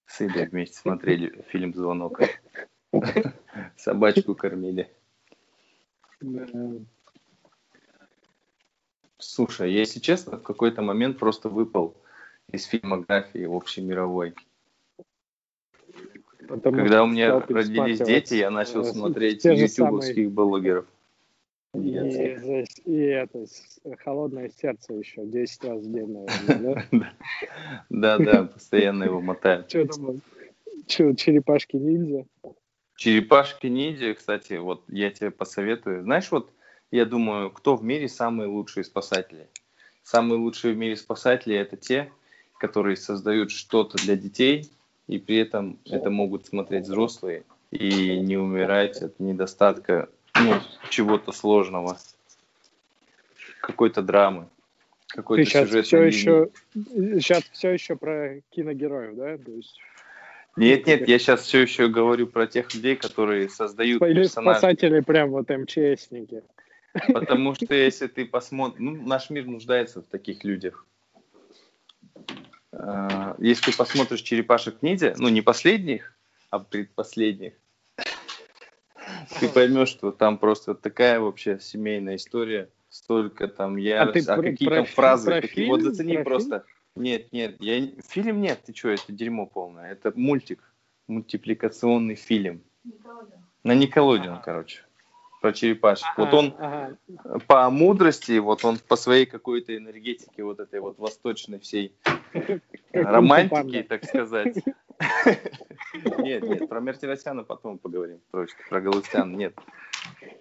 С 0.04 0.20
Илей 0.20 0.46
вместе 0.46 0.76
смотрели 0.76 1.42
фильм 1.48 1.72
«Звонок». 1.72 2.20
Собачку 3.78 4.34
кормили. 4.34 4.90
Слушай, 9.16 9.72
если 9.72 10.00
честно, 10.00 10.36
в 10.36 10.42
какой-то 10.42 10.82
момент 10.82 11.18
просто 11.18 11.48
выпал 11.48 11.96
из 12.52 12.66
фильмографии 12.66 13.46
общемировой. 13.50 14.34
Потому 16.48 16.78
Когда 16.78 17.02
у 17.02 17.06
меня 17.06 17.40
родились 17.40 18.00
дети, 18.00 18.34
я 18.34 18.50
начал 18.50 18.82
э, 18.82 18.84
смотреть 18.84 19.44
ютубовских 19.44 20.14
самые... 20.14 20.28
блогеров. 20.28 20.86
И, 21.74 22.64
и 22.84 22.96
это, 22.96 23.44
холодное 23.98 24.50
сердце 24.60 24.94
еще 24.94 25.26
10 25.26 25.64
раз 25.64 25.82
в 25.82 25.92
день, 25.92 26.26
наверное, 26.48 26.88
да? 26.92 27.12
Да, 27.90 28.18
да, 28.18 28.44
постоянно 28.44 29.04
его 29.04 29.20
мотают. 29.20 29.68
Что 29.68 29.86
там? 29.86 30.20
Черепашки 30.86 31.76
ниндзя? 31.76 32.24
Черепашки 32.96 33.66
ниндзя, 33.66 34.14
кстати, 34.14 34.54
вот 34.54 34.84
я 34.88 35.10
тебе 35.10 35.30
посоветую. 35.30 36.02
Знаешь, 36.02 36.30
вот 36.30 36.50
я 36.90 37.04
думаю, 37.04 37.50
кто 37.50 37.76
в 37.76 37.84
мире 37.84 38.08
самые 38.08 38.48
лучшие 38.48 38.84
спасатели? 38.84 39.48
Самые 40.02 40.38
лучшие 40.38 40.72
в 40.72 40.76
мире 40.76 40.96
спасатели 40.96 41.56
это 41.56 41.76
те, 41.76 42.10
которые 42.58 42.96
создают 42.96 43.50
что-то 43.50 43.98
для 43.98 44.16
детей, 44.16 44.70
и 45.06 45.18
при 45.18 45.38
этом 45.38 45.78
это 45.84 46.10
могут 46.10 46.46
смотреть 46.46 46.84
взрослые 46.84 47.44
и 47.70 48.18
не 48.18 48.36
умирать 48.36 49.02
от 49.02 49.18
недостатка 49.20 50.08
ну, 50.34 50.54
чего-то 50.90 51.32
сложного, 51.32 51.98
какой-то 53.60 54.02
драмы, 54.02 54.48
какой-то 55.08 55.44
Ты 55.44 55.50
сейчас 55.50 55.86
все 55.86 56.02
еще 56.02 56.50
сейчас 56.74 57.44
все 57.52 57.70
еще 57.70 57.96
про 57.96 58.40
киногероев, 58.50 59.16
да? 59.16 59.38
То 59.38 59.50
есть... 59.52 59.78
Нет, 60.56 60.86
нет, 60.86 61.06
я 61.06 61.18
сейчас 61.18 61.42
все 61.42 61.60
еще 61.60 61.88
говорю 61.88 62.26
про 62.26 62.46
тех 62.46 62.74
людей, 62.74 62.96
которые 62.96 63.48
создают 63.48 64.02
Или 64.02 64.22
персонажей. 64.22 64.58
спасатели 64.58 65.00
прям 65.00 65.30
вот 65.30 65.50
МЧСники. 65.50 66.42
Потому 67.12 67.54
что 67.54 67.74
если 67.74 68.06
ты 68.06 68.24
посмотришь, 68.24 68.80
ну, 68.80 69.06
наш 69.06 69.28
мир 69.28 69.44
нуждается 69.44 70.00
в 70.00 70.04
таких 70.04 70.44
людях. 70.44 70.86
А, 72.78 73.36
если 73.38 73.70
ты 73.70 73.76
посмотришь 73.76 74.20
черепашек 74.20 74.82
ниндзя, 74.82 75.14
ну 75.18 75.28
не 75.28 75.40
последних, 75.40 76.14
а 76.50 76.58
предпоследних, 76.58 77.54
ты 79.40 79.48
поймешь, 79.48 79.88
что 79.88 80.12
там 80.12 80.38
просто 80.38 80.74
такая 80.74 81.20
вообще 81.20 81.58
семейная 81.58 82.16
история, 82.16 82.68
столько 82.88 83.48
там 83.48 83.76
я, 83.76 84.02
а, 84.02 84.08
а 84.08 84.12
какие 84.12 84.68
там 84.68 84.84
фразы, 84.84 85.30
про 85.30 85.40
какие, 85.40 85.64
фильм? 85.64 85.68
вот 85.70 85.82
зацени 85.82 86.16
про 86.16 86.24
просто. 86.24 86.64
Фильм? 86.94 87.04
Нет, 87.04 87.32
нет, 87.32 87.56
я 87.60 87.90
фильм 88.08 88.40
нет, 88.40 88.60
ты 88.64 88.74
что, 88.74 88.90
это 88.90 89.10
дерьмо 89.12 89.46
полное, 89.46 89.90
это 89.90 90.12
мультик, 90.14 90.60
мультипликационный 91.08 92.14
фильм. 92.14 92.62
Николодион. 92.84 93.40
На 93.62 93.74
Николодион, 93.74 94.40
короче 94.42 94.86
про 95.40 95.52
черепашек. 95.52 96.06
Ага, 96.14 96.24
вот 96.24 96.34
он 96.34 96.54
ага. 96.58 96.96
по 97.46 97.70
мудрости, 97.70 98.38
вот 98.38 98.64
он 98.64 98.78
по 98.78 98.96
своей 98.96 99.26
какой-то 99.26 99.76
энергетике, 99.76 100.42
вот 100.44 100.60
этой 100.60 100.80
вот 100.80 100.98
восточной 100.98 101.58
всей 101.58 101.94
романтики, 102.92 103.82
так 103.82 104.04
сказать. 104.04 104.56
Нет, 106.18 106.42
нет, 106.42 106.68
про 106.68 106.80
Мертиросяна 106.80 107.44
потом 107.44 107.78
поговорим. 107.78 108.20
Про 108.30 108.80
Галустяна 108.80 109.34
нет. 109.34 109.54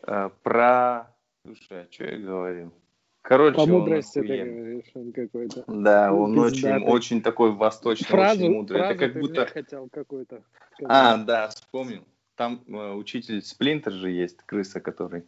А, 0.04 0.30
про... 0.44 1.14
Слушай, 1.46 1.82
а 1.84 1.88
что 1.92 2.04
я 2.06 2.18
говорил? 2.18 2.74
Короче, 3.22 3.56
По 3.56 3.66
мудрости 3.66 4.22
ты 4.22 4.44
говоришь, 4.44 4.92
он 4.94 5.12
какой-то. 5.12 5.64
Да, 5.68 6.14
он 6.14 6.38
очень, 6.38 6.84
очень 6.84 7.22
такой 7.22 7.52
восточный, 7.52 8.08
фразу, 8.08 8.44
очень 8.44 8.54
мудрый. 8.54 8.80
Фразу 8.80 8.94
Это 8.94 9.08
как 9.08 9.22
будто... 9.22 9.46
хотел 9.48 9.90
какой-то. 9.92 10.44
А, 10.84 11.18
да, 11.18 11.48
вспомнил. 11.48 12.04
Там 12.36 12.62
э, 12.67 12.93
учитель 12.93 13.41
Сплинтер 13.41 13.93
же 13.93 14.10
есть, 14.10 14.38
крыса, 14.45 14.80
который. 14.80 15.24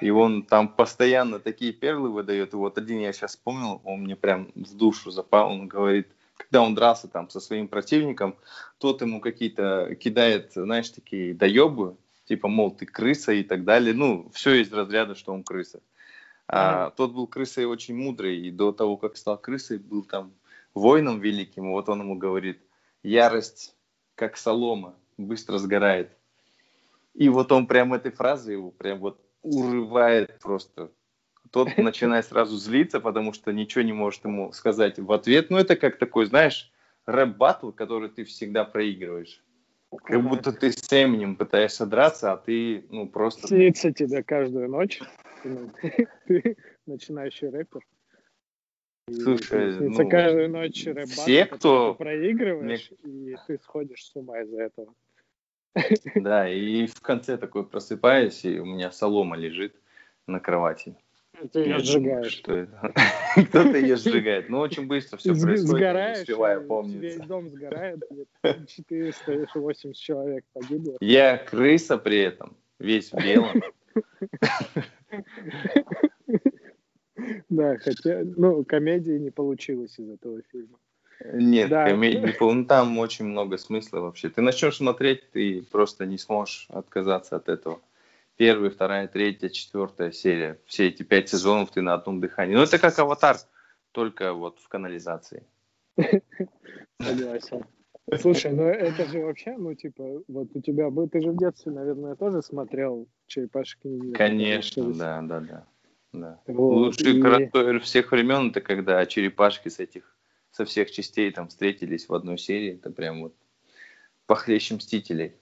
И 0.00 0.10
он 0.10 0.42
там 0.42 0.68
постоянно 0.68 1.38
такие 1.38 1.72
перлы 1.72 2.10
выдает. 2.10 2.52
И 2.52 2.56
вот 2.56 2.76
один 2.78 3.00
я 3.00 3.12
сейчас 3.12 3.32
вспомнил, 3.32 3.80
он 3.84 4.02
мне 4.02 4.16
прям 4.16 4.50
в 4.54 4.74
душу 4.74 5.10
запал. 5.10 5.50
Он 5.50 5.68
говорит, 5.68 6.08
когда 6.36 6.62
он 6.62 6.74
дрался 6.74 7.08
там 7.08 7.30
со 7.30 7.40
своим 7.40 7.68
противником, 7.68 8.36
тот 8.78 9.00
ему 9.02 9.20
какие-то 9.20 9.94
кидает, 9.94 10.52
знаешь, 10.54 10.90
такие 10.90 11.34
доебы, 11.34 11.96
типа, 12.24 12.48
мол, 12.48 12.72
ты 12.72 12.86
крыса 12.86 13.32
и 13.32 13.44
так 13.44 13.64
далее. 13.64 13.94
Ну, 13.94 14.28
все 14.32 14.60
из 14.60 14.72
разряда, 14.72 15.14
что 15.14 15.32
он 15.32 15.44
крыса. 15.44 15.80
А 16.46 16.88
mm-hmm. 16.88 16.94
тот 16.96 17.12
был 17.12 17.26
крысой 17.26 17.64
очень 17.64 17.96
мудрый, 17.96 18.38
и 18.38 18.50
до 18.50 18.72
того, 18.72 18.96
как 18.96 19.16
стал 19.16 19.38
крысой, 19.38 19.78
был 19.78 20.02
там 20.02 20.34
воином 20.74 21.20
великим. 21.20 21.70
Вот 21.70 21.88
он 21.88 22.00
ему 22.00 22.16
говорит, 22.16 22.60
ярость, 23.02 23.74
как 24.14 24.36
солома, 24.36 24.94
быстро 25.16 25.58
сгорает. 25.58 26.10
И 27.14 27.28
вот 27.28 27.52
он 27.52 27.66
прям 27.66 27.94
этой 27.94 28.10
фразой 28.10 28.54
его 28.54 28.70
прям 28.70 28.98
вот 28.98 29.20
урывает 29.42 30.38
просто. 30.40 30.90
Тот 31.50 31.68
начинает 31.78 32.26
сразу 32.26 32.56
злиться, 32.56 33.00
потому 33.00 33.32
что 33.32 33.52
ничего 33.52 33.82
не 33.82 33.92
может 33.92 34.24
ему 34.24 34.52
сказать 34.52 34.98
в 34.98 35.10
ответ. 35.12 35.50
Ну, 35.50 35.58
это 35.58 35.76
как 35.76 35.98
такой, 35.98 36.26
знаешь, 36.26 36.72
рэп-баттл, 37.06 37.70
который 37.70 38.10
ты 38.10 38.24
всегда 38.24 38.64
проигрываешь. 38.64 39.42
Как 40.02 40.22
будто 40.22 40.52
ты 40.52 40.72
с 40.72 40.92
Эминем 40.92 41.36
пытаешься 41.36 41.86
драться, 41.86 42.32
а 42.32 42.36
ты, 42.36 42.84
ну, 42.90 43.08
просто... 43.08 43.46
Снится 43.46 43.92
тебе 43.92 44.24
каждую 44.24 44.68
ночь. 44.68 45.00
Ты 46.26 46.56
начинающий 46.86 47.50
рэпер. 47.50 47.82
Слушай, 49.10 49.78
ну, 49.78 50.08
каждую 50.08 50.48
ночь 50.48 50.86
рэп 50.86 51.08
все, 51.08 51.44
кто 51.44 51.94
проигрываешь, 51.94 52.90
мне... 53.02 53.32
и 53.32 53.36
ты 53.46 53.58
сходишь 53.58 54.06
с 54.06 54.16
ума 54.16 54.40
из-за 54.40 54.62
этого. 54.62 54.94
Да, 56.14 56.48
и 56.48 56.86
в 56.86 57.00
конце 57.00 57.36
такой 57.36 57.66
просыпаюсь, 57.66 58.44
и 58.44 58.58
у 58.58 58.64
меня 58.64 58.90
солома 58.90 59.36
лежит 59.36 59.74
на 60.26 60.40
кровати. 60.40 60.96
Ты 61.52 61.60
ее 61.60 61.78
сжигаешь. 61.78 62.32
Что 62.32 62.52
это? 62.52 62.92
Кто-то 63.48 63.76
ее 63.76 63.96
сжигает. 63.96 64.48
Ну, 64.48 64.60
очень 64.60 64.86
быстро 64.86 65.16
все 65.16 65.30
происходит, 65.30 65.60
Сгораешь, 65.60 66.18
успеваю 66.20 66.66
помнить. 66.66 67.00
Весь 67.00 67.18
дом 67.18 67.48
сгорает, 67.48 68.02
480 68.42 69.96
человек 69.96 70.44
погибло. 70.52 70.96
Я 71.00 71.38
крыса 71.38 71.98
при 71.98 72.20
этом, 72.20 72.56
весь 72.78 73.12
в 73.12 73.22
белом. 73.22 73.62
Да, 77.48 77.76
хотя, 77.78 78.22
ну, 78.36 78.64
комедии 78.64 79.12
не 79.12 79.30
получилось 79.30 79.98
из 79.98 80.10
этого 80.10 80.42
фильма. 80.50 80.78
Нет, 81.32 81.70
да. 81.70 81.88
комедии, 81.88 82.34
ну, 82.40 82.64
там 82.64 82.98
очень 82.98 83.24
много 83.24 83.56
смысла 83.56 84.00
вообще. 84.00 84.28
Ты 84.28 84.42
начнешь 84.42 84.76
смотреть, 84.76 85.30
ты 85.30 85.62
просто 85.62 86.06
не 86.06 86.18
сможешь 86.18 86.66
отказаться 86.70 87.36
от 87.36 87.48
этого. 87.48 87.80
Первая, 88.36 88.70
вторая, 88.70 89.06
третья, 89.06 89.48
четвертая 89.48 90.10
серия. 90.10 90.58
Все 90.66 90.88
эти 90.88 91.02
пять 91.02 91.28
сезонов 91.28 91.70
ты 91.70 91.82
на 91.82 91.94
одном 91.94 92.20
дыхании. 92.20 92.54
Ну, 92.54 92.62
это 92.62 92.78
как 92.78 92.98
аватар, 92.98 93.36
только 93.92 94.32
вот 94.32 94.58
в 94.58 94.68
канализации. 94.68 95.44
Согласен. 97.00 97.64
Слушай, 98.20 98.52
ну 98.52 98.64
это 98.64 99.06
же 99.06 99.24
вообще, 99.24 99.56
ну 99.56 99.74
типа, 99.74 100.22
вот 100.28 100.48
у 100.52 100.60
тебя 100.60 100.90
был, 100.90 101.08
ты 101.08 101.22
же 101.22 101.30
в 101.30 101.38
детстве, 101.38 101.72
наверное, 101.72 102.16
тоже 102.16 102.42
смотрел 102.42 103.08
черепашки 103.26 103.86
ниндзя. 103.86 104.18
Конечно, 104.18 104.92
да, 104.92 105.22
да, 105.22 105.40
да. 105.40 105.66
да. 106.12 106.40
Вот, 106.46 106.74
Лучший 106.74 107.18
и... 107.18 107.22
кроссовер 107.22 107.80
всех 107.80 108.12
времен 108.12 108.50
это 108.50 108.60
когда 108.60 109.04
черепашки 109.06 109.68
с 109.70 109.80
этих 109.80 110.13
со 110.54 110.64
всех 110.64 110.90
частей 110.92 111.32
там 111.32 111.48
встретились 111.48 112.08
в 112.08 112.14
одной 112.14 112.38
серии. 112.38 112.74
Это 112.74 112.90
прям 112.90 113.22
вот 113.22 113.34
похлеще 114.26 114.76
Мстителей. 114.76 115.32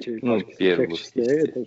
Черепашки 0.00 0.50
ну, 0.50 0.56
первых. 0.56 1.16
Это... 1.16 1.64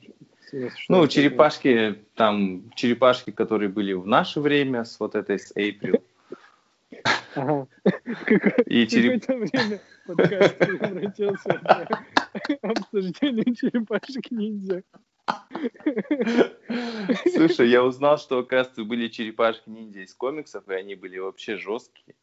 Ну, 0.90 1.08
черепашки, 1.08 1.96
там, 2.16 2.70
черепашки, 2.76 3.32
которые 3.32 3.70
были 3.70 3.94
в 3.94 4.06
наше 4.06 4.42
время, 4.42 4.84
с 4.84 5.00
вот 5.00 5.16
этой, 5.16 5.40
с 5.40 5.54
Эйприл. 5.56 6.04
Ага. 7.36 7.68
И 8.66 8.86
череп... 8.88 9.26
время 9.28 9.80
подкаст 10.06 10.58
превратился 10.58 11.50
в 11.50 12.58
обсуждение 12.62 13.56
черепашек 13.56 14.32
ниндзя. 14.32 14.84
Слушай, 17.34 17.70
я 17.70 17.84
узнал, 17.84 18.18
что, 18.18 18.40
оказывается, 18.40 18.84
были 18.84 19.08
черепашки-ниндзя 19.08 20.02
из 20.02 20.14
комиксов, 20.14 20.68
и 20.70 20.74
они 20.74 20.96
были 20.96 21.18
вообще 21.18 21.58
жесткие. 21.58 22.16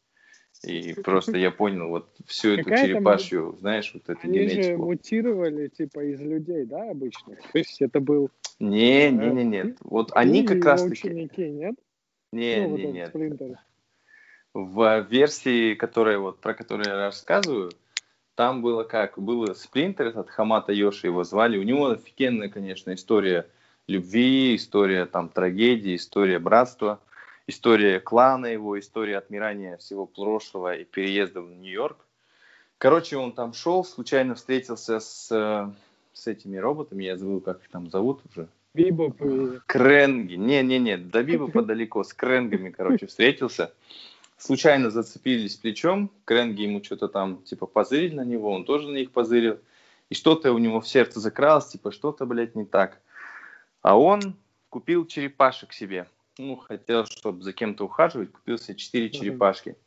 И 0.63 0.93
просто 0.93 1.37
я 1.37 1.51
понял 1.51 1.89
вот 1.89 2.07
всю 2.25 2.51
эту 2.51 2.69
черепашью, 2.69 3.51
там... 3.51 3.59
знаешь, 3.59 3.91
вот 3.93 4.09
эту 4.09 4.19
они 4.23 4.39
генетику. 4.39 4.59
Они 4.59 4.63
же 4.63 4.77
мутировали, 4.77 5.67
типа, 5.67 5.99
из 5.99 6.21
людей, 6.21 6.65
да, 6.65 6.89
обычно? 6.89 7.35
То 7.35 7.57
есть 7.57 7.81
это 7.81 7.99
был... 7.99 8.31
Не, 8.59 9.11
не, 9.11 9.29
не, 9.31 9.43
нет. 9.43 9.77
Вот 9.81 10.11
они 10.13 10.45
как 10.45 10.63
раз 10.63 10.81
таки... 10.83 11.09
ученики, 11.09 11.49
нет? 11.49 11.75
Не, 12.31 12.67
ну, 12.67 12.77
не, 12.77 12.85
вот 12.85 12.93
нет. 12.93 13.59
В 14.53 15.07
версии, 15.09 15.75
которая, 15.75 16.17
вот, 16.17 16.39
про 16.39 16.53
которую 16.53 16.87
я 16.87 16.95
рассказываю, 16.95 17.71
там 18.35 18.61
было 18.61 18.83
как? 18.83 19.17
Был 19.17 19.53
Сплинтер, 19.55 20.07
этот 20.07 20.29
Хамата 20.29 20.71
Йоши 20.71 21.07
его 21.07 21.23
звали. 21.23 21.57
У 21.57 21.63
него 21.63 21.87
офигенная, 21.87 22.49
конечно, 22.49 22.93
история 22.93 23.47
любви, 23.87 24.55
история 24.55 25.05
там 25.05 25.29
трагедии, 25.29 25.95
история 25.95 26.39
братства, 26.39 26.99
история 27.47 27.99
клана 27.99 28.47
его, 28.47 28.77
история 28.79 29.17
отмирания 29.17 29.77
всего 29.77 30.05
прошлого 30.05 30.75
и 30.75 30.83
переезда 30.83 31.41
в 31.41 31.49
Нью-Йорк. 31.49 31.97
Короче, 32.77 33.17
он 33.17 33.31
там 33.31 33.53
шел, 33.53 33.85
случайно 33.85 34.35
встретился 34.35 34.99
с, 34.99 35.73
с 36.13 36.27
этими 36.27 36.57
роботами, 36.57 37.05
я 37.05 37.17
забыл, 37.17 37.39
как 37.39 37.61
их 37.61 37.69
там 37.69 37.89
зовут 37.89 38.21
уже. 38.29 38.47
Бибоп 38.73 39.21
и... 39.21 39.59
Кренги. 39.65 40.35
Не-не-не, 40.35 40.97
до 40.97 41.23
Бибопа 41.23 41.61
далеко, 41.61 42.03
с 42.03 42.13
Кренгами, 42.13 42.69
короче, 42.69 43.07
встретился 43.07 43.71
случайно 44.37 44.89
зацепились 44.89 45.55
плечом, 45.55 46.11
Кренги 46.25 46.63
ему 46.63 46.83
что-то 46.83 47.07
там, 47.07 47.41
типа, 47.43 47.65
позырили 47.65 48.15
на 48.15 48.25
него, 48.25 48.51
он 48.51 48.65
тоже 48.65 48.89
на 48.89 48.97
них 48.97 49.11
позырил, 49.11 49.59
и 50.09 50.15
что-то 50.15 50.51
у 50.53 50.57
него 50.57 50.81
в 50.81 50.87
сердце 50.87 51.19
закралось, 51.19 51.67
типа, 51.67 51.91
что-то, 51.91 52.25
блядь, 52.25 52.55
не 52.55 52.65
так. 52.65 53.01
А 53.81 53.97
он 53.97 54.35
купил 54.69 55.05
черепашек 55.05 55.73
себе. 55.73 56.07
Ну, 56.37 56.57
хотел, 56.57 57.05
чтобы 57.05 57.43
за 57.43 57.53
кем-то 57.53 57.85
ухаживать, 57.85 58.31
купил 58.31 58.57
себе 58.57 58.77
четыре 58.77 59.09
черепашки. 59.09 59.77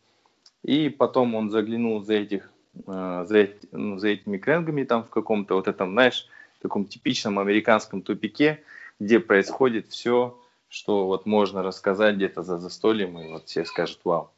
И 0.63 0.89
потом 0.89 1.35
он 1.35 1.51
заглянул 1.51 2.03
за 2.03 2.15
этих, 2.15 2.51
э, 2.87 3.25
за, 3.29 3.49
ну, 3.73 3.99
за 3.99 4.09
этими 4.09 4.39
кренгами 4.39 4.85
там 4.85 5.05
в 5.05 5.11
каком-то 5.11 5.55
вот 5.55 5.69
этом, 5.69 5.93
знаешь, 5.93 6.27
таком 6.61 6.87
типичном 6.87 7.39
американском 7.39 8.03
тупике, 8.03 8.63
где 8.99 9.21
происходит 9.21 9.89
все, 9.89 10.39
что 10.69 11.07
вот 11.07 11.27
можно 11.27 11.63
рассказать 11.63 12.17
где-то 12.17 12.43
за 12.43 12.59
застольем, 12.59 13.19
и 13.19 13.31
вот 13.31 13.47
все 13.47 13.65
скажут, 13.65 14.01
вау. 14.05 14.31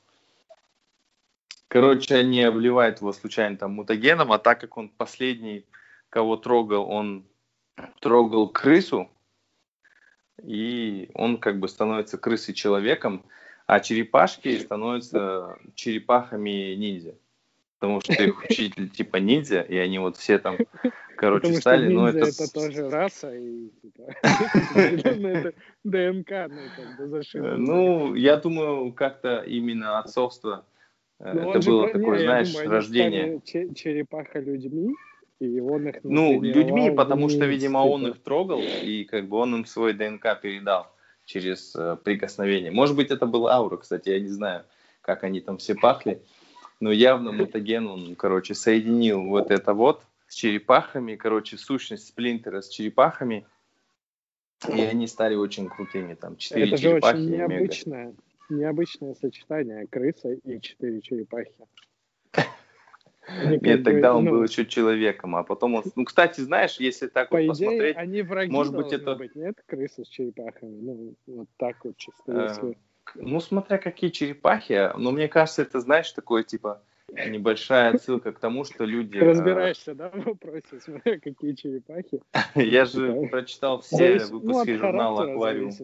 Короче, 1.70 2.16
они 2.16 2.42
обливают 2.42 3.00
его 3.00 3.12
случайно 3.12 3.56
там 3.56 3.74
мутагеном, 3.74 4.32
а 4.32 4.40
так 4.40 4.60
как 4.60 4.76
он 4.76 4.88
последний, 4.88 5.64
кого 6.08 6.36
трогал, 6.36 6.90
он 6.90 7.24
трогал 8.00 8.48
крысу, 8.48 9.08
и 10.42 11.08
он 11.14 11.38
как 11.38 11.60
бы 11.60 11.68
становится 11.68 12.18
крысой-человеком, 12.18 13.24
а 13.68 13.78
черепашки 13.78 14.58
становятся 14.58 15.58
черепахами-ниндзя. 15.76 17.14
Потому 17.78 18.00
что 18.00 18.14
их 18.14 18.42
учитель 18.42 18.88
типа 18.88 19.18
ниндзя, 19.18 19.60
и 19.60 19.76
они 19.76 20.00
вот 20.00 20.16
все 20.16 20.40
там, 20.40 20.56
короче, 21.14 21.42
Потому 21.42 21.60
стали. 21.60 21.84
Что 21.84 21.94
ну, 21.94 22.06
это... 22.08 22.18
это 22.18 22.52
тоже 22.52 22.90
раса, 22.90 23.32
и 23.32 23.68
типа, 23.80 24.12
это 24.74 25.54
ДНК, 25.84 26.30
ну, 26.50 26.62
как 26.76 26.96
бы 26.98 27.06
зашито. 27.06 27.56
Ну, 27.56 28.16
я 28.16 28.38
думаю, 28.38 28.92
как-то 28.92 29.42
именно 29.42 30.00
отцовство 30.00 30.64
ну, 31.20 31.50
это 31.50 31.66
было 31.66 31.86
же, 31.86 31.92
такое, 31.92 32.18
не, 32.18 32.24
знаешь, 32.24 32.52
думаю, 32.52 32.70
рождение. 32.70 33.40
Черепаха 33.44 34.40
людьми, 34.40 34.94
и 35.38 35.60
он 35.60 35.88
их 35.88 35.96
Ну, 36.02 36.40
людьми, 36.40 36.90
потому 36.90 37.28
что, 37.28 37.44
видимо, 37.44 37.78
он 37.78 38.06
их 38.06 38.18
трогал, 38.22 38.60
и 38.60 39.04
как 39.04 39.28
бы 39.28 39.36
он 39.36 39.54
им 39.54 39.64
свой 39.66 39.92
ДНК 39.92 40.40
передал 40.40 40.90
через 41.26 41.76
э, 41.76 41.96
прикосновение. 42.02 42.70
Может 42.70 42.96
быть, 42.96 43.10
это 43.10 43.26
был 43.26 43.48
аура, 43.48 43.76
кстати, 43.76 44.08
я 44.08 44.20
не 44.20 44.28
знаю, 44.28 44.64
как 45.02 45.22
они 45.22 45.40
там 45.40 45.58
все 45.58 45.74
пахли, 45.74 46.22
но 46.80 46.90
явно 46.90 47.32
мутаген, 47.32 47.86
он, 47.86 48.14
короче, 48.16 48.54
соединил 48.54 49.24
вот 49.24 49.50
это 49.50 49.74
вот 49.74 50.02
с 50.26 50.34
черепахами, 50.34 51.16
короче, 51.16 51.58
сущность 51.58 52.08
сплинтера 52.08 52.62
с 52.62 52.68
черепахами, 52.68 53.46
и 54.68 54.80
они 54.80 55.06
стали 55.06 55.34
очень 55.34 55.68
крутыми, 55.68 56.14
там, 56.14 56.36
четыре 56.36 56.68
Это 56.68 56.76
же 56.78 56.94
очень 56.94 57.30
необычное, 57.30 58.14
необычное 58.50 59.14
сочетание 59.14 59.86
крыса 59.86 60.32
и 60.32 60.60
четыре 60.60 61.00
черепахи. 61.00 61.54
Нет, 63.62 63.84
тогда 63.84 64.14
он 64.14 64.24
ну, 64.24 64.30
был 64.32 64.42
еще 64.42 64.66
человеком, 64.66 65.36
а 65.36 65.42
потом 65.44 65.76
он... 65.76 65.84
Ну, 65.94 66.04
кстати, 66.04 66.40
знаешь, 66.40 66.76
если 66.80 67.06
так 67.06 67.30
вот 67.30 67.46
посмотреть... 67.46 67.96
они 67.96 68.22
враги 68.22 68.50
может 68.50 68.74
быть, 68.74 68.92
это... 68.92 69.14
быть, 69.14 69.34
нет? 69.34 69.56
Крысы 69.66 70.04
с 70.04 70.08
черепахами. 70.08 70.80
Ну, 70.80 71.14
вот 71.26 71.48
так 71.56 71.76
вот 71.84 71.96
чисто, 71.96 72.32
э. 72.62 72.72
Ну, 73.14 73.40
смотря 73.40 73.78
какие 73.78 74.10
черепахи. 74.10 74.90
Но 74.96 75.12
мне 75.12 75.28
кажется, 75.28 75.62
это, 75.62 75.80
знаешь, 75.80 76.10
такое, 76.12 76.42
типа, 76.42 76.82
небольшая 77.12 77.94
отсылка 77.94 78.32
к 78.32 78.38
тому, 78.38 78.64
что 78.64 78.84
люди... 78.84 79.18
Ты 79.18 79.24
э, 79.24 79.28
разбираешься, 79.28 79.94
да, 79.94 80.10
в 80.10 80.24
вопросе, 80.24 80.80
смотря 80.80 81.18
какие 81.18 81.54
черепахи. 81.54 82.22
Я 82.54 82.84
же 82.84 83.28
прочитал 83.30 83.80
все 83.80 84.18
ну, 84.30 84.38
выпуски 84.38 84.76
журнала 84.76 85.30
«Аквариум». 85.30 85.72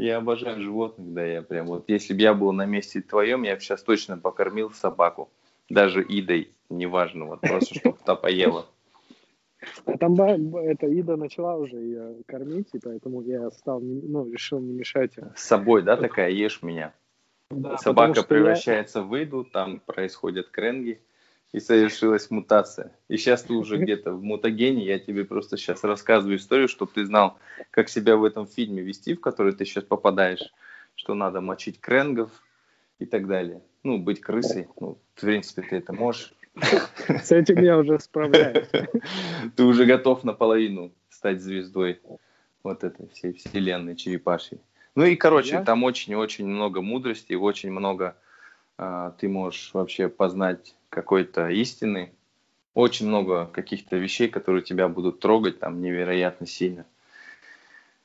Я 0.00 0.16
обожаю 0.16 0.62
животных, 0.62 1.12
да, 1.12 1.24
я 1.24 1.42
прям 1.42 1.66
вот, 1.66 1.84
если 1.88 2.14
бы 2.14 2.22
я 2.22 2.32
был 2.32 2.52
на 2.52 2.64
месте 2.64 3.02
твоем, 3.02 3.42
я 3.42 3.54
бы 3.54 3.60
сейчас 3.60 3.82
точно 3.82 4.16
покормил 4.16 4.70
собаку 4.70 5.28
даже 5.68 6.02
Идой, 6.02 6.50
неважно, 6.70 7.26
вот 7.26 7.42
просто 7.42 7.74
чтобы 7.74 7.98
та 8.04 8.16
поела. 8.16 8.66
А 9.84 9.98
там 9.98 10.14
эта 10.56 10.86
Ида 10.86 11.16
начала 11.16 11.56
уже 11.56 11.76
ее 11.76 12.16
кормить, 12.26 12.68
и 12.72 12.78
поэтому 12.78 13.20
я 13.20 13.50
стал, 13.50 13.80
ну, 13.80 14.30
решил 14.32 14.58
не 14.58 14.72
мешать. 14.72 15.12
С 15.36 15.42
собой, 15.42 15.82
да, 15.82 15.98
такая, 15.98 16.30
ешь 16.30 16.62
меня. 16.62 16.94
Да, 17.50 17.76
Собака 17.76 18.22
превращается 18.22 19.00
я... 19.00 19.04
в 19.04 19.22
Иду, 19.22 19.44
там 19.44 19.80
происходят 19.80 20.48
кренги, 20.48 21.02
и 21.52 21.60
совершилась 21.60 22.30
мутация. 22.30 22.92
И 23.08 23.16
сейчас 23.16 23.42
ты 23.42 23.54
уже 23.54 23.78
где-то 23.78 24.12
в 24.12 24.22
мутагене, 24.22 24.84
я 24.84 24.98
тебе 24.98 25.24
просто 25.24 25.56
сейчас 25.56 25.82
рассказываю 25.84 26.38
историю, 26.38 26.68
чтобы 26.68 26.92
ты 26.94 27.04
знал, 27.04 27.38
как 27.70 27.88
себя 27.88 28.16
в 28.16 28.24
этом 28.24 28.46
фильме 28.46 28.82
вести, 28.82 29.14
в 29.14 29.20
который 29.20 29.52
ты 29.52 29.64
сейчас 29.64 29.84
попадаешь, 29.84 30.52
что 30.94 31.14
надо 31.14 31.40
мочить 31.40 31.80
кренгов 31.80 32.30
и 32.98 33.06
так 33.06 33.26
далее 33.26 33.62
ну, 33.82 33.98
быть 33.98 34.20
крысой, 34.20 34.68
ну, 34.78 34.98
в 35.14 35.20
принципе, 35.20 35.62
ты 35.62 35.76
это 35.76 35.92
можешь. 35.92 36.34
С 37.08 37.32
этим 37.32 37.62
я 37.62 37.78
уже 37.78 37.98
справляюсь. 38.00 38.68
Ты 39.56 39.62
уже 39.62 39.86
готов 39.86 40.24
наполовину 40.24 40.92
стать 41.08 41.40
звездой 41.40 42.00
вот 42.64 42.82
этой 42.82 43.08
всей 43.08 43.32
вселенной 43.32 43.94
черепашьей. 43.94 44.60
Ну 44.96 45.04
и, 45.04 45.14
короче, 45.14 45.54
я? 45.54 45.64
там 45.64 45.84
очень-очень 45.84 46.46
много 46.46 46.82
мудрости, 46.82 47.34
очень 47.34 47.70
много 47.70 48.16
а, 48.76 49.12
ты 49.12 49.28
можешь 49.28 49.70
вообще 49.72 50.08
познать 50.08 50.74
какой-то 50.90 51.48
истины, 51.48 52.12
очень 52.74 53.08
много 53.08 53.46
каких-то 53.46 53.96
вещей, 53.96 54.28
которые 54.28 54.62
тебя 54.62 54.88
будут 54.88 55.20
трогать 55.20 55.58
там 55.58 55.80
невероятно 55.80 56.46
сильно. 56.46 56.86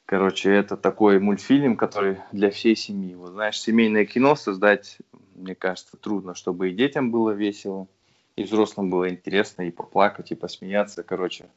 Короче, 0.05 0.51
это 0.51 0.77
такой 0.77 1.19
мультфильм, 1.19 1.75
который 1.75 2.19
для 2.31 2.51
всей 2.51 2.75
семьи. 2.75 3.15
Вот 3.15 3.31
знаешь, 3.31 3.59
семейное 3.59 4.05
кино 4.05 4.35
создать 4.35 4.99
мне 5.35 5.55
кажется, 5.55 5.97
трудно, 5.97 6.33
чтобы 6.33 6.69
и 6.69 6.73
детям 6.73 7.11
было 7.11 7.31
весело, 7.31 7.87
и 8.35 8.43
взрослым 8.43 8.89
было 8.89 9.09
интересно, 9.09 9.63
и 9.63 9.71
поплакать, 9.71 10.31
и 10.31 10.35
посмеяться. 10.35 11.03
Короче, 11.03 11.49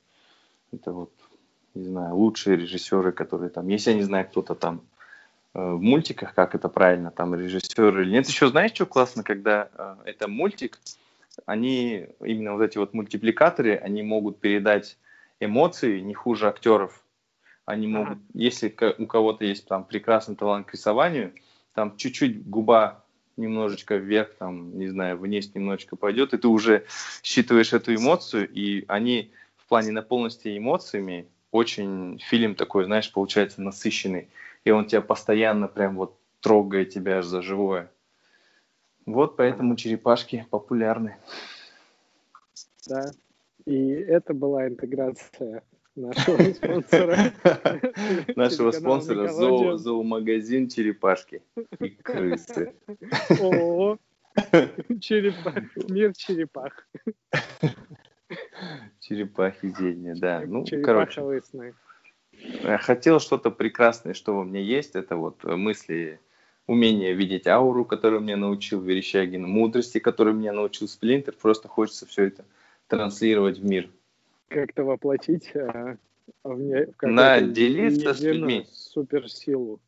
это 0.73 0.93
вот, 0.93 1.13
не 1.75 1.85
знаю, 1.85 2.15
лучшие 2.15 2.57
режиссеры, 2.57 3.13
которые 3.13 3.51
там, 3.51 3.69
если 3.69 3.91
я 3.91 3.97
не 3.97 4.03
знаю, 4.03 4.27
кто-то 4.29 4.55
там 4.55 4.83
э, 5.55 5.73
в 5.73 5.81
мультиках, 5.81 6.35
как 6.35 6.55
это 6.55 6.69
правильно, 6.69 7.11
там 7.11 7.35
режиссеры 7.35 8.03
или 8.03 8.11
нет. 8.11 8.29
Еще 8.29 8.49
знаешь, 8.49 8.73
что 8.75 8.87
классно, 8.87 9.23
когда 9.23 9.69
э, 9.73 9.97
это 10.05 10.29
мультик, 10.29 10.79
они, 11.47 12.07
именно 12.21 12.55
вот 12.55 12.63
эти 12.63 12.79
вот 12.79 12.95
мультипликаторы, 12.95 13.77
они 13.77 14.03
могут 14.03 14.41
передать 14.41 14.99
эмоции 15.41 16.01
не 16.01 16.15
хуже 16.15 16.49
актеров. 16.49 17.05
Они 17.65 17.87
могут, 17.87 18.19
если 18.33 18.75
у 18.99 19.07
кого-то 19.07 19.45
есть 19.45 19.69
там 19.69 19.85
прекрасный 19.85 20.37
талант 20.37 20.67
к 20.67 20.73
рисованию, 20.73 21.35
там 21.75 21.97
чуть-чуть 21.97 22.49
губа 22.49 23.05
немножечко 23.37 23.97
вверх, 23.97 24.35
там, 24.39 24.77
не 24.79 24.89
знаю, 24.89 25.19
вниз 25.19 25.55
немножечко 25.55 25.97
пойдет, 25.97 26.35
и 26.35 26.39
ты 26.39 26.49
уже 26.49 26.87
считываешь 27.23 27.73
эту 27.73 27.95
эмоцию, 27.95 28.49
и 28.51 28.85
они 28.89 29.33
в 29.57 29.67
плане 29.69 29.93
наполненности 29.93 30.57
эмоциями 30.57 31.29
очень 31.51 32.19
фильм 32.19 32.55
такой, 32.55 32.85
знаешь, 32.85 33.13
получается 33.13 33.63
насыщенный, 33.63 34.29
и 34.65 34.71
он 34.71 34.87
тебя 34.87 35.03
постоянно 35.03 35.69
прям 35.69 35.97
вот 35.97 36.19
трогает 36.41 36.91
тебя 36.91 37.23
за 37.23 37.43
живое. 37.43 37.91
Вот 39.09 39.37
поэтому 39.37 39.75
черепашки 39.75 40.47
популярны. 40.51 41.17
Да, 42.87 43.11
и 43.65 43.89
это 43.89 44.35
была 44.35 44.69
интеграция 44.69 45.63
нашего 45.97 46.53
спонсора. 46.53 47.33
Нашего 48.37 48.71
спонсора 48.71 49.29
зоомагазин 49.79 50.69
черепашки 50.69 51.43
и 51.81 51.89
крысы. 51.89 52.75
О, 53.41 53.97
мир 55.89 56.15
черепах. 56.15 56.87
Черепахи 59.01 59.73
зелья, 59.79 60.15
да. 60.17 60.43
Ну, 60.47 60.67
короче. 60.85 61.43
Я 62.33 62.77
хотел 62.77 63.21
что-то 63.21 63.51
прекрасное, 63.51 64.13
что 64.13 64.39
у 64.39 64.45
меня 64.45 64.61
есть. 64.61 64.95
Это 64.97 65.17
вот 65.17 65.43
мысли, 65.45 66.21
умение 66.69 67.15
видеть 67.15 67.49
ауру, 67.49 67.85
которую 67.85 68.23
мне 68.23 68.37
научил 68.37 68.81
Верещагин, 68.81 69.49
мудрости, 69.49 69.99
которую 69.99 70.37
меня 70.37 70.53
научил 70.53 70.87
Сплинтер. 70.87 71.35
Просто 71.35 71.67
хочется 71.67 72.07
все 72.07 72.27
это 72.27 72.45
транслировать 72.87 73.59
в 73.59 73.65
мир 73.65 73.91
как-то 74.49 74.85
воплотить 74.85 75.55
а, 75.55 75.97
в, 76.43 76.61
не, 76.61 76.87
в 76.87 76.95
да, 77.01 77.41
делиться 77.41 78.15
с 78.15 78.21
людьми. 78.21 78.67
суперсилу. 78.73 79.81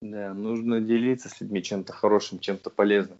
Да, 0.00 0.32
нужно 0.32 0.80
делиться 0.80 1.28
с 1.28 1.40
людьми 1.40 1.62
чем-то 1.62 1.92
хорошим, 1.92 2.38
чем-то 2.38 2.70
полезным. 2.70 3.18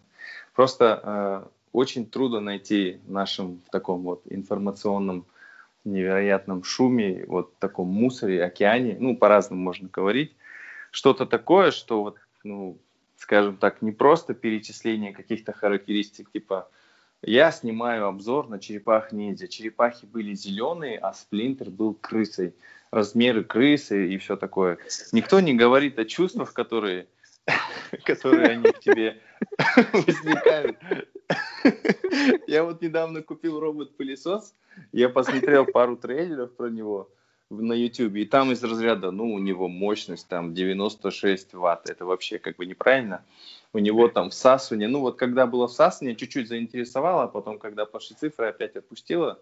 Просто 0.54 1.00
э, 1.02 1.48
очень 1.72 2.06
трудно 2.06 2.40
найти 2.40 3.00
в 3.06 3.10
нашем 3.10 3.60
таком 3.70 4.02
вот 4.02 4.22
информационном 4.26 5.26
невероятном 5.84 6.62
шуме, 6.64 7.24
вот 7.26 7.56
таком 7.58 7.88
мусоре, 7.88 8.44
океане, 8.44 8.96
ну, 9.00 9.16
по-разному 9.16 9.62
можно 9.62 9.88
говорить, 9.88 10.32
что-то 10.98 11.26
такое, 11.26 11.70
что 11.70 12.02
вот, 12.02 12.18
ну, 12.42 12.76
скажем 13.16 13.56
так, 13.56 13.82
не 13.82 13.92
просто 13.92 14.34
перечисление 14.34 15.12
каких-то 15.12 15.52
характеристик, 15.52 16.32
типа 16.32 16.68
я 17.22 17.52
снимаю 17.52 18.06
обзор 18.06 18.48
на 18.48 18.58
черепах 18.58 19.12
ниндзя. 19.12 19.46
Черепахи 19.46 20.06
были 20.06 20.34
зеленые, 20.34 20.98
а 20.98 21.14
сплинтер 21.14 21.70
был 21.70 21.94
крысой. 21.94 22.52
Размеры 22.90 23.44
крысы 23.44 24.08
и 24.08 24.18
все 24.18 24.36
такое. 24.36 24.78
Никто 25.12 25.38
не 25.38 25.54
говорит 25.54 26.00
о 26.00 26.04
чувствах, 26.04 26.52
которые, 26.52 27.06
которые 28.04 28.48
они 28.48 28.72
в 28.72 28.80
тебе 28.80 29.20
возникают. 29.92 30.78
Я 32.48 32.64
вот 32.64 32.82
недавно 32.82 33.22
купил 33.22 33.60
робот-пылесос, 33.60 34.52
я 34.90 35.08
посмотрел 35.08 35.64
пару 35.64 35.96
трейлеров 35.96 36.56
про 36.56 36.70
него 36.70 37.08
на 37.50 37.72
YouTube, 37.72 38.16
и 38.16 38.24
там 38.24 38.52
из 38.52 38.62
разряда, 38.62 39.10
ну, 39.10 39.32
у 39.32 39.38
него 39.38 39.68
мощность 39.68 40.28
там 40.28 40.54
96 40.54 41.54
ватт, 41.54 41.88
это 41.88 42.04
вообще 42.04 42.38
как 42.38 42.56
бы 42.56 42.66
неправильно 42.66 43.24
у 43.72 43.78
него 43.78 44.08
там 44.08 44.30
всасывание. 44.30 44.88
Ну 44.88 45.00
вот 45.00 45.18
когда 45.18 45.46
было 45.46 45.68
всасывание, 45.68 46.16
чуть-чуть 46.16 46.48
заинтересовало, 46.48 47.24
а 47.24 47.28
потом, 47.28 47.58
когда 47.58 47.84
пошли 47.84 48.16
цифры, 48.16 48.48
опять 48.48 48.76
отпустило. 48.76 49.40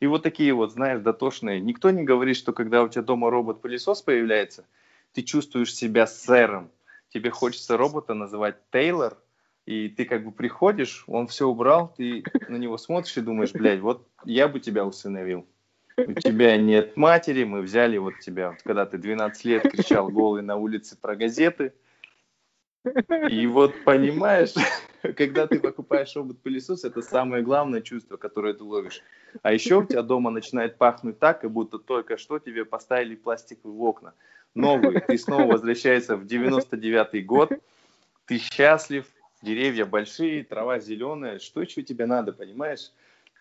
И 0.00 0.06
вот 0.06 0.22
такие 0.22 0.52
вот, 0.52 0.72
знаешь, 0.72 1.00
дотошные. 1.00 1.60
Никто 1.60 1.90
не 1.90 2.02
говорит, 2.02 2.36
что 2.36 2.52
когда 2.52 2.82
у 2.82 2.88
тебя 2.88 3.02
дома 3.02 3.30
робот-пылесос 3.30 4.02
появляется, 4.02 4.66
ты 5.12 5.22
чувствуешь 5.22 5.74
себя 5.74 6.06
сэром. 6.06 6.70
Тебе 7.08 7.30
хочется 7.30 7.76
робота 7.76 8.12
называть 8.12 8.56
Тейлор, 8.72 9.16
и 9.66 9.88
ты 9.88 10.04
как 10.04 10.24
бы 10.24 10.32
приходишь, 10.32 11.04
он 11.06 11.28
все 11.28 11.46
убрал, 11.46 11.94
ты 11.96 12.24
на 12.48 12.56
него 12.56 12.76
смотришь 12.76 13.16
и 13.16 13.22
думаешь, 13.22 13.52
блядь, 13.52 13.80
вот 13.80 14.06
я 14.24 14.48
бы 14.48 14.60
тебя 14.60 14.84
усыновил. 14.84 15.46
У 15.96 16.12
тебя 16.14 16.56
нет 16.56 16.96
матери, 16.96 17.44
мы 17.44 17.62
взяли 17.62 17.98
вот 17.98 18.18
тебя, 18.18 18.50
вот, 18.50 18.62
когда 18.62 18.84
ты 18.86 18.98
12 18.98 19.44
лет 19.44 19.62
кричал 19.62 20.08
голый 20.08 20.42
на 20.42 20.56
улице 20.56 20.96
про 21.00 21.14
газеты, 21.14 21.72
и 23.30 23.46
вот 23.46 23.72
понимаешь, 23.84 24.54
когда 25.16 25.46
ты 25.46 25.60
покупаешь 25.60 26.14
робот-пылесос, 26.14 26.84
это 26.84 27.00
самое 27.00 27.42
главное 27.42 27.80
чувство, 27.80 28.16
которое 28.16 28.54
ты 28.54 28.64
ловишь. 28.64 29.02
А 29.42 29.52
еще 29.52 29.78
у 29.78 29.86
тебя 29.86 30.02
дома 30.02 30.30
начинает 30.30 30.76
пахнуть 30.76 31.18
так, 31.18 31.40
как 31.40 31.50
будто 31.50 31.78
только 31.78 32.18
что 32.18 32.38
тебе 32.38 32.64
поставили 32.64 33.14
пластиковые 33.14 33.78
окна. 33.78 34.14
Новый, 34.54 35.00
ты 35.00 35.18
снова 35.18 35.52
возвращаешься 35.52 36.16
в 36.16 36.24
99-й 36.26 37.22
год, 37.22 37.52
ты 38.26 38.38
счастлив, 38.38 39.06
деревья 39.42 39.84
большие, 39.84 40.44
трава 40.44 40.78
зеленая, 40.78 41.38
что 41.38 41.62
еще 41.62 41.82
тебе 41.82 42.06
надо, 42.06 42.32
понимаешь? 42.32 42.90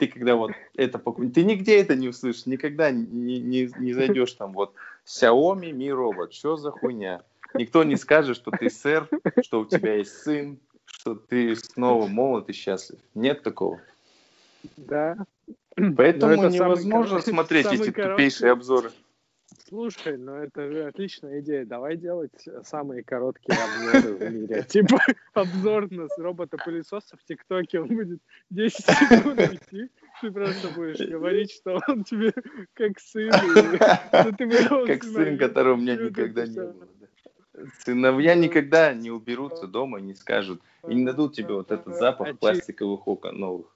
Ты 0.08 0.20
когда 0.20 0.36
вот 0.36 0.52
это 0.76 1.00
покупаешь, 1.00 1.34
ты 1.34 1.44
нигде 1.44 1.80
это 1.80 1.96
не 1.96 2.10
услышишь, 2.10 2.46
никогда 2.46 2.92
не, 2.92 3.40
не, 3.40 3.72
не 3.78 3.94
зайдешь 3.94 4.34
там 4.34 4.54
вот 4.54 4.74
Xiaomi 5.06 5.72
Mi 5.72 5.90
робот, 5.92 6.34
что 6.34 6.58
за 6.58 6.72
хуйня? 6.72 7.22
Никто 7.54 7.84
не 7.84 7.96
скажет, 7.96 8.36
что 8.36 8.52
ты 8.52 8.70
сэр, 8.70 9.08
что 9.44 9.62
у 9.62 9.66
тебя 9.66 9.96
есть 9.96 10.18
сын, 10.24 10.60
что 10.86 11.16
ты 11.16 11.56
снова 11.56 12.08
молод 12.08 12.50
и 12.50 12.54
счастлив. 12.54 13.00
Нет 13.14 13.44
такого. 13.44 13.80
Да. 14.78 15.18
Поэтому 15.76 16.50
невозможно 16.50 17.20
самый, 17.20 17.36
смотреть 17.36 17.66
эти 17.68 17.92
короткий... 17.92 18.02
тупейшие 18.04 18.52
обзоры. 18.52 18.92
Слушай, 19.74 20.20
ну 20.20 20.36
это 20.36 20.70
же 20.70 20.86
отличная 20.86 21.40
идея. 21.40 21.66
Давай 21.66 21.98
делать 21.98 22.48
самые 22.62 23.04
короткие 23.04 23.58
обзоры 23.58 24.14
в 24.14 24.32
мире. 24.32 24.64
Типа 24.70 25.02
обзор 25.34 25.92
на 25.92 26.08
робота-пылесоса 26.16 27.18
в 27.18 27.24
ТикТоке, 27.24 27.80
он 27.80 27.88
будет 27.88 28.20
10 28.52 28.86
секунд 28.86 29.40
идти. 29.40 29.90
Ты 30.22 30.32
просто 30.32 30.68
будешь 30.76 31.10
говорить, 31.10 31.54
что 31.54 31.82
он 31.88 32.04
тебе 32.04 32.32
как 32.76 33.00
сын. 33.00 33.32
Как 34.86 35.04
сын, 35.04 35.40
которого 35.40 35.74
у 35.74 35.78
меня 35.78 35.96
никогда 35.96 36.46
не 36.46 36.60
было. 36.60 36.88
Сыновья 37.80 38.36
никогда 38.36 38.94
не 38.94 39.10
уберутся 39.10 39.66
дома, 39.66 40.00
не 40.00 40.14
скажут. 40.14 40.62
И 40.88 40.94
не 40.94 41.04
дадут 41.04 41.34
тебе 41.34 41.56
вот 41.56 41.72
этот 41.72 41.98
запах 41.98 42.38
пластиковых 42.38 43.08
окон 43.08 43.40
новых. 43.40 43.76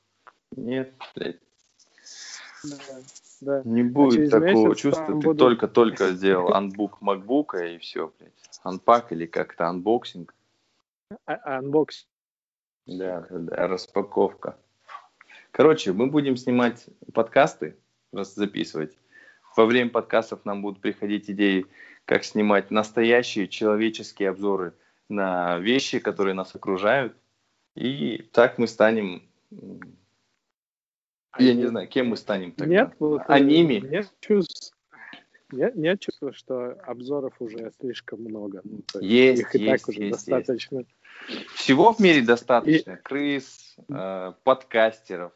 Нет, 0.55 0.93
блядь. 1.15 1.39
Да. 3.41 3.61
Не 3.65 3.81
а 3.81 3.85
будет 3.85 4.33
а 4.33 4.39
такого 4.39 4.75
чувства. 4.75 5.05
Ты 5.05 5.13
буду... 5.13 5.35
только-только 5.35 6.07
сделал 6.13 6.53
анбук 6.53 7.01
макбука 7.01 7.65
и 7.65 7.77
все, 7.77 8.11
блядь. 8.17 8.33
Unpack 8.63 9.11
или 9.11 9.25
как-то 9.25 9.67
анбоксинг. 9.67 10.33
А 11.25 11.57
анбоксинг. 11.57 12.09
Да, 12.85 13.27
да, 13.29 13.67
распаковка. 13.67 14.57
Короче, 15.51 15.91
мы 15.91 16.07
будем 16.07 16.37
снимать 16.37 16.85
подкасты, 17.13 17.77
просто 18.11 18.39
записывать. 18.41 18.97
Во 19.55 19.65
время 19.65 19.89
подкастов 19.89 20.45
нам 20.45 20.61
будут 20.61 20.81
приходить 20.81 21.29
идеи, 21.29 21.65
как 22.05 22.23
снимать 22.23 22.71
настоящие 22.71 23.47
человеческие 23.47 24.29
обзоры 24.29 24.73
на 25.09 25.57
вещи, 25.59 25.99
которые 25.99 26.33
нас 26.33 26.55
окружают. 26.55 27.15
И 27.75 28.27
так 28.31 28.57
мы 28.57 28.67
станем 28.67 29.23
я 31.39 31.53
не 31.53 31.67
знаю, 31.67 31.87
кем 31.87 32.07
мы 32.07 32.17
станем 32.17 32.51
тогда? 32.51 32.73
Нет, 32.73 32.93
вот, 32.99 33.21
Аними? 33.27 33.79
Нет 33.79 34.11
чувств, 34.19 34.73
нет, 35.51 35.75
нет 35.75 35.99
чувства, 36.01 36.33
что 36.33 36.71
обзоров 36.83 37.33
уже 37.39 37.71
слишком 37.79 38.21
много. 38.21 38.61
Ну, 38.65 38.81
есть, 38.99 39.41
их 39.41 39.55
и 39.55 39.59
есть, 39.59 39.83
так 39.83 39.89
уже 39.89 40.01
есть, 40.01 40.11
достаточно. 40.11 40.83
Есть. 41.27 41.49
Всего 41.55 41.93
в 41.93 41.99
мире 41.99 42.21
достаточно. 42.21 42.91
И... 42.93 42.95
Крыс, 42.97 43.77
э, 43.89 44.33
подкастеров, 44.43 45.31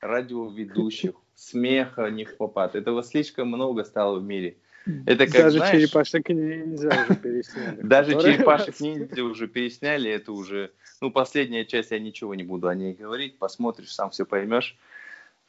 радиоведущих, 0.00 1.14
смеха 1.34 2.10
не 2.10 2.26
в 2.26 2.36
попад. 2.36 2.74
Этого 2.74 3.02
слишком 3.02 3.48
много 3.48 3.84
стало 3.84 4.18
в 4.18 4.24
мире. 4.24 4.58
Это 5.06 5.24
как, 5.26 5.44
Даже 5.44 5.58
знаешь, 5.58 5.80
черепашек 5.80 6.28
ниндзя 6.28 6.88
уже 6.88 7.16
пересняли. 7.16 7.80
Даже 7.82 8.12
черепашек 8.20 8.80
ниндзя 8.80 9.24
уже 9.24 9.48
пересняли. 9.48 10.10
Это 10.10 10.32
уже... 10.32 10.72
Ну, 11.00 11.10
последняя 11.10 11.64
часть, 11.64 11.90
я 11.90 11.98
ничего 11.98 12.34
не 12.34 12.42
буду 12.42 12.68
о 12.68 12.74
ней 12.74 12.92
говорить. 12.92 13.38
Посмотришь, 13.38 13.94
сам 13.94 14.10
все 14.10 14.26
поймешь. 14.26 14.76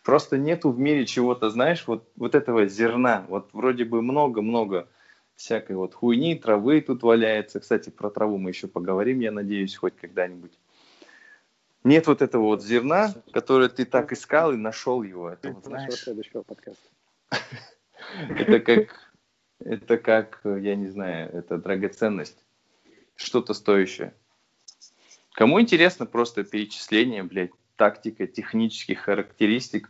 Просто 0.06 0.38
нету 0.38 0.70
в 0.70 0.78
мире 0.78 1.08
чего-то, 1.08 1.50
знаешь, 1.50 1.88
вот, 1.88 2.08
вот 2.16 2.36
этого 2.36 2.68
зерна. 2.68 3.26
Вот 3.28 3.50
вроде 3.54 3.86
бы 3.86 4.04
много-много 4.04 4.88
всякой 5.34 5.78
вот 5.78 5.96
хуйни, 5.96 6.36
травы 6.36 6.80
тут 6.82 7.02
валяется. 7.02 7.60
Кстати, 7.60 7.90
про 7.90 8.12
траву 8.12 8.38
мы 8.38 8.52
еще 8.52 8.68
поговорим, 8.68 9.20
я 9.20 9.32
надеюсь, 9.32 9.76
хоть 9.76 9.96
когда-нибудь. 9.96 10.52
Нет 11.84 12.06
вот 12.06 12.22
этого 12.22 12.44
вот 12.44 12.64
зерна, 12.64 13.16
которое 13.34 13.68
ты 13.68 13.84
так 13.84 14.14
искал 14.14 14.54
и 14.54 14.58
нашел 14.58 15.02
его. 15.02 15.32
Это 15.32 15.52
вот, 15.52 15.66
знаешь, 15.66 15.96
следующего 15.96 16.44
подкаста. 16.44 16.88
Это 18.30 18.60
как, 18.60 19.12
это 19.60 19.98
как, 19.98 20.42
я 20.44 20.76
не 20.76 20.88
знаю, 20.88 21.32
это 21.34 21.58
драгоценность. 21.58 22.38
Что-то 23.16 23.56
стоящее. 23.56 24.14
Кому 25.32 25.60
интересно 25.60 26.06
просто 26.06 26.44
перечисление, 26.44 27.24
блядь, 27.24 27.52
тактика 27.76 28.28
технических 28.28 29.00
характеристик 29.00 29.90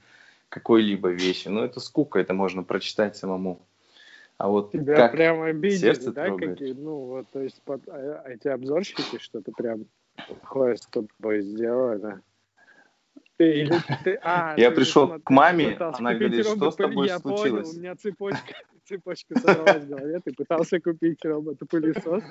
какой-либо 0.50 1.10
вещи. 1.10 1.48
Но 1.48 1.66
это 1.66 1.80
скука, 1.80 2.20
это 2.20 2.34
можно 2.34 2.64
прочитать 2.64 3.18
самому. 3.18 3.66
А 4.38 4.50
вот 4.50 4.72
Тебя 4.72 4.96
как 4.96 5.14
прям 5.14 5.42
обидели, 5.42 5.80
сердце 5.80 6.12
да, 6.12 6.26
трогает. 6.26 6.60
какие, 6.60 6.74
ну 6.74 6.98
вот, 7.06 7.30
то 7.32 7.42
есть 7.42 7.62
под, 7.64 7.88
а, 7.88 8.24
эти 8.28 8.50
обзорщики 8.50 9.18
что-то 9.18 9.52
прям 9.54 9.86
плохое 10.28 10.76
с 10.76 10.86
тобой 10.88 11.42
сделали. 11.42 12.20
Ты, 13.38 13.70
ты, 14.04 14.20
а, 14.22 14.56
я 14.58 14.70
ты 14.70 14.76
пришел 14.76 15.20
к 15.20 15.30
маме, 15.30 15.78
она 15.78 16.14
говорит, 16.14 16.46
что 16.46 16.72
с 16.72 16.76
тобой 16.76 17.08
я 17.08 17.20
случилось? 17.20 17.70
Понял, 17.70 17.78
у 17.78 17.80
меня 17.80 17.96
цепочка, 17.96 18.56
цепочка 18.84 19.40
сорвалась 19.40 19.84
в 19.84 19.88
голове, 19.90 20.20
ты 20.24 20.34
пытался 20.34 20.80
купить 20.82 21.24
робот-пылесос, 21.24 22.24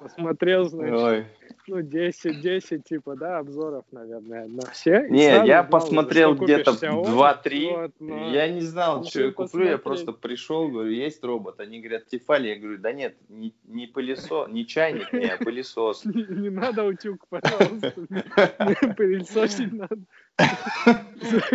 посмотрел, 0.00 0.64
значит, 0.68 0.94
Ой. 0.94 1.26
ну, 1.66 1.82
10, 1.82 2.40
10, 2.40 2.84
типа, 2.84 3.16
да, 3.16 3.38
обзоров, 3.38 3.84
наверное, 3.92 4.46
на 4.46 4.62
все. 4.70 5.06
Не, 5.08 5.46
я 5.46 5.62
посмотрел 5.62 6.34
где-то 6.34 6.72
2-3, 6.72 7.70
вот, 7.70 7.92
но... 8.00 8.30
я 8.32 8.48
не 8.48 8.60
знал, 8.60 9.04
что 9.04 9.22
я 9.22 9.32
куплю, 9.32 9.66
я 9.66 9.78
просто 9.78 10.12
пришел, 10.12 10.68
говорю, 10.68 10.90
есть 10.90 11.22
робот, 11.22 11.60
они 11.60 11.80
говорят, 11.80 12.06
Тефали, 12.06 12.48
я 12.48 12.56
говорю, 12.56 12.78
да 12.78 12.92
нет, 12.92 13.16
не, 13.28 13.54
не 13.64 13.86
пылесос, 13.86 14.48
не 14.48 14.66
чайник, 14.66 15.12
не, 15.12 15.26
а 15.26 15.36
пылесос. 15.36 16.04
Не, 16.10 16.24
не 16.24 16.50
надо 16.50 16.84
утюг, 16.84 17.26
пожалуйста, 17.28 17.92
пылесосить 18.96 19.72
надо. 19.72 19.98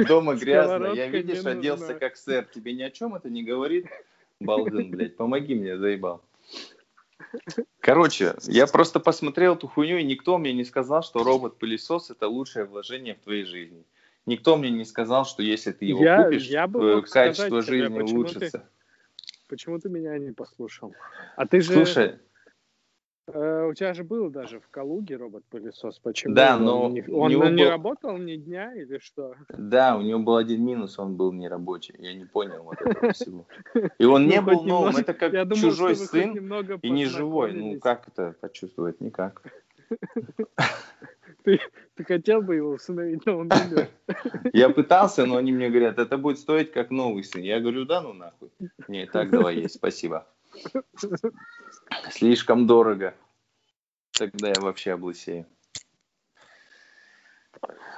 Дома 0.08 0.36
грязно, 0.36 0.94
я, 0.94 1.08
видишь, 1.08 1.46
оделся 1.46 1.94
как 1.94 2.16
сэр, 2.16 2.46
тебе 2.46 2.74
ни 2.74 2.84
о 2.84 2.92
чем 2.92 3.16
это 3.16 3.30
не 3.30 3.44
говорит? 3.44 3.88
Балден, 4.40 4.92
блядь, 4.92 5.16
помоги 5.16 5.56
мне, 5.56 5.78
заебал. 5.78 6.22
Короче, 7.80 8.36
я 8.44 8.68
просто 8.68 9.00
посмотрел 9.00 9.56
эту 9.56 9.68
хуйню, 9.68 9.98
и 9.98 10.04
никто 10.04 10.38
мне 10.38 10.54
не 10.54 10.64
сказал, 10.64 11.04
что 11.04 11.24
робот-пылесос 11.24 12.10
это 12.10 12.28
лучшее 12.28 12.66
вложение 12.66 13.16
в 13.16 13.20
твоей 13.20 13.46
жизни. 13.46 13.84
Никто 14.26 14.58
мне 14.58 14.72
не 14.72 14.86
сказал, 14.86 15.26
что 15.26 15.44
если 15.44 15.72
ты 15.72 15.86
его 15.86 16.04
я, 16.04 16.24
купишь, 16.24 16.48
я 16.48 16.68
бы 16.68 17.04
качество 17.04 17.62
жизни 17.62 17.88
тебе, 17.88 18.04
улучшится. 18.04 18.60
Ты, 18.60 18.64
почему 19.48 19.80
ты 19.80 19.90
меня 19.90 20.18
не 20.18 20.32
послушал? 20.32 20.96
А 21.36 21.46
ты 21.46 21.62
же... 21.62 21.74
Слушай, 21.74 22.20
у 23.28 23.74
тебя 23.74 23.94
же 23.94 24.04
был 24.04 24.30
даже 24.30 24.60
в 24.60 24.70
Калуге 24.70 25.16
робот-пылесос. 25.18 26.00
Почему? 26.00 26.36
Да, 26.36 26.58
но 26.58 26.84
он, 26.84 26.94
не, 26.94 27.04
он 27.08 27.56
не 27.56 27.64
был... 27.64 27.70
работал 27.70 28.18
ни 28.18 28.36
дня 28.36 28.74
или 28.76 29.00
что? 29.00 29.34
Да, 29.50 29.98
у 29.98 30.02
него 30.02 30.20
был 30.20 30.36
один 30.36 30.64
минус, 30.64 31.00
он 31.00 31.16
был 31.16 31.32
не 31.34 31.48
рабочий. 31.48 31.96
Я 31.98 32.14
не 32.14 32.26
понял 32.26 32.64
вот 32.64 32.80
этого 32.82 33.12
всего. 33.14 33.48
И 33.98 34.06
он 34.06 34.28
не 34.28 34.40
ну, 34.42 34.48
был 34.48 34.64
новым. 34.64 34.98
Это 34.98 35.14
как 35.14 35.32
чужой 35.56 35.96
сын 35.96 36.38
и 36.82 36.90
не 36.90 37.06
живой. 37.06 37.54
Ну 37.54 37.80
как 37.80 38.08
это 38.08 38.36
почувствовать? 38.40 39.02
Никак. 39.02 39.42
Ты, 41.44 41.60
ты 41.94 42.04
хотел 42.04 42.42
бы 42.42 42.56
его 42.56 42.72
усыновить, 42.72 43.24
но 43.28 43.38
он 43.38 43.52
умер. 43.52 43.88
Я 44.54 44.70
пытался, 44.70 45.28
но 45.28 45.38
они 45.38 45.52
мне 45.52 45.70
говорят, 45.70 46.00
это 46.00 46.18
будет 46.18 46.40
стоить 46.40 46.72
как 46.72 46.90
новый 46.90 47.24
сын. 47.24 47.42
Я 47.44 47.60
говорю, 47.60 47.86
да 47.86 48.02
ну 48.02 48.14
нахуй. 48.14 48.50
Не, 48.88 49.06
так 49.06 49.30
давай 49.30 49.58
есть, 49.58 49.76
спасибо. 49.76 50.28
Слишком 52.12 52.68
дорого. 52.68 53.14
Тогда 54.12 54.50
я 54.50 54.62
вообще 54.62 54.94
облысею. 54.94 55.46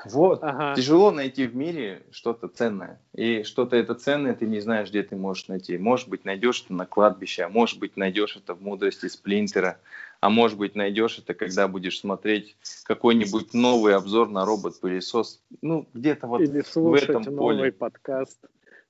Вот. 0.05 0.43
Ага. 0.43 0.75
Тяжело 0.75 1.11
найти 1.11 1.47
в 1.47 1.55
мире 1.55 2.05
что-то 2.11 2.47
ценное. 2.47 3.01
И 3.13 3.43
что-то 3.43 3.75
это 3.75 3.95
ценное, 3.95 4.33
ты 4.33 4.45
не 4.45 4.59
знаешь, 4.59 4.89
где 4.89 5.03
ты 5.03 5.15
можешь 5.15 5.47
найти. 5.47 5.77
Может 5.77 6.07
быть, 6.07 6.25
найдешь 6.25 6.63
это 6.63 6.73
на 6.73 6.85
кладбище, 6.85 7.43
а 7.43 7.49
может 7.49 7.79
быть, 7.79 7.97
найдешь 7.97 8.37
это 8.37 8.53
в 8.53 8.61
мудрости 8.61 9.07
сплинтера, 9.07 9.79
а 10.19 10.29
может 10.29 10.57
быть, 10.57 10.75
найдешь 10.75 11.19
это, 11.19 11.33
когда 11.33 11.67
будешь 11.67 11.99
смотреть 11.99 12.55
какой-нибудь 12.83 13.53
новый 13.53 13.95
обзор 13.95 14.29
на 14.29 14.45
робот-пылесос. 14.45 15.43
Ну, 15.61 15.87
где-то 15.93 16.27
вот 16.27 16.41
Или 16.41 16.63
в 16.73 16.93
этом 16.93 17.23
новый 17.23 17.57
поле. 17.57 17.71
подкаст. 17.71 18.39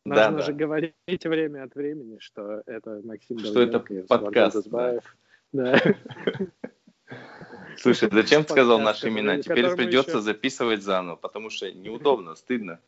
Нужно 0.07 0.31
да, 0.31 0.41
же 0.41 0.53
да. 0.53 0.57
говорить 0.57 1.25
время 1.25 1.63
от 1.63 1.75
времени, 1.75 2.17
что 2.19 2.63
это 2.65 3.01
Максим 3.03 3.39
Что 3.39 3.61
это 3.61 3.79
подкаст. 4.07 4.69
Да. 5.51 5.81
Слушай, 7.77 8.09
зачем 8.11 8.45
ты 8.45 8.53
сказал 8.53 8.79
наши 8.79 9.09
имена? 9.09 9.41
Теперь 9.41 9.75
придется 9.75 10.11
еще... 10.11 10.21
записывать 10.21 10.81
заново, 10.81 11.17
потому 11.17 11.49
что 11.49 11.69
неудобно, 11.71 12.35
стыдно. 12.35 12.79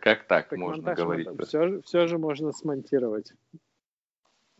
Как 0.00 0.26
так, 0.26 0.48
так 0.48 0.58
можно 0.58 0.92
говорить? 0.92 1.28
Все, 1.46 1.80
все 1.82 2.08
же 2.08 2.18
можно 2.18 2.50
смонтировать. 2.50 3.32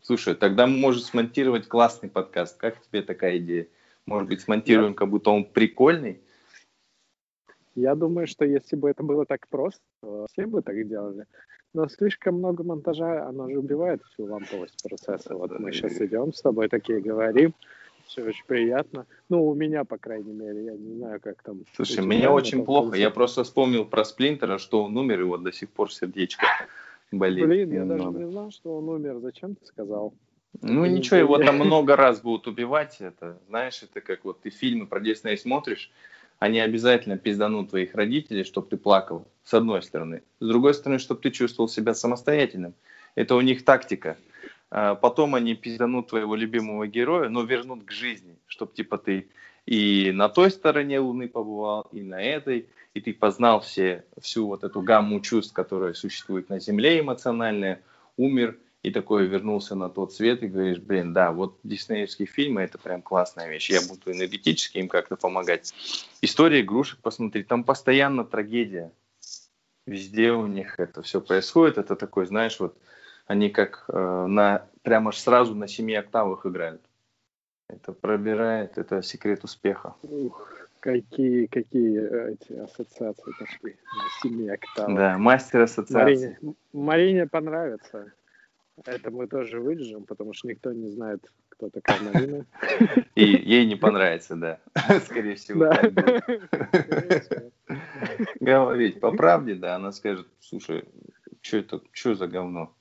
Слушай, 0.01 0.35
тогда 0.35 0.65
мы 0.65 0.77
можем 0.77 1.01
смонтировать 1.01 1.67
классный 1.67 2.09
подкаст. 2.09 2.57
Как 2.57 2.81
тебе 2.81 3.01
такая 3.01 3.37
идея? 3.39 3.67
Может 4.05 4.29
быть, 4.29 4.39
смонтируем, 4.39 4.93
как 4.93 5.09
будто 5.09 5.31
он 5.31 5.43
прикольный? 5.43 6.21
Я 7.75 7.95
думаю, 7.95 8.27
что 8.27 8.45
если 8.45 8.77
бы 8.77 8.89
это 8.89 9.03
было 9.03 9.25
так 9.25 9.47
просто, 9.49 9.81
то 10.01 10.25
все 10.31 10.45
бы 10.45 10.61
так 10.61 10.87
делали. 10.87 11.25
Но 11.73 11.87
слишком 11.87 12.35
много 12.35 12.63
монтажа, 12.63 13.27
оно 13.27 13.49
же 13.49 13.59
убивает 13.59 14.01
всю 14.03 14.25
ламповость 14.25 14.81
процесса. 14.83 15.35
Вот 15.35 15.59
мы 15.59 15.71
сейчас 15.71 15.99
идем 16.01 16.33
с 16.33 16.41
тобой 16.41 16.69
такие 16.69 17.01
говорим, 17.01 17.53
все 18.05 18.23
очень 18.23 18.45
приятно. 18.45 19.05
Ну, 19.29 19.47
у 19.47 19.53
меня, 19.53 19.83
по 19.83 19.97
крайней 19.97 20.33
мере, 20.33 20.65
я 20.65 20.73
не 20.73 20.95
знаю, 20.95 21.19
как 21.21 21.43
там. 21.43 21.63
Слушай, 21.75 22.03
мне 22.05 22.29
очень 22.29 22.65
плохо. 22.65 22.95
Я 22.97 23.11
просто 23.11 23.43
вспомнил 23.43 23.85
про 23.85 24.05
Сплинтера, 24.05 24.57
что 24.57 24.83
он 24.83 24.97
умер, 24.97 25.21
и 25.21 25.23
вот 25.23 25.43
до 25.43 25.51
сих 25.51 25.69
пор 25.69 25.91
сердечко 25.91 26.45
болит. 27.11 27.45
Блин, 27.45 27.71
я 27.71 27.85
даже 27.85 28.05
не 28.05 28.29
знал, 28.29 28.51
что 28.51 28.77
он 28.77 28.89
умер. 28.89 29.19
Зачем 29.19 29.55
ты 29.55 29.65
сказал? 29.65 30.13
Ну 30.61 30.85
это 30.85 30.93
ничего, 30.93 31.17
его 31.17 31.37
там 31.37 31.57
много 31.57 31.95
раз 31.95 32.21
будут 32.21 32.47
убивать. 32.47 32.97
Это, 32.99 33.37
знаешь, 33.47 33.83
это 33.83 34.01
как 34.01 34.25
вот 34.25 34.41
ты 34.41 34.49
фильмы 34.49 34.87
про 34.87 34.99
Дисней 34.99 35.37
смотришь, 35.37 35.91
они 36.39 36.59
обязательно 36.59 37.17
пизданут 37.17 37.69
твоих 37.69 37.95
родителей, 37.95 38.43
чтобы 38.43 38.67
ты 38.67 38.77
плакал, 38.77 39.27
с 39.43 39.53
одной 39.53 39.81
стороны. 39.81 40.23
С 40.39 40.47
другой 40.47 40.73
стороны, 40.73 40.99
чтобы 40.99 41.21
ты 41.21 41.31
чувствовал 41.31 41.67
себя 41.67 41.93
самостоятельным. 41.93 42.73
Это 43.15 43.35
у 43.35 43.41
них 43.41 43.65
тактика. 43.65 44.17
А 44.69 44.95
потом 44.95 45.35
они 45.35 45.55
пизданут 45.55 46.07
твоего 46.07 46.35
любимого 46.35 46.87
героя, 46.87 47.29
но 47.29 47.43
вернут 47.43 47.85
к 47.85 47.91
жизни, 47.91 48.35
чтобы 48.47 48.73
типа 48.73 48.97
ты 48.97 49.27
и 49.67 50.13
на 50.13 50.29
той 50.29 50.49
стороне 50.49 50.99
Луны 50.99 51.27
побывал, 51.27 51.89
и 51.91 52.01
на 52.01 52.21
этой, 52.21 52.67
и 52.93 53.01
ты 53.01 53.13
познал 53.13 53.59
все, 53.59 54.05
всю 54.19 54.47
вот 54.47 54.63
эту 54.63 54.81
гамму 54.81 55.19
чувств, 55.19 55.53
которые 55.53 55.93
существуют 55.93 56.49
на 56.49 56.59
Земле 56.59 57.01
эмоциональные, 57.01 57.81
умер, 58.15 58.57
и 58.83 58.91
такой 58.91 59.25
вернулся 59.25 59.75
на 59.75 59.89
тот 59.89 60.13
свет 60.13 60.43
и 60.43 60.47
говоришь, 60.47 60.79
блин, 60.79 61.13
да, 61.13 61.31
вот 61.31 61.59
диснеевские 61.63 62.27
фильмы 62.27 62.61
это 62.61 62.77
прям 62.77 63.01
классная 63.01 63.49
вещь, 63.49 63.69
я 63.69 63.81
буду 63.81 64.11
энергетически 64.11 64.77
им 64.77 64.87
как-то 64.87 65.15
помогать. 65.15 65.73
История 66.21 66.61
игрушек, 66.61 66.99
посмотри, 67.01 67.43
там 67.43 67.63
постоянно 67.63 68.23
трагедия, 68.23 68.91
везде 69.85 70.31
у 70.31 70.47
них 70.47 70.79
это 70.79 71.01
все 71.01 71.21
происходит, 71.21 71.77
это 71.77 71.95
такой, 71.95 72.27
знаешь, 72.27 72.59
вот 72.59 72.77
они 73.25 73.49
как 73.49 73.85
э, 73.89 74.25
на 74.27 74.67
прямо 74.83 75.11
сразу 75.11 75.53
на 75.53 75.67
семи 75.67 75.95
октавах 75.95 76.45
играют. 76.45 76.81
Это 77.69 77.91
пробирает, 77.91 78.77
это 78.77 79.01
секрет 79.01 79.43
успеха. 79.43 79.95
Ух, 80.03 80.49
какие, 80.79 81.47
какие 81.47 82.31
эти 82.31 82.53
ассоциации 82.53 83.33
пошли 83.37 83.75
на 83.97 84.21
семи 84.21 84.49
октавах. 84.49 84.95
Да, 84.95 85.17
мастер 85.17 85.61
ассоциации. 85.61 86.37
Марине, 86.41 86.55
Марине 86.71 87.27
понравится. 87.27 88.13
Это 88.85 89.11
мы 89.11 89.27
тоже 89.27 89.59
вырежем, 89.59 90.05
потому 90.05 90.33
что 90.33 90.47
никто 90.47 90.71
не 90.71 90.89
знает, 90.89 91.31
кто 91.49 91.69
такая 91.69 91.99
Марина. 92.01 92.45
И 93.15 93.23
ей 93.25 93.65
не 93.65 93.75
понравится, 93.75 94.35
да. 94.35 94.59
Скорее 95.05 95.35
всего, 95.35 95.67
так 95.67 95.93
будет. 95.93 97.53
Говорить 98.39 98.99
по 98.99 99.11
правде, 99.11 99.55
да, 99.55 99.75
она 99.75 99.91
скажет, 99.91 100.27
слушай, 100.39 100.85
что 101.41 101.57
это, 101.57 101.81
что 101.91 102.15
за 102.15 102.27
говно? 102.27 102.73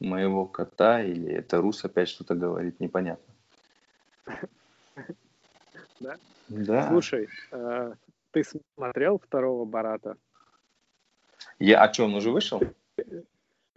Моего 0.00 0.46
кота 0.46 1.02
или 1.02 1.32
это 1.32 1.60
Рус 1.60 1.84
опять 1.84 2.08
что-то 2.08 2.34
говорит, 2.34 2.80
непонятно. 2.80 3.34
Да? 6.00 6.16
Да. 6.48 6.88
Слушай, 6.88 7.28
э, 7.52 7.94
ты 8.30 8.44
смотрел 8.74 9.18
второго 9.18 9.64
Барата? 9.64 10.16
Я, 11.58 11.82
а 11.82 11.92
что, 11.92 12.04
он 12.04 12.14
уже 12.14 12.30
вышел? 12.30 12.62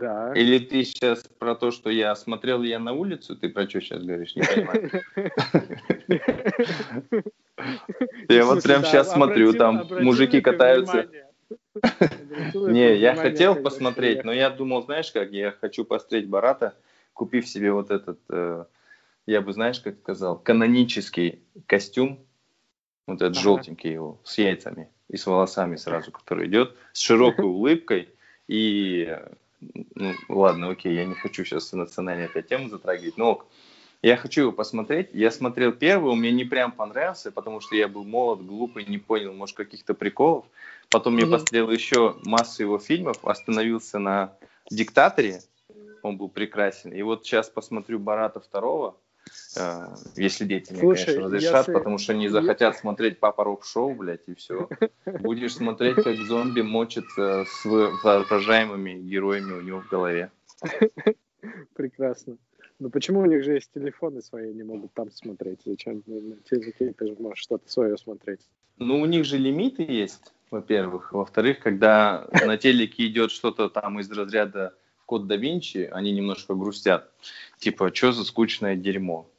Да. 0.03 0.33
Или 0.35 0.59
ты 0.59 0.83
сейчас 0.83 1.23
про 1.39 1.55
то, 1.55 1.71
что 1.71 1.89
я 1.89 2.13
смотрел 2.15 2.61
я 2.61 2.77
на 2.77 2.91
улицу, 2.91 3.37
ты 3.37 3.47
про 3.47 3.69
что 3.69 3.79
сейчас 3.79 4.03
говоришь, 4.03 4.35
не 4.35 4.41
понимаю. 4.41 4.91
Я 8.27 8.45
вот 8.45 8.63
прям 8.63 8.83
сейчас 8.83 9.13
смотрю, 9.13 9.53
там 9.53 9.87
мужики 9.89 10.41
катаются. 10.41 11.07
Не, 12.53 12.97
я 12.97 13.15
хотел 13.15 13.55
посмотреть, 13.55 14.25
но 14.25 14.33
я 14.33 14.49
думал, 14.49 14.83
знаешь 14.83 15.11
как, 15.11 15.31
я 15.31 15.51
хочу 15.51 15.85
посмотреть 15.85 16.27
Барата, 16.27 16.75
купив 17.13 17.47
себе 17.47 17.71
вот 17.71 17.89
этот, 17.89 18.19
э, 18.29 18.65
я 19.27 19.41
бы, 19.41 19.53
знаешь, 19.53 19.79
как 19.79 19.97
сказал, 19.99 20.37
канонический 20.37 21.43
костюм, 21.67 22.19
вот 23.07 23.21
этот 23.21 23.37
желтенький 23.37 23.93
его, 23.93 24.19
с 24.23 24.37
яйцами 24.37 24.89
и 25.09 25.15
с 25.15 25.25
волосами 25.25 25.77
сразу, 25.77 26.11
который 26.11 26.47
идет, 26.47 26.75
с 26.91 26.99
широкой 26.99 27.45
улыбкой 27.45 28.09
и 28.47 29.17
ну, 29.95 30.13
ладно, 30.29 30.69
окей, 30.69 30.93
я 30.93 31.05
не 31.05 31.15
хочу 31.15 31.45
сейчас 31.45 31.71
национальную 31.73 32.29
опять 32.29 32.47
тему 32.47 32.69
затрагивать, 32.69 33.17
но 33.17 33.45
я 34.01 34.17
хочу 34.17 34.41
его 34.41 34.51
посмотреть. 34.51 35.09
Я 35.13 35.31
смотрел 35.31 35.71
первый, 35.71 36.11
он 36.11 36.19
мне 36.19 36.31
не 36.31 36.43
прям 36.43 36.71
понравился, 36.71 37.31
потому 37.31 37.61
что 37.61 37.75
я 37.75 37.87
был 37.87 38.03
молод, 38.03 38.45
глупый, 38.45 38.85
не 38.85 38.97
понял, 38.97 39.33
может, 39.33 39.55
каких-то 39.55 39.93
приколов. 39.93 40.45
Потом 40.89 41.17
я 41.17 41.25
посмотрел 41.25 41.71
еще 41.71 42.17
массу 42.23 42.63
его 42.63 42.79
фильмов, 42.79 43.17
остановился 43.23 43.99
на 43.99 44.35
«Диктаторе», 44.69 45.41
он 46.01 46.17
был 46.17 46.27
прекрасен. 46.27 46.91
И 46.91 47.01
вот 47.01 47.25
сейчас 47.25 47.49
посмотрю 47.49 47.97
«Барата 47.97 48.39
второго», 48.39 48.97
если 50.15 50.45
дети 50.45 50.71
мне, 50.71 50.81
Слушай, 50.81 51.05
конечно, 51.05 51.25
разрешат, 51.25 51.67
если... 51.67 51.73
потому 51.73 51.97
что 51.97 52.13
они 52.13 52.27
захотят 52.27 52.77
смотреть 52.77 53.19
«Папа 53.19 53.43
Рок 53.43 53.65
Шоу», 53.65 53.93
блядь, 53.95 54.27
и 54.27 54.35
все. 54.35 54.67
Будешь 55.05 55.55
смотреть, 55.55 55.95
как 55.95 56.15
зомби 56.17 56.61
мочится 56.61 57.45
с 57.45 57.65
воображаемыми 57.65 58.93
героями 58.93 59.53
у 59.53 59.61
него 59.61 59.81
в 59.81 59.87
голове. 59.89 60.31
Прекрасно. 61.75 62.37
Но 62.79 62.89
почему 62.89 63.21
у 63.21 63.25
них 63.25 63.43
же 63.43 63.53
есть 63.53 63.71
телефоны 63.73 64.21
свои, 64.21 64.53
не 64.53 64.63
могут 64.63 64.93
там 64.93 65.11
смотреть? 65.11 65.61
Зачем 65.65 66.03
на 66.05 66.35
телеке 66.49 66.93
ты 66.93 67.07
же 67.07 67.15
можешь 67.19 67.39
что-то 67.39 67.71
свое 67.71 67.97
смотреть? 67.97 68.41
Ну, 68.77 68.99
у 68.99 69.05
них 69.05 69.25
же 69.25 69.37
лимиты 69.37 69.83
есть, 69.83 70.33
во-первых. 70.49 71.13
Во-вторых, 71.13 71.59
когда 71.59 72.27
на 72.45 72.57
телеке 72.57 73.07
идет 73.07 73.31
что-то 73.31 73.69
там 73.69 73.99
из 73.99 74.11
разряда 74.11 74.73
Код 75.05 75.27
да 75.27 75.35
Винчи, 75.35 75.89
они 75.91 76.11
немножко 76.11 76.55
грустят. 76.55 77.11
Типа, 77.57 77.93
что 77.93 78.11
за 78.11 78.23
скучное 78.23 78.75
дерьмо? 78.75 79.29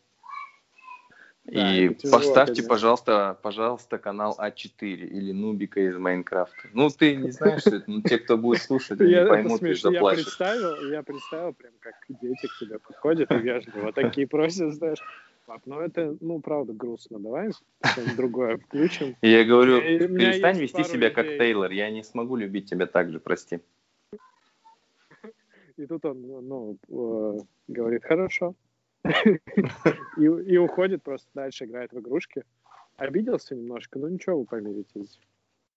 Да, 1.44 1.76
и 1.76 1.94
тяжело, 1.94 2.18
поставьте, 2.18 2.54
конечно. 2.54 2.68
пожалуйста, 2.68 3.38
пожалуйста, 3.42 3.98
канал 3.98 4.34
А4 4.40 4.70
или 4.80 5.32
Нубика 5.32 5.80
из 5.80 5.96
Майнкрафта. 5.96 6.68
Ну, 6.72 6.88
ты 6.88 7.16
не 7.16 7.30
знаешь, 7.32 7.60
что 7.60 7.76
это, 7.76 7.90
но 7.90 8.00
те, 8.00 8.18
кто 8.18 8.38
будет 8.38 8.62
слушать, 8.62 8.98
они 8.98 9.28
поймут 9.28 9.62
и 9.62 9.74
заплачут. 9.74 10.18
Я 10.18 10.24
представил, 10.24 10.90
я 10.90 11.02
представил 11.02 11.52
прям, 11.52 11.72
как 11.80 11.94
дети 12.08 12.46
к 12.46 12.58
тебе 12.58 12.78
подходят 12.78 13.30
и 13.30 13.36
вежливо 13.36 13.92
такие 13.92 14.26
просят, 14.26 14.72
знаешь, 14.72 14.98
Пап, 15.46 15.60
ну 15.66 15.80
это, 15.80 16.16
ну, 16.20 16.40
правда, 16.40 16.72
грустно. 16.72 17.18
Давай 17.18 17.50
что-нибудь 17.82 18.16
другое 18.16 18.56
включим. 18.56 19.14
Я 19.20 19.44
говорю, 19.44 19.80
перестань 19.80 20.58
вести 20.58 20.84
себя 20.84 21.10
как 21.10 21.26
Тейлор, 21.36 21.70
я 21.70 21.90
не 21.90 22.02
смогу 22.02 22.36
любить 22.36 22.70
тебя 22.70 22.86
так 22.86 23.10
же, 23.10 23.20
прости. 23.20 23.60
И 25.76 25.86
тут 25.86 26.04
он, 26.04 26.22
ну, 26.22 26.78
э, 26.88 27.38
говорит, 27.68 28.04
хорошо. 28.04 28.54
и, 29.04 30.24
и 30.24 30.56
уходит 30.56 31.02
просто 31.02 31.28
дальше, 31.34 31.64
играет 31.64 31.92
в 31.92 31.98
игрушки. 31.98 32.44
Обиделся 32.96 33.54
немножко, 33.54 33.98
но 33.98 34.08
ничего, 34.08 34.38
вы 34.38 34.44
помиритесь. 34.44 35.18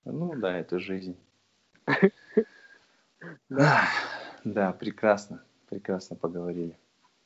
Ну 0.06 0.36
да, 0.36 0.60
это 0.60 0.80
жизнь. 0.80 1.18
да. 3.50 3.88
да, 4.43 4.72
прекрасно, 4.74 5.43
прекрасно 5.70 6.16
поговорили. 6.16 6.78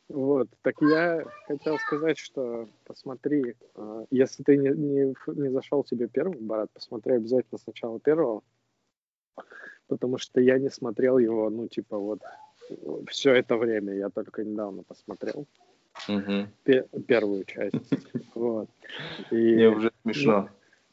Вот, 0.08 0.50
так 0.62 0.76
я 0.82 1.24
хотел 1.48 1.78
сказать, 1.78 2.18
что 2.18 2.68
посмотри, 2.84 3.56
э, 3.76 4.06
если 4.12 4.44
ты 4.44 4.58
не, 4.58 4.70
не, 4.70 5.16
не 5.28 5.50
зашел 5.50 5.84
тебе 5.84 6.08
первым, 6.08 6.48
Барат, 6.48 6.70
посмотри 6.72 7.14
обязательно 7.14 7.58
сначала 7.58 8.00
первого, 8.00 8.44
потому 9.88 10.18
что 10.18 10.42
я 10.42 10.60
не 10.60 10.70
смотрел 10.70 11.18
его, 11.18 11.50
ну, 11.50 11.68
типа, 11.70 11.98
вот, 11.98 12.22
все 13.10 13.34
это 13.34 13.58
время, 13.58 13.94
я 13.94 14.10
только 14.10 14.44
недавно 14.44 14.84
посмотрел. 14.84 15.48
Угу. 16.08 17.02
первую 17.08 17.44
часть. 17.46 17.76
Вот. 18.34 18.70
И, 19.30 19.36
Мне 19.36 19.70
уже 19.70 19.92
смешно. 20.04 20.50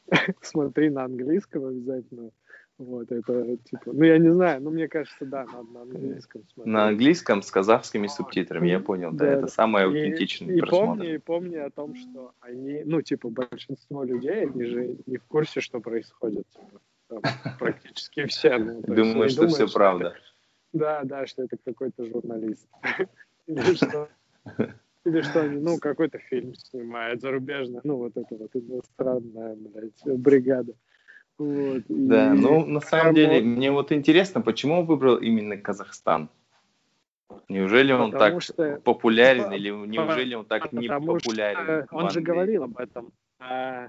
смотри 0.41 0.89
на 0.89 1.05
английском 1.05 1.65
обязательно. 1.65 2.31
Вот, 2.77 3.11
это 3.11 3.57
типа, 3.57 3.91
ну 3.91 4.03
я 4.05 4.17
не 4.17 4.31
знаю, 4.31 4.61
но 4.61 4.69
мне 4.69 4.87
кажется, 4.87 5.25
да, 5.25 5.43
надо 5.45 5.69
на 5.73 5.81
английском 5.81 6.43
смотреть. 6.47 6.73
На 6.73 6.87
английском 6.87 7.41
с 7.41 7.51
казахскими 7.51 8.07
субтитрами, 8.07 8.69
я 8.69 8.79
понял, 8.79 9.11
да, 9.11 9.25
да 9.25 9.31
это 9.33 9.47
самое 9.47 9.85
аутентичное 9.85 10.55
и, 10.55 10.59
просмотр. 10.61 10.99
Помни, 10.99 11.13
и 11.13 11.17
помни 11.17 11.55
о 11.57 11.69
том, 11.71 11.93
что 11.95 12.31
они, 12.39 12.83
ну 12.85 13.01
типа 13.01 13.29
большинство 13.29 14.05
людей, 14.05 14.43
они 14.43 14.63
же 14.63 14.95
не 15.07 15.17
в 15.17 15.25
курсе, 15.25 15.59
что 15.59 15.81
происходит. 15.81 16.47
Типа, 16.47 16.79
там, 17.09 17.21
практически 17.59 18.25
все. 18.27 18.57
Ну, 18.57 18.81
Думаю, 18.81 19.29
что 19.29 19.47
все 19.49 19.67
правда. 19.67 20.15
Да, 20.73 21.01
да, 21.03 21.25
что 21.25 21.43
это 21.43 21.57
какой-то 21.63 22.05
журналист. 22.05 22.67
Или 23.47 23.73
что, 23.73 24.07
или 25.05 25.21
что 25.21 25.41
они, 25.41 25.59
ну, 25.59 25.79
какой-то 25.79 26.19
фильм 26.19 26.53
снимают 26.53 27.19
зарубежный, 27.19 27.79
ну, 27.83 27.97
вот 27.97 28.15
это 28.15 28.35
вот 28.35 28.51
иностранная, 28.53 29.55
блядь, 29.55 30.19
бригада. 30.19 30.73
Вот, 31.39 31.83
да, 31.87 32.35
и... 32.35 32.37
ну, 32.37 32.63
на 32.65 32.79
самом 32.79 33.15
деле, 33.15 33.41
мне 33.41 33.71
вот 33.71 33.91
интересно, 33.91 34.41
почему 34.41 34.81
он 34.81 34.85
выбрал 34.85 35.15
именно 35.17 35.57
Казахстан? 35.57 36.29
Неужели 37.47 37.91
он 37.91 38.11
потому 38.11 38.33
так 38.35 38.43
что... 38.43 38.81
популярен, 38.83 39.51
или 39.51 39.69
неужели 39.69 40.35
он 40.35 40.45
так 40.45 40.71
не 40.73 40.87
популярен? 40.87 41.87
Он 41.91 42.09
же 42.11 42.21
говорил 42.21 42.63
об 42.63 42.77
этом. 42.77 43.11
А, 43.39 43.87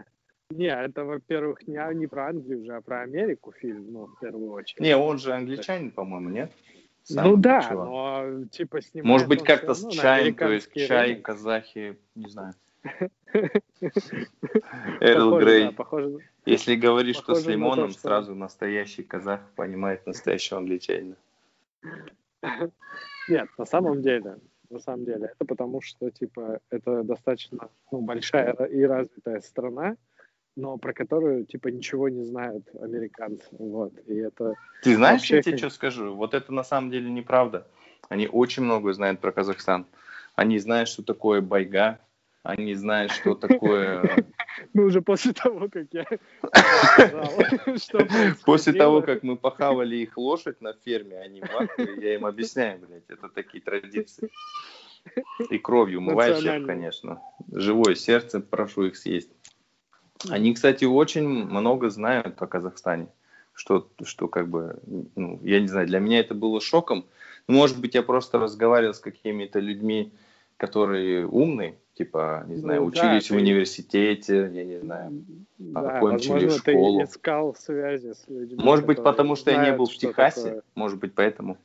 не, 0.51 0.67
это, 0.67 1.05
во-первых, 1.05 1.67
не, 1.67 1.79
не 1.95 2.07
про 2.07 2.29
Англию 2.29 2.63
уже, 2.63 2.75
а 2.77 2.81
про 2.81 3.03
Америку 3.03 3.53
фильм, 3.53 3.93
ну, 3.93 4.07
в 4.07 4.19
первую 4.21 4.51
очередь. 4.51 4.81
Не, 4.81 4.97
он 4.97 5.19
же 5.19 5.33
англичанин, 5.33 5.91
по-моему, 5.91 6.29
нет? 6.31 6.53
Сам 7.05 7.25
ну 7.25 7.37
да, 7.37 7.63
чувак. 7.63 7.89
но 7.89 8.45
типа 8.51 8.83
снимает 8.83 9.07
Может 9.07 9.29
быть, 9.29 9.43
как-то 9.43 9.75
с 9.75 9.89
чаем, 9.89 10.35
то 10.35 10.53
есть 10.53 10.73
чай, 10.75 11.17
казахи, 11.17 11.97
не 12.15 12.29
знаю. 12.29 12.55
Эрл 15.01 15.39
Грей. 15.39 15.71
Если 16.47 16.75
говоришь, 16.77 17.17
что 17.17 17.35
с 17.35 17.47
лимоном, 17.47 17.91
сразу 17.93 18.35
настоящий 18.35 19.03
казах 19.03 19.41
понимает 19.55 20.07
настоящего 20.07 20.59
англичанина. 20.59 21.17
Нет, 23.29 23.49
на 23.59 23.67
самом 23.67 24.03
деле, 24.03 24.39
на 24.71 24.81
самом 24.81 25.05
деле, 25.05 25.27
это 25.27 25.45
потому 25.45 25.81
что, 25.81 26.11
типа, 26.11 26.61
это 26.71 27.03
достаточно 27.03 27.69
ну, 27.91 28.01
большая 28.01 28.53
и 28.53 28.83
развитая 28.83 29.41
страна, 29.41 29.97
но 30.61 30.77
про 30.77 30.93
которую, 30.93 31.47
типа, 31.47 31.69
ничего 31.69 32.09
не 32.09 32.25
знают 32.25 32.65
американцы, 32.81 33.49
вот, 33.53 33.93
и 34.07 34.17
это... 34.17 34.55
Ты 34.83 34.95
знаешь, 34.95 35.21
вообще... 35.21 35.37
я 35.37 35.43
тебе 35.43 35.57
что 35.57 35.71
скажу? 35.71 36.15
Вот 36.15 36.35
это 36.35 36.53
на 36.53 36.65
самом 36.65 36.91
деле 36.91 37.11
неправда. 37.11 37.67
Они 38.09 38.29
очень 38.29 38.63
много 38.63 38.93
знают 38.93 39.21
про 39.21 39.33
Казахстан. 39.33 39.87
Они 40.35 40.59
знают, 40.59 40.89
что 40.89 41.03
такое 41.03 41.41
байга, 41.41 41.99
они 42.43 42.75
знают, 42.75 43.13
что 43.13 43.35
такое... 43.35 44.27
Ну, 44.75 44.85
уже 44.85 45.01
после 45.01 45.33
того, 45.33 45.69
как 45.69 45.87
я 45.93 46.05
После 48.45 48.73
того, 48.75 49.01
как 49.01 49.23
мы 49.23 49.37
похавали 49.37 49.97
их 49.97 50.19
лошадь 50.19 50.61
на 50.61 50.75
ферме, 50.75 51.19
они 51.19 51.43
я 51.79 52.15
им 52.17 52.27
объясняю, 52.27 52.81
блядь, 52.81 53.09
это 53.09 53.29
такие 53.29 53.63
традиции. 53.63 54.29
И 55.49 55.59
кровью 55.59 56.01
умывающих, 56.01 56.67
конечно. 56.67 57.23
Живое 57.51 57.95
сердце, 57.95 58.41
прошу 58.41 58.87
их 58.87 58.97
съесть. 58.97 59.31
Они, 60.29 60.55
кстати, 60.55 60.85
очень 60.85 61.27
много 61.29 61.89
знают 61.91 62.41
о 62.41 62.47
Казахстане. 62.47 63.09
Что, 63.55 63.89
что 64.05 64.29
как 64.29 64.49
бы, 64.49 64.79
ну, 65.17 65.41
я 65.43 65.61
не 65.61 65.67
знаю, 65.67 65.87
для 65.87 65.99
меня 65.99 66.21
это 66.21 66.35
было 66.35 66.61
шоком. 66.61 67.07
Может 67.47 67.81
быть, 67.81 67.95
я 67.95 68.03
просто 68.03 68.39
разговаривал 68.39 68.95
с 68.95 69.01
какими-то 69.01 69.59
людьми, 69.59 70.13
которые 70.57 71.27
умные, 71.27 71.79
типа, 71.95 72.45
не 72.47 72.57
знаю, 72.57 72.83
ну, 72.83 72.87
учились 72.87 73.29
да, 73.29 73.35
в 73.35 73.37
ты... 73.39 73.43
университете, 73.43 74.51
я 74.53 74.65
не 74.65 74.79
знаю, 74.79 75.25
да, 75.59 75.97
окончили 75.97 76.33
возможно, 76.33 76.59
школу. 76.59 76.99
ты 76.99 77.05
искал 77.05 77.55
связи 77.55 78.13
с 78.13 78.29
людьми. 78.29 78.63
Может 78.63 78.87
быть, 78.87 79.03
потому 79.03 79.37
что 79.37 79.51
я 79.51 79.65
не 79.65 79.77
был 79.77 79.87
в 79.87 79.95
Техасе, 79.95 80.43
такое. 80.43 80.63
может 80.75 80.99
быть, 80.99 81.15
поэтому. 81.15 81.59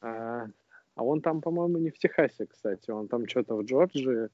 А, 0.00 0.46
а 0.94 1.04
он 1.04 1.20
там, 1.20 1.40
по-моему, 1.40 1.78
не 1.78 1.90
в 1.90 1.98
Техасе, 1.98 2.46
кстати, 2.46 2.90
он 2.90 3.08
там 3.08 3.28
что-то 3.28 3.56
в 3.56 3.64
Джорджии. 3.64 4.28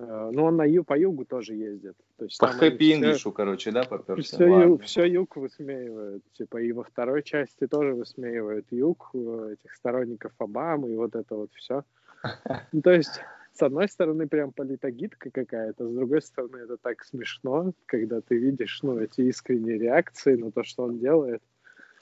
Э, 0.00 0.30
ну, 0.32 0.44
он 0.44 0.56
на 0.56 0.64
ю, 0.64 0.84
по 0.84 0.98
югу 0.98 1.24
тоже 1.24 1.54
ездит. 1.54 1.96
То 2.16 2.24
есть, 2.24 2.38
по 2.38 2.48
хэппи 2.48 2.94
инглишу, 2.94 3.32
короче, 3.32 3.70
да, 3.70 3.84
поперся? 3.84 4.36
Все, 4.36 4.46
ю, 4.46 4.78
все 4.78 5.04
юг 5.04 5.36
высмеивают. 5.36 6.24
Типа 6.32 6.60
и 6.60 6.72
во 6.72 6.82
второй 6.82 7.22
части 7.22 7.66
тоже 7.66 7.94
высмеивают 7.94 8.66
юг, 8.70 9.10
э, 9.14 9.54
этих 9.54 9.74
сторонников 9.74 10.32
Обамы 10.38 10.92
и 10.92 10.96
вот 10.96 11.14
это 11.14 11.34
вот 11.34 11.50
все. 11.54 11.84
Ну, 12.72 12.82
то 12.82 12.90
есть 12.90 13.20
с 13.52 13.62
одной 13.62 13.88
стороны, 13.88 14.26
прям 14.26 14.50
политогидка 14.50 15.30
какая-то, 15.30 15.88
с 15.88 15.94
другой 15.94 16.22
стороны, 16.22 16.56
это 16.56 16.76
так 16.76 17.04
смешно, 17.04 17.72
когда 17.86 18.20
ты 18.20 18.36
видишь, 18.36 18.80
ну, 18.82 18.98
эти 18.98 19.20
искренние 19.20 19.78
реакции 19.78 20.34
на 20.34 20.50
то, 20.50 20.64
что 20.64 20.84
он 20.84 20.98
делает. 20.98 21.42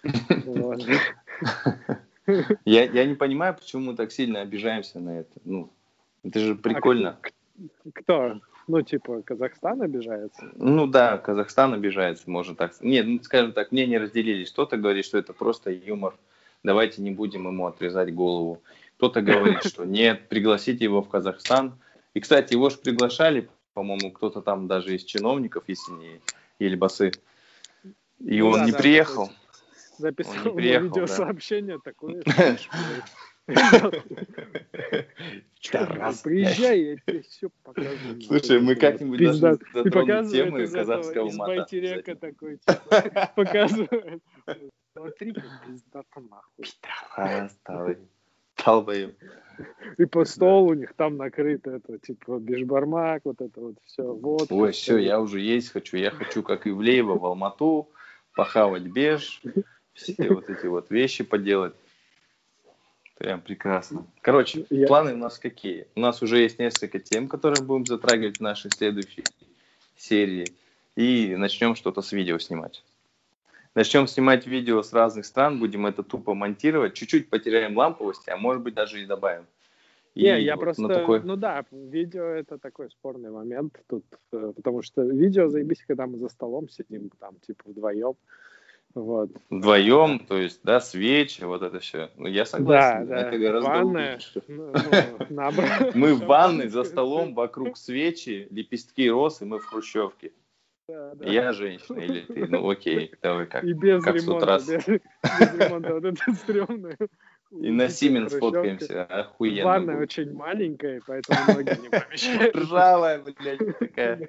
Я, 2.64 2.84
я 2.84 3.05
не 3.05 3.16
понимаю, 3.16 3.53
почему 3.55 3.90
мы 3.90 3.97
так 3.97 4.12
сильно 4.12 4.43
обижаемся 4.43 5.01
на 5.01 5.18
это. 5.18 5.32
Ну, 5.45 5.72
это 6.22 6.38
же 6.38 6.55
прикольно. 6.55 7.18
А 7.20 7.28
кто? 7.94 8.40
Ну, 8.68 8.82
типа, 8.82 9.22
Казахстан 9.22 9.82
обижается? 9.82 10.50
Ну 10.54 10.86
да, 10.86 11.18
Казахстан 11.18 11.74
обижается, 11.74 12.30
можно 12.30 12.54
так 12.54 12.72
Нет, 12.80 13.06
ну, 13.06 13.20
скажем 13.22 13.52
так, 13.52 13.72
мне 13.72 13.86
не 13.86 13.98
разделились. 13.98 14.50
Кто-то 14.50 14.76
говорит, 14.76 15.04
что 15.04 15.18
это 15.18 15.32
просто 15.32 15.70
юмор. 15.70 16.14
Давайте 16.62 17.02
не 17.02 17.10
будем 17.10 17.46
ему 17.46 17.66
отрезать 17.66 18.14
голову. 18.14 18.62
Кто-то 18.96 19.20
говорит, 19.20 19.64
что 19.64 19.84
нет, 19.84 20.28
пригласите 20.28 20.84
его 20.84 21.02
в 21.02 21.08
Казахстан. 21.08 21.74
И, 22.14 22.20
кстати, 22.20 22.52
его 22.52 22.70
же 22.70 22.78
приглашали, 22.78 23.48
по-моему, 23.74 24.12
кто-то 24.12 24.42
там 24.42 24.68
даже 24.68 24.94
из 24.94 25.04
чиновников, 25.04 25.64
если 25.66 25.92
не 25.92 26.20
Ельбасы. 26.60 27.12
И 28.20 28.38
ну, 28.38 28.48
он 28.48 28.60
да, 28.60 28.64
не 28.66 28.72
да, 28.72 28.78
приехал. 28.78 29.30
Записал 30.03 30.55
приехал, 30.55 30.86
видеосообщение 30.86 31.78
да. 31.84 31.90
такое. 31.92 32.22
Приезжай, 36.24 36.80
я 36.80 36.96
тебе 36.96 37.22
все 37.22 37.48
покажу. 37.62 38.20
Слушай, 38.26 38.61
мы 38.61 38.74
как-нибудь 38.74 39.20
даже 39.20 39.59
затронем 39.72 40.28
темы 40.28 40.66
казахского 40.66 41.30
мата. 41.30 41.76
Из 41.76 42.18
такой, 42.18 42.59
типа, 42.59 43.32
показывает. 43.36 44.22
Смотри, 44.96 45.32
как 45.34 45.44
пиздато 45.66 46.20
нахуй. 46.20 46.66
Пидорас, 47.16 47.57
Долбоем. 48.64 49.14
И 49.98 50.05
по 50.05 50.24
стол 50.24 50.66
у 50.66 50.74
них 50.74 50.94
там 50.94 51.16
накрыто 51.16 51.70
это, 51.70 51.98
типа, 51.98 52.38
бешбармак, 52.40 53.22
вот 53.24 53.40
это 53.40 53.61
вот 53.61 53.76
все. 53.84 54.03
Вот, 54.03 54.50
Ой, 54.50 54.72
все, 54.72 54.98
я 54.98 55.20
уже 55.20 55.40
есть 55.40 55.70
хочу. 55.70 55.96
Я 55.96 56.11
хочу, 56.11 56.42
как 56.42 56.66
Ивлеева, 56.66 57.18
в 57.18 57.24
Алмату, 57.24 57.88
похавать 58.34 58.84
беж, 58.84 59.42
все 59.95 60.14
вот 60.28 60.49
эти 60.51 60.66
вот 60.66 60.90
вещи 60.90 61.24
поделать. 61.24 61.74
Прям 63.18 63.40
прекрасно. 63.40 64.07
Короче, 64.20 64.66
я... 64.70 64.86
планы 64.86 65.14
у 65.14 65.16
нас 65.16 65.38
какие? 65.38 65.86
У 65.95 66.01
нас 66.01 66.22
уже 66.22 66.38
есть 66.38 66.59
несколько 66.59 66.99
тем, 66.99 67.28
которые 67.28 67.62
будем 67.62 67.86
затрагивать 67.86 68.38
в 68.38 68.40
нашей 68.40 68.70
следующей 68.70 69.24
серии. 69.97 70.47
И 70.97 71.34
начнем 71.36 71.76
что-то 71.76 72.03
с 72.03 72.12
видео 72.12 72.38
снимать. 72.38 72.82
Начнем 73.74 74.07
снимать 74.07 74.47
видео 74.47 74.82
с 74.82 74.93
разных 74.93 75.24
стран, 75.24 75.59
будем 75.59 75.86
это 75.86 76.03
тупо 76.03 76.34
монтировать, 76.34 76.95
чуть-чуть 76.95 77.30
потеряем 77.30 77.76
ламповость, 77.76 78.28
а 78.28 78.36
может 78.36 78.62
быть 78.62 78.74
даже 78.74 79.01
и 79.03 79.07
добавим. 79.07 79.47
И 80.14 80.24
Не, 80.24 80.43
я 80.43 80.57
вот 80.57 80.62
просто, 80.62 80.88
такой... 80.88 81.22
ну 81.22 81.36
да, 81.36 81.64
видео 81.70 82.24
это 82.24 82.59
такой 82.59 82.90
спорный 82.90 83.30
момент 83.30 83.80
тут, 83.88 84.05
э, 84.32 84.53
потому 84.55 84.82
что 84.82 85.03
видео 85.03 85.49
заебись, 85.49 85.82
когда 85.86 86.07
мы 86.07 86.18
за 86.18 86.28
столом 86.28 86.68
сидим, 86.68 87.09
там, 87.18 87.36
типа, 87.47 87.62
вдвоем, 87.64 88.14
вот. 88.95 89.30
Вдвоем, 89.51 90.18
то 90.20 90.36
есть, 90.36 90.61
да, 90.62 90.80
свечи, 90.80 91.43
вот 91.45 91.62
это 91.62 91.80
все. 91.80 92.11
Ну, 92.16 92.28
я 92.28 92.45
согласен, 92.45 93.07
да, 93.07 93.14
да. 93.14 93.28
это 93.28 93.38
гораздо 93.38 93.68
Ванная, 93.68 94.14
лучше. 94.14 94.43
Ну, 94.49 94.72
ну, 95.30 95.51
мы 95.95 96.14
в 96.14 96.24
ванной 96.26 96.68
за 96.68 96.84
столом, 96.84 97.34
вокруг 97.34 97.76
свечи, 97.76 98.49
лепестки 98.51 99.11
роз, 99.11 99.40
и 99.43 99.45
мы 99.45 99.59
в 99.59 99.64
хрущевке. 99.64 100.32
Да, 100.88 101.14
да. 101.14 101.30
Я 101.30 101.53
женщина 101.53 102.01
или 102.01 102.20
ты? 102.20 102.47
Ну 102.49 102.68
окей, 102.68 103.14
давай 103.22 103.47
как. 103.47 103.64
И 103.64 103.72
без 103.72 104.03
как 104.03 104.16
ремонта, 104.16 104.59
без, 104.59 104.86
без 104.86 104.88
ремонта, 104.88 105.95
вот 105.95 106.05
это 106.05 106.32
стрёмное. 106.34 106.99
И 107.53 107.70
на 107.70 107.88
Симен 107.88 108.28
сфоткаемся, 108.28 109.05
охуенно. 109.05 109.64
Ванна 109.64 109.99
очень 109.99 110.32
маленькая, 110.32 111.01
поэтому 111.07 111.38
ноги 111.55 111.80
не 111.80 111.88
помещаются. 111.88 112.61
Ржавая, 112.61 113.22
блядь, 113.22 113.78
такая. 113.78 114.28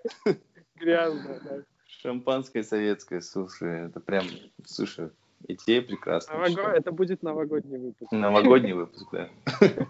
Грязная, 0.75 1.39
да. 1.43 1.63
Шампанское 2.03 2.63
советское, 2.63 3.21
слушай, 3.21 3.85
это 3.85 4.01
прям, 4.01 4.25
слушай, 4.65 5.09
идея 5.47 5.81
прекрасная. 5.81 6.49
Нового... 6.49 6.73
Это 6.73 6.91
будет 6.91 7.23
новогодний 7.23 7.77
выпуск. 7.77 8.11
Новогодний 8.11 8.73
выпуск, 8.73 9.07
да. 9.13 9.29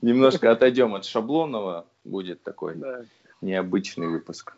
Немножко 0.00 0.52
отойдем 0.52 0.94
от 0.94 1.04
шаблонного, 1.04 1.88
будет 2.04 2.44
такой 2.44 2.80
необычный 3.40 4.06
выпуск. 4.06 4.56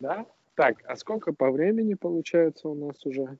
Да? 0.00 0.24
Так, 0.54 0.78
а 0.86 0.96
сколько 0.96 1.34
по 1.34 1.50
времени 1.50 1.92
получается 1.92 2.70
у 2.70 2.74
нас 2.74 3.04
уже? 3.04 3.36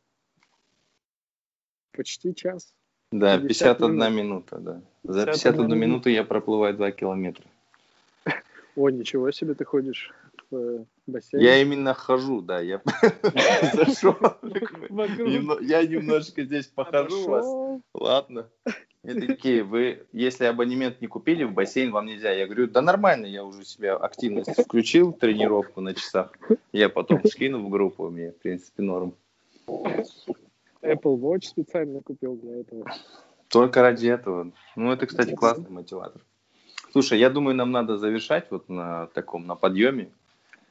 Почти 1.92 2.34
час. 2.34 2.74
Да, 3.10 3.38
51 3.38 3.96
минут. 3.96 4.12
минута, 4.12 4.58
да. 4.58 4.82
За 5.02 5.24
51 5.24 5.64
минут. 5.64 5.78
минуту 5.78 6.08
я 6.10 6.24
проплываю 6.24 6.74
2 6.74 6.90
километра. 6.90 7.46
О, 8.76 8.90
ничего 8.90 9.30
себе 9.30 9.54
ты 9.54 9.64
ходишь 9.64 10.12
в 10.50 10.56
э. 10.56 10.84
Я 11.32 11.60
именно 11.62 11.94
хожу, 11.94 12.42
да, 12.42 12.60
я 12.60 12.82
зашел. 13.74 14.16
Я 15.60 15.86
немножко 15.86 16.44
здесь 16.44 16.66
похожу 16.66 17.28
вас. 17.28 17.82
Ладно. 17.94 18.48
И 19.04 19.14
такие, 19.14 19.62
вы, 19.62 20.06
если 20.12 20.44
абонемент 20.44 21.00
не 21.00 21.06
купили 21.06 21.44
в 21.44 21.52
бассейн, 21.52 21.92
вам 21.92 22.06
нельзя. 22.06 22.32
Я 22.32 22.46
говорю, 22.46 22.66
да 22.66 22.82
нормально, 22.82 23.26
я 23.26 23.44
уже 23.44 23.64
себя 23.64 23.96
активность 23.96 24.62
включил, 24.62 25.12
тренировку 25.12 25.80
на 25.80 25.94
часах. 25.94 26.32
Я 26.72 26.88
потом 26.88 27.24
скину 27.24 27.64
в 27.64 27.70
группу, 27.70 28.10
мне, 28.10 28.32
в 28.32 28.38
принципе, 28.38 28.82
норм. 28.82 29.14
Apple 29.66 31.18
Watch 31.18 31.44
специально 31.44 32.02
купил 32.02 32.36
для 32.36 32.60
этого. 32.60 32.84
Только 33.48 33.82
ради 33.82 34.08
этого. 34.08 34.52
Ну, 34.76 34.92
это, 34.92 35.06
кстати, 35.06 35.34
классный 35.34 35.70
мотиватор. 35.70 36.22
Слушай, 36.92 37.18
я 37.18 37.30
думаю, 37.30 37.54
нам 37.54 37.70
надо 37.70 37.98
завершать 37.98 38.50
вот 38.50 38.68
на 38.68 39.06
таком, 39.08 39.46
на 39.46 39.54
подъеме. 39.54 40.10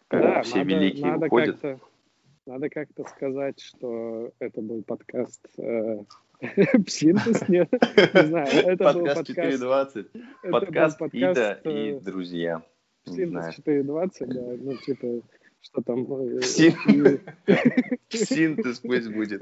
Да, 0.10 0.41
все 0.41 0.60
надо, 0.60 0.70
великие 0.70 1.05
надо 1.05 1.26
уходят. 1.26 1.60
Как-то, 1.60 1.80
надо 2.45 2.70
как-то 2.70 3.03
сказать, 3.05 3.60
что 3.60 4.32
это 4.39 4.62
был 4.62 4.84
подкаст 4.84 5.45
э, 5.58 6.03
Псинтез, 6.86 7.47
нет, 7.49 7.70
не 7.72 8.26
знаю. 8.28 8.47
Это 8.47 8.84
подкаст 8.84 9.28
420. 9.28 10.08
Подкаст 10.49 11.01
Ида 11.12 11.60
и 11.64 11.93
э, 11.93 11.99
друзья. 11.99 12.64
Псинтез 13.05 13.55
420, 13.55 14.30
да, 14.30 14.41
ну 14.41 14.78
типа, 14.78 15.22
что 15.62 15.82
там... 15.82 16.05
Э, 16.10 16.41
Синтез 18.10 18.80
пусть 18.80 19.12
будет 19.12 19.41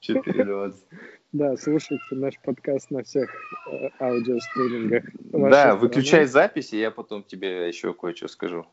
420. 0.00 0.84
Да, 1.32 1.56
слушайте 1.56 2.04
наш 2.10 2.38
подкаст 2.40 2.90
на 2.90 3.02
всех 3.04 3.30
э, 3.70 3.88
аудиостримингах. 4.00 5.04
Да, 5.22 5.76
выключай 5.76 6.26
запись, 6.26 6.72
и 6.72 6.78
я 6.78 6.90
потом 6.90 7.22
тебе 7.22 7.68
еще 7.68 7.94
кое-что 7.94 8.28
скажу. 8.28 8.66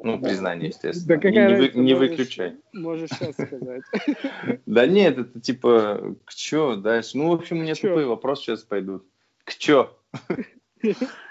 Ну, 0.00 0.18
да. 0.18 0.28
признание, 0.28 0.68
естественно. 0.68 1.06
Да 1.06 1.14
какая 1.16 1.58
не, 1.58 1.68
не, 1.74 1.80
не 1.80 1.94
выключай. 1.94 2.56
Можешь 2.72 3.10
сейчас 3.10 3.34
сказать. 3.34 3.82
Да 4.66 4.86
нет, 4.86 5.18
это 5.18 5.40
типа, 5.40 6.16
к 6.24 6.34
чё 6.34 6.76
дальше? 6.76 7.16
Ну, 7.16 7.28
в 7.28 7.32
общем, 7.32 7.58
мне 7.58 7.74
тупые 7.74 8.06
вопросы 8.06 8.42
сейчас 8.42 8.62
пойдут. 8.62 9.06
К 9.44 9.54
чё? 9.54 9.96